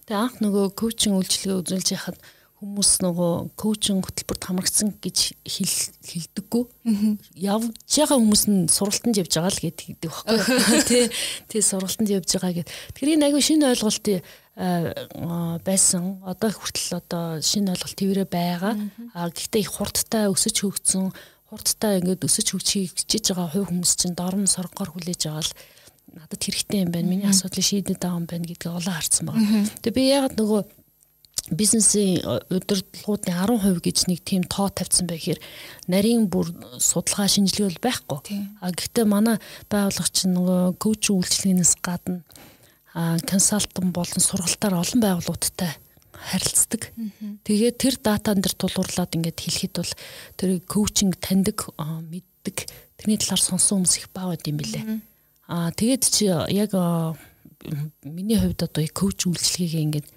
Тэгээ 0.08 0.18
анх 0.18 0.40
нөгөө 0.40 0.72
коучинг 0.72 1.20
үйлчилгээ 1.20 1.60
үзүүлж 1.60 1.88
яхад 1.92 2.16
хүмүүс 2.58 2.90
нөгөө 3.06 3.32
коучинг 3.54 4.08
хөтөлбөрт 4.08 4.46
хамрагдсан 4.50 4.90
гэж 4.98 5.38
хэлдэггүй. 5.46 6.64
Явж 7.38 7.70
байгаа 7.70 8.18
хүмүүс 8.18 8.44
нь 8.50 8.66
сургалтанд 8.66 9.20
явж 9.22 9.30
байгаа 9.38 9.54
л 9.54 9.62
гэдэг 9.62 9.86
байхгүй. 10.02 10.38
Тэ 10.90 11.00
тий 11.46 11.62
сургалтанд 11.62 12.10
явж 12.10 12.26
байгаа 12.34 12.58
гэд. 12.58 12.68
Тэгэхээр 12.98 13.14
энэ 13.14 13.26
айгүй 13.30 13.42
шинэ 13.46 13.70
ойлголт 13.78 14.06
байсан. 15.62 16.18
Одоо 16.26 16.50
хүртэл 16.50 16.98
одоо 16.98 17.38
шинэ 17.38 17.78
ойлголт 17.78 17.94
тэрэ 17.94 18.26
байгаа. 18.26 18.74
Гэхдээ 19.14 19.62
их 19.62 19.78
хурдтай 19.78 20.26
өсөж 20.26 20.58
хөгжсөн 20.58 21.14
хурдтай 21.54 22.02
ингээд 22.02 22.26
өсөж 22.26 22.58
хичээж 22.58 23.38
байгаа 23.38 23.54
хувь 23.54 23.70
хүмүүс 23.70 23.94
чинь 24.02 24.18
дорн 24.18 24.50
соргоор 24.50 24.90
хүлээж 24.98 25.30
байгаа 25.30 25.46
л 25.46 25.54
надад 26.10 26.42
хэрэгтэй 26.42 26.82
юм 26.82 26.90
байна. 26.90 27.06
Миний 27.06 27.30
асуудлыг 27.30 27.62
шийдэт 27.62 28.02
байгаа 28.02 28.18
юм 28.18 28.26
байна 28.26 28.50
гэдгийг 28.50 28.74
олон 28.74 28.94
харсан 28.98 29.24
байна. 29.30 29.62
Тэгээ 29.78 29.94
би 29.94 30.02
ягаад 30.10 30.34
нөгөө 30.34 30.60
бизнесийн 31.50 32.20
э, 32.20 32.40
удирдлагуудын 32.50 33.34
10% 33.34 33.80
гэж 33.80 33.98
нэг 34.08 34.20
тийм 34.24 34.42
тоо 34.44 34.68
тавьсан 34.68 35.06
байх 35.08 35.24
хэрэг 35.24 35.42
нарийн 35.88 36.28
бүр 36.28 36.52
судалгаа 36.78 37.28
шинжилгээ 37.28 37.80
байхгүй. 37.80 38.20
А 38.60 38.72
гэхдээ 38.72 39.06
манай 39.08 39.36
байгууллага 39.72 40.12
чинь 40.12 40.36
нөгөө 40.36 40.76
коуч 40.76 41.08
үйлчлэгнээс 41.12 41.80
гадна 41.80 42.24
консалтант 43.28 43.92
болон 43.94 44.22
сургалтаар 44.22 44.74
олон 44.82 45.00
байгууллагуудтай 45.00 45.72
харилцдаг. 46.18 46.90
Тэгээд 47.46 47.76
тэр 47.78 47.94
датан 48.02 48.42
дээр 48.42 48.54
тулгуурлаад 48.58 49.14
ингээд 49.14 49.38
хэлэхэд 49.38 49.74
бол 49.78 49.92
тэр 50.34 50.50
коучинг 50.66 51.14
таньдаг 51.22 51.70
мэддэг 51.78 52.66
тэрний 52.98 53.18
талаар 53.22 53.42
сонсон 53.42 53.86
хүмүүс 53.86 53.94
их 54.02 54.08
баа 54.10 54.34
байд 54.34 54.42
юм 54.50 54.58
билэ. 54.58 55.00
Аа 55.46 55.70
тэгээд 55.70 56.02
чи 56.10 56.26
яг 56.26 56.74
миний 58.02 58.38
хувьд 58.38 58.66
одоо 58.66 58.82
коуч 58.90 59.30
үйлчлэгийг 59.30 60.02
ингээд 60.02 60.08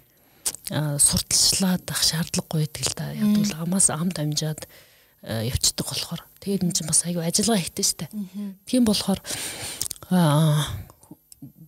сурталчлаад 0.70 1.84
ах 1.90 2.02
шаардлагагүй 2.02 2.66
байдаг 2.66 2.82
л 2.86 2.94
да. 2.96 3.06
Яг 3.12 3.30
бол 3.36 3.54
амаас 3.62 3.88
амд 3.90 4.16
амжаад 4.18 4.66
явцдаг 5.22 5.86
болохоор 5.86 6.22
тэгээд 6.42 6.64
энэ 6.66 6.74
чинь 6.74 6.90
бас 6.90 7.06
аюу 7.06 7.22
ажиллагаа 7.22 7.62
хийтэй 7.62 7.86
штэ. 7.86 8.06
Тийм 8.66 8.82
болохоор 8.84 9.20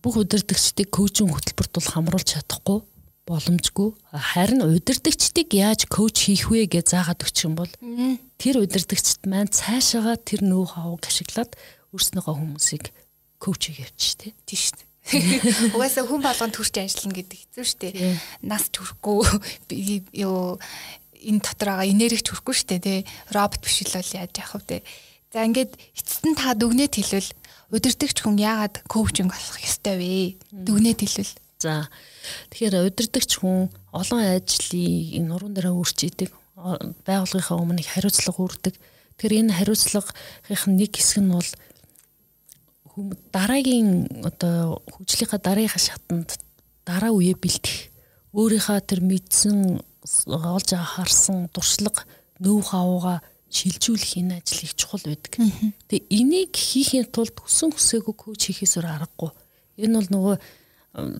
бүх 0.03 0.15
удирдагчдыг 0.21 0.91
коучинг 0.91 1.33
хөтөлбөрт 1.33 1.73
бол 1.73 1.89
хамруулж 1.89 2.27
чадахгүй 2.35 2.79
боломжгүй. 3.25 3.89
Харин 4.13 4.61
удирдагчдыг 4.61 5.49
яаж 5.49 5.89
коуч 5.89 6.29
хийх 6.29 6.53
вэ 6.53 6.69
гэж 6.69 6.93
заагаад 6.93 7.25
өгчих 7.25 7.49
юм 7.49 7.57
бол 7.57 7.71
тэр 8.37 8.61
удирдагчд 8.61 9.25
маань 9.25 9.49
цаашаага 9.49 10.13
тэр 10.21 10.45
нөө 10.45 10.77
хавыг 10.77 11.09
ашиглаад 11.09 11.57
өөрснөөгөө 11.89 12.35
хүмүүсийг 12.37 12.93
коуч 13.41 13.73
явчих 13.73 14.13
тий. 14.21 14.31
Тийм 14.45 14.77
дээ. 14.77 14.94
Угаасаа 15.75 16.05
хүн 16.09 16.21
болгон 16.25 16.49
төрч 16.49 16.81
ажиллана 16.81 17.17
гэдэг 17.21 17.37
хэцүү 17.45 17.65
шүү 17.65 17.79
дээ. 17.81 17.93
Нас 18.41 18.69
төрөхгүй 18.73 19.21
юу 20.25 20.57
энэ 21.25 21.41
дотор 21.45 21.77
байгаа 21.77 21.89
энерги 21.89 22.25
төрөхгүй 22.25 22.55
шүү 22.57 22.69
дээ 22.73 22.81
тий. 22.81 22.99
Робот 23.29 23.61
биш 23.61 23.85
л 23.85 23.93
бол 23.93 24.11
яаж 24.17 24.33
яах 24.33 24.53
вэ? 24.65 24.81
За 25.29 25.45
ингээд 25.45 25.73
эцэст 25.93 26.25
нь 26.25 26.37
та 26.37 26.57
дүгнээд 26.57 26.93
хэлвэл 26.97 27.29
удирдахч 27.69 28.17
хүн 28.23 28.37
яагаад 28.41 28.81
коучинг 28.89 29.29
болох 29.33 29.57
ёстой 29.61 29.95
вэ? 29.99 30.13
Дүгнээд 30.53 30.99
хэлвэл. 31.05 31.33
За 31.61 31.89
тэгэхээр 32.49 32.89
удирдахч 32.89 33.41
хүн 33.41 33.69
олон 33.93 34.21
ажлыг 34.21 35.21
нуруунд 35.21 35.57
дээр 35.57 35.73
өөрчийдэг 35.73 36.29
байгууллагынхаа 36.55 37.57
өмнө 37.59 37.83
хариуцлага 37.83 38.41
үүрдэг. 38.41 38.75
Тэгэхээр 39.19 39.39
энэ 39.43 39.57
хариуцлагын 39.59 40.73
нэг 40.79 40.91
хэсэг 40.95 41.19
нь 41.19 41.33
бол 41.35 41.51
хүм 42.95 43.11
дараагийн 43.35 44.23
одоо 44.23 44.79
хөгжлийнхаа 44.87 45.39
дараагийнхаа 45.43 45.83
шатанд 45.83 46.39
дараа 46.87 47.11
үе 47.11 47.35
бэлтэх 47.35 47.91
өөрийнхөө 48.31 48.79
тэр 48.87 49.03
мэдсэн 49.03 49.83
олж 50.31 50.69
харсан 50.71 51.51
дуршлаг 51.51 52.07
нөв 52.39 52.71
хавууга 52.71 53.19
шилжүүлэх 53.51 54.19
энэ 54.19 54.39
ажил 54.39 54.63
их 54.63 54.73
чухал 54.79 55.03
байдаг. 55.03 55.35
Тэгээ 55.91 56.07
энийг 56.07 56.55
хийхин 56.55 57.07
тулд 57.11 57.35
хүсэн 57.35 57.75
хүсээгүй 57.75 58.15
коуч 58.15 58.41
хийхээс 58.47 58.79
өөр 58.79 58.87
аргагүй. 58.87 59.31
Энэ 59.79 59.95
бол 59.99 60.09
нөгөө 60.11 60.35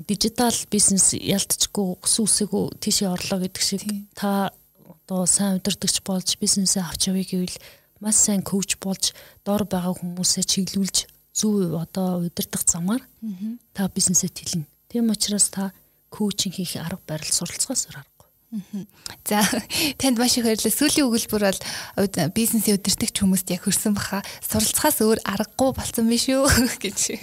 дижитал 0.08 0.56
бизнес 0.72 1.12
ялтчгүй 1.16 2.00
хүсэн 2.00 2.24
хүсээгүй 2.24 2.64
тийшээ 2.80 3.12
орлоо 3.12 3.40
гэдэг 3.44 3.64
шиг 3.64 3.84
та 4.16 4.52
одоо 4.88 5.28
сайн 5.28 5.60
удирдахч 5.60 6.00
болж 6.08 6.40
бизнесээ 6.40 6.84
авч 6.84 7.12
явъя 7.12 7.28
гэвэл 7.28 7.58
маш 8.00 8.16
сайн 8.16 8.44
коуч 8.44 8.80
болж 8.80 9.12
дор 9.44 9.68
байгаа 9.68 9.96
хүмүүсээ 9.96 10.44
чиглүүлж 10.44 11.15
зөв 11.36 11.76
одоо 11.76 12.24
удирдах 12.24 12.64
замаар 12.64 13.04
та 13.76 13.92
бизнесээ 13.92 14.32
тэлнэ. 14.32 14.66
Тийм 14.88 15.12
учраас 15.12 15.52
та 15.52 15.76
коучинг 16.10 16.56
хийх 16.56 16.80
арга 16.80 17.04
барил 17.04 17.32
суралцахаас 17.36 17.92
өөр 17.92 18.16
За 19.28 19.42
танд 19.98 20.18
маш 20.18 20.38
их 20.38 20.46
баярлалаа. 20.46 20.72
Сүүлийн 20.72 21.10
өгүүлбэр 21.10 21.44
бол 21.44 22.32
бизнесийн 22.32 22.78
удирдахч 22.80 23.18
хүмүүст 23.20 23.52
яг 23.52 23.66
хөрсөн 23.66 23.98
баха. 23.98 24.22
Суралцахаас 24.40 25.02
өөр 25.04 25.20
аргагүй 25.26 25.74
болсон 25.76 26.08
биш 26.08 26.30
үү 26.32 26.46
гэж. 26.84 27.20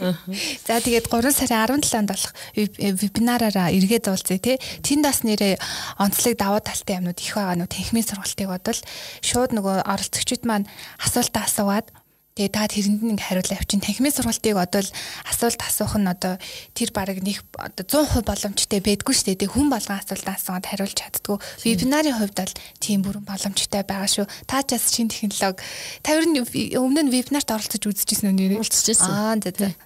За 0.67 0.83
тэгээд 0.83 1.09
3 1.09 1.33
сарын 1.33 1.81
17-нд 1.81 2.11
болох 2.11 2.33
вебинараараа 2.59 3.73
эргээд 3.73 4.11
уулзъя 4.13 4.39
тий. 4.43 4.57
Тэнд 4.83 5.07
бас 5.07 5.23
нэрээ 5.25 5.57
онцлог 5.97 6.37
давуу 6.37 6.61
талтай 6.61 7.01
юмнууд 7.01 7.17
их 7.23 7.33
байгаа 7.33 7.57
нүү 7.57 7.71
танхимын 7.71 8.05
сургалтыг 8.05 8.49
бодвол 8.51 8.81
шууд 9.25 9.57
нөгөө 9.57 9.89
оролцогчид 9.89 10.45
маань 10.45 10.69
асуултаа 11.01 11.49
асууад 11.49 11.87
Тэгээ 12.33 12.49
та 12.49 12.65
тэрэнд 12.65 13.05
нэг 13.05 13.21
хариулт 13.21 13.53
авчин 13.53 13.85
танхимын 13.85 14.09
сургалтыг 14.09 14.57
одоо 14.57 14.81
л 14.81 14.91
асуулт 15.29 15.61
асуух 15.61 16.01
нь 16.01 16.09
одоо 16.09 16.41
тэр 16.73 16.89
баг 16.97 17.13
нэг 17.21 17.45
одоо 17.61 17.85
100% 17.85 18.25
боломжтой 18.25 18.81
байдгүй 18.81 19.13
шүү 19.13 19.37
дээ. 19.37 19.53
Хүн 19.53 19.69
болгон 19.69 20.01
асуултаа 20.01 20.41
асууад 20.41 20.65
хариулж 20.65 20.97
чаддгүй. 20.97 21.37
Вебинарын 21.61 22.17
хувьд 22.17 22.33
бол 22.41 22.55
тийм 22.81 23.05
бүрэн 23.05 23.29
боломжтой 23.29 23.85
байгаа 23.85 24.09
шүү. 24.09 24.27
Та 24.49 24.65
ч 24.65 24.81
бас 24.81 24.89
шинэ 24.89 25.13
технологи 25.13 25.61
та 26.01 26.17
ер 26.17 26.25
нь 26.25 26.41
өмнө 26.73 27.05
нь 27.05 27.13
вебинарт 27.13 27.53
оролцож 27.53 27.85
үзчихсэн 27.85 28.33
үү 28.33 28.65
байсан. 28.65 29.13
Аа 29.13 29.37
за 29.37 29.53
за. 29.53 29.77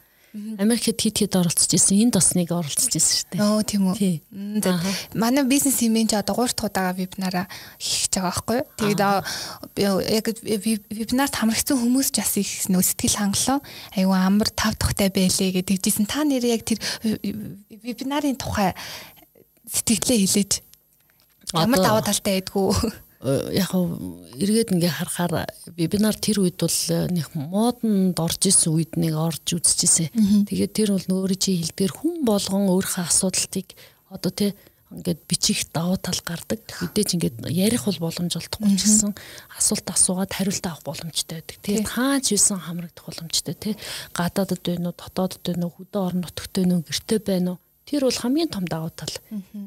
Америкт 0.59 1.01
хит 1.01 1.19
хит 1.19 1.37
оролцож 1.37 1.73
исэн. 1.73 1.97
Энд 1.97 2.15
бас 2.15 2.35
нэг 2.37 2.53
оролцож 2.53 2.93
исэн 2.93 3.15
шүү 3.17 3.29
дээ. 3.33 3.41
Оо 3.41 3.63
тийм 3.65 3.89
үү. 3.89 4.21
Манай 5.17 5.45
бизнес 5.49 5.81
имэнж 5.81 6.13
одоо 6.13 6.45
3 6.45 6.53
дахь 6.53 6.69
удаага 6.69 6.99
вебинараа 7.01 7.47
хийх 7.81 8.13
гэж 8.13 8.21
байгаа 8.21 8.33
байхгүй 8.37 8.57
юу? 8.61 8.67
Тэгээд 8.77 9.01
яг 10.13 10.27
вебинарт 10.93 11.35
хамрагдсан 11.41 11.81
хүмүүс 11.81 12.09
ч 12.13 12.21
бас 12.21 12.37
их 12.37 12.51
нөө 12.69 12.85
сэтгэл 12.85 13.17
хангалуун 13.17 13.65
аюу 13.97 14.13
амар 14.13 14.51
тав 14.53 14.77
дахьтай 14.77 15.09
байлээ 15.09 15.63
гэдэг 15.63 15.81
жисэн. 15.81 16.05
Та 16.05 16.25
нэр 16.29 16.45
яг 16.45 16.69
тэр 16.69 16.85
вебинарын 17.01 18.37
тухай 18.37 18.77
сэтгэлээ 19.73 20.21
хэлээж 20.21 20.53
ямар 21.57 21.81
даваа 21.81 22.05
талтай 22.05 22.45
байдгүй 22.45 23.06
яг 23.53 23.71
эргээд 23.75 24.73
ингээ 24.77 24.93
харахаар 25.03 25.51
вебинар 25.75 26.15
тэр 26.15 26.47
үед 26.47 26.61
бол 26.63 26.79
э, 26.93 27.11
нэг 27.11 27.35
модонд 27.35 28.17
орж 28.19 28.43
исэн 28.47 28.73
үед 28.73 28.95
нэг 28.95 29.19
орж 29.19 29.57
үзчихсэн. 29.57 30.47
Тэгээд 30.47 30.73
тэр 30.73 30.89
бол 30.95 31.07
нөөрэ 31.11 31.37
чи 31.37 31.59
хэлдгээр 31.59 31.93
хүн 31.93 32.23
болгон 32.23 32.71
өөрийнхөө 32.71 33.05
асуудалтыг 33.07 33.75
одоо 34.11 34.31
тий 34.31 34.51
ингээд 34.91 35.21
бичих 35.27 35.67
давуу 35.75 35.99
тал 35.99 36.19
гардаг. 36.23 36.63
Мэдээж 36.63 37.19
ингээд 37.19 37.37
ярих 37.51 37.91
бол 37.91 38.07
боломж 38.07 38.39
олдохгүй 38.39 38.79
ч 38.79 38.87
гэсэн 38.87 39.13
асуулт 39.59 39.87
асуугаад 39.91 40.31
хариулт 40.31 40.63
авах 40.63 40.87
боломжтой 40.87 41.43
байдаг. 41.43 41.59
Тэгээд 41.67 41.91
хаач 41.91 42.31
юусан 42.31 42.63
хамрагдах 42.63 43.05
боломжтой 43.11 43.55
тий. 43.59 43.75
Гадаадд 44.15 44.63
байна 44.63 44.95
уу, 44.95 44.97
дотоодд 44.97 45.43
байна 45.43 45.67
уу, 45.67 45.75
хөдөө 45.75 46.03
орон 46.07 46.23
нутагт 46.23 46.55
байна 46.55 46.75
уу, 46.79 46.87
гэрте 46.87 47.19
байна 47.19 47.51
уу? 47.59 47.63
Тэр 47.83 48.07
бол 48.07 48.23
хамгийн 48.23 48.51
том 48.51 48.65
давуу 48.71 48.95
тал. 48.95 49.11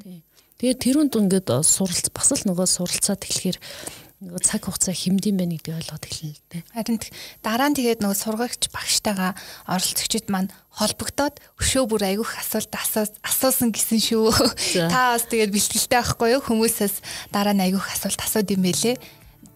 Тий. 0.07 0.24
Тэгээд 0.60 0.84
тэрүүнд 0.84 1.14
ингээд 1.16 1.47
э, 1.55 1.64
суралц 1.64 2.12
бас 2.12 2.36
л 2.36 2.43
нөгөө 2.51 2.68
суралцаад 2.68 3.24
эхлэхээр 3.24 3.57
нөгөө 4.20 4.43
цаг 4.43 4.68
хугацаа 4.68 4.91
хэмдэм 4.91 5.39
байх 5.39 5.47
гэдгийг 5.55 5.80
ойлгоод 5.80 6.03
эхэлнэ 6.03 6.36
л 6.36 6.43
дээ. 6.51 6.64
Харин 6.76 6.99
дараа 7.39 7.68
нь 7.72 7.78
тэгээд 7.80 8.03
нөгөө 8.03 8.20
сургагч 8.20 8.68
багштайгаа 8.68 9.32
оролцогчид 9.64 10.28
маань 10.28 10.51
холбогдоод 10.76 11.39
өшөө 11.64 11.84
бүр 11.88 12.03
айгүйх 12.03 12.36
асуулт 12.43 12.76
асуусан 13.24 13.72
гэсэн 13.72 13.99
шүү. 14.03 14.28
Та 14.91 15.16
бас 15.16 15.24
тэгээд 15.32 15.55
бэлтгэлтэй 15.55 15.95
байхгүй 16.03 16.36
юу? 16.36 16.43
Хүмүүсээс 16.43 16.99
дараа 17.32 17.55
нь 17.55 17.64
айгүйх 17.64 17.88
асуулт 17.95 18.20
асууд 18.20 18.51
юм 18.51 18.68
бэлээ 18.68 18.99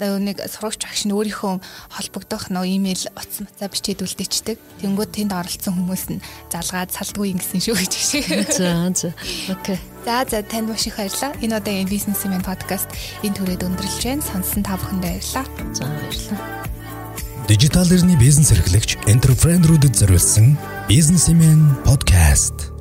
нэг 0.02 0.42
сурагч 0.50 0.84
багш 0.84 1.06
нь 1.06 1.14
өөрийнхөө 1.14 1.54
холбогдох 1.94 2.50
нөө 2.50 2.66
имэйл 2.82 3.14
утас 3.14 3.40
мацаа 3.46 3.70
бичээд 3.70 4.02
үлдээчдэг. 4.02 4.58
Тэнгүүд 4.82 5.12
тэнд 5.14 5.32
оролцсон 5.32 5.74
хүмүүс 5.78 6.06
нь 6.18 6.24
залгаад 6.50 6.90
салдгүй 6.92 7.32
ингэсэн 7.38 7.62
шүү 7.62 7.78
гэж 7.78 7.94
шиг. 7.94 8.26
За 8.50 8.90
за. 8.90 9.14
Окей. 9.54 9.78
За 10.04 10.26
за 10.26 10.42
танд 10.42 10.74
маш 10.74 10.90
их 10.90 10.98
баярлалаа. 10.98 11.38
Энэ 11.40 11.62
удаагийн 11.62 11.88
бизнесмен 11.88 12.42
подкаст 12.42 12.90
энэ 13.22 13.38
түрээд 13.38 13.64
өндөрлөж 13.70 14.04
байна. 14.04 14.26
Сонссон 14.26 14.66
та 14.66 14.76
бүхэндээ 14.82 15.22
баярлалаа. 15.22 15.46
За 15.78 15.86
баярлалаа. 15.86 16.42
Дижитал 17.48 17.92
эрхний 17.92 18.18
бизнес 18.18 18.52
эрхлэгч 18.56 19.04
энтерпренерүүдэд 19.06 19.94
зориулсан 19.94 20.58
бизнесмен 20.88 21.76
подкаст 21.84 22.73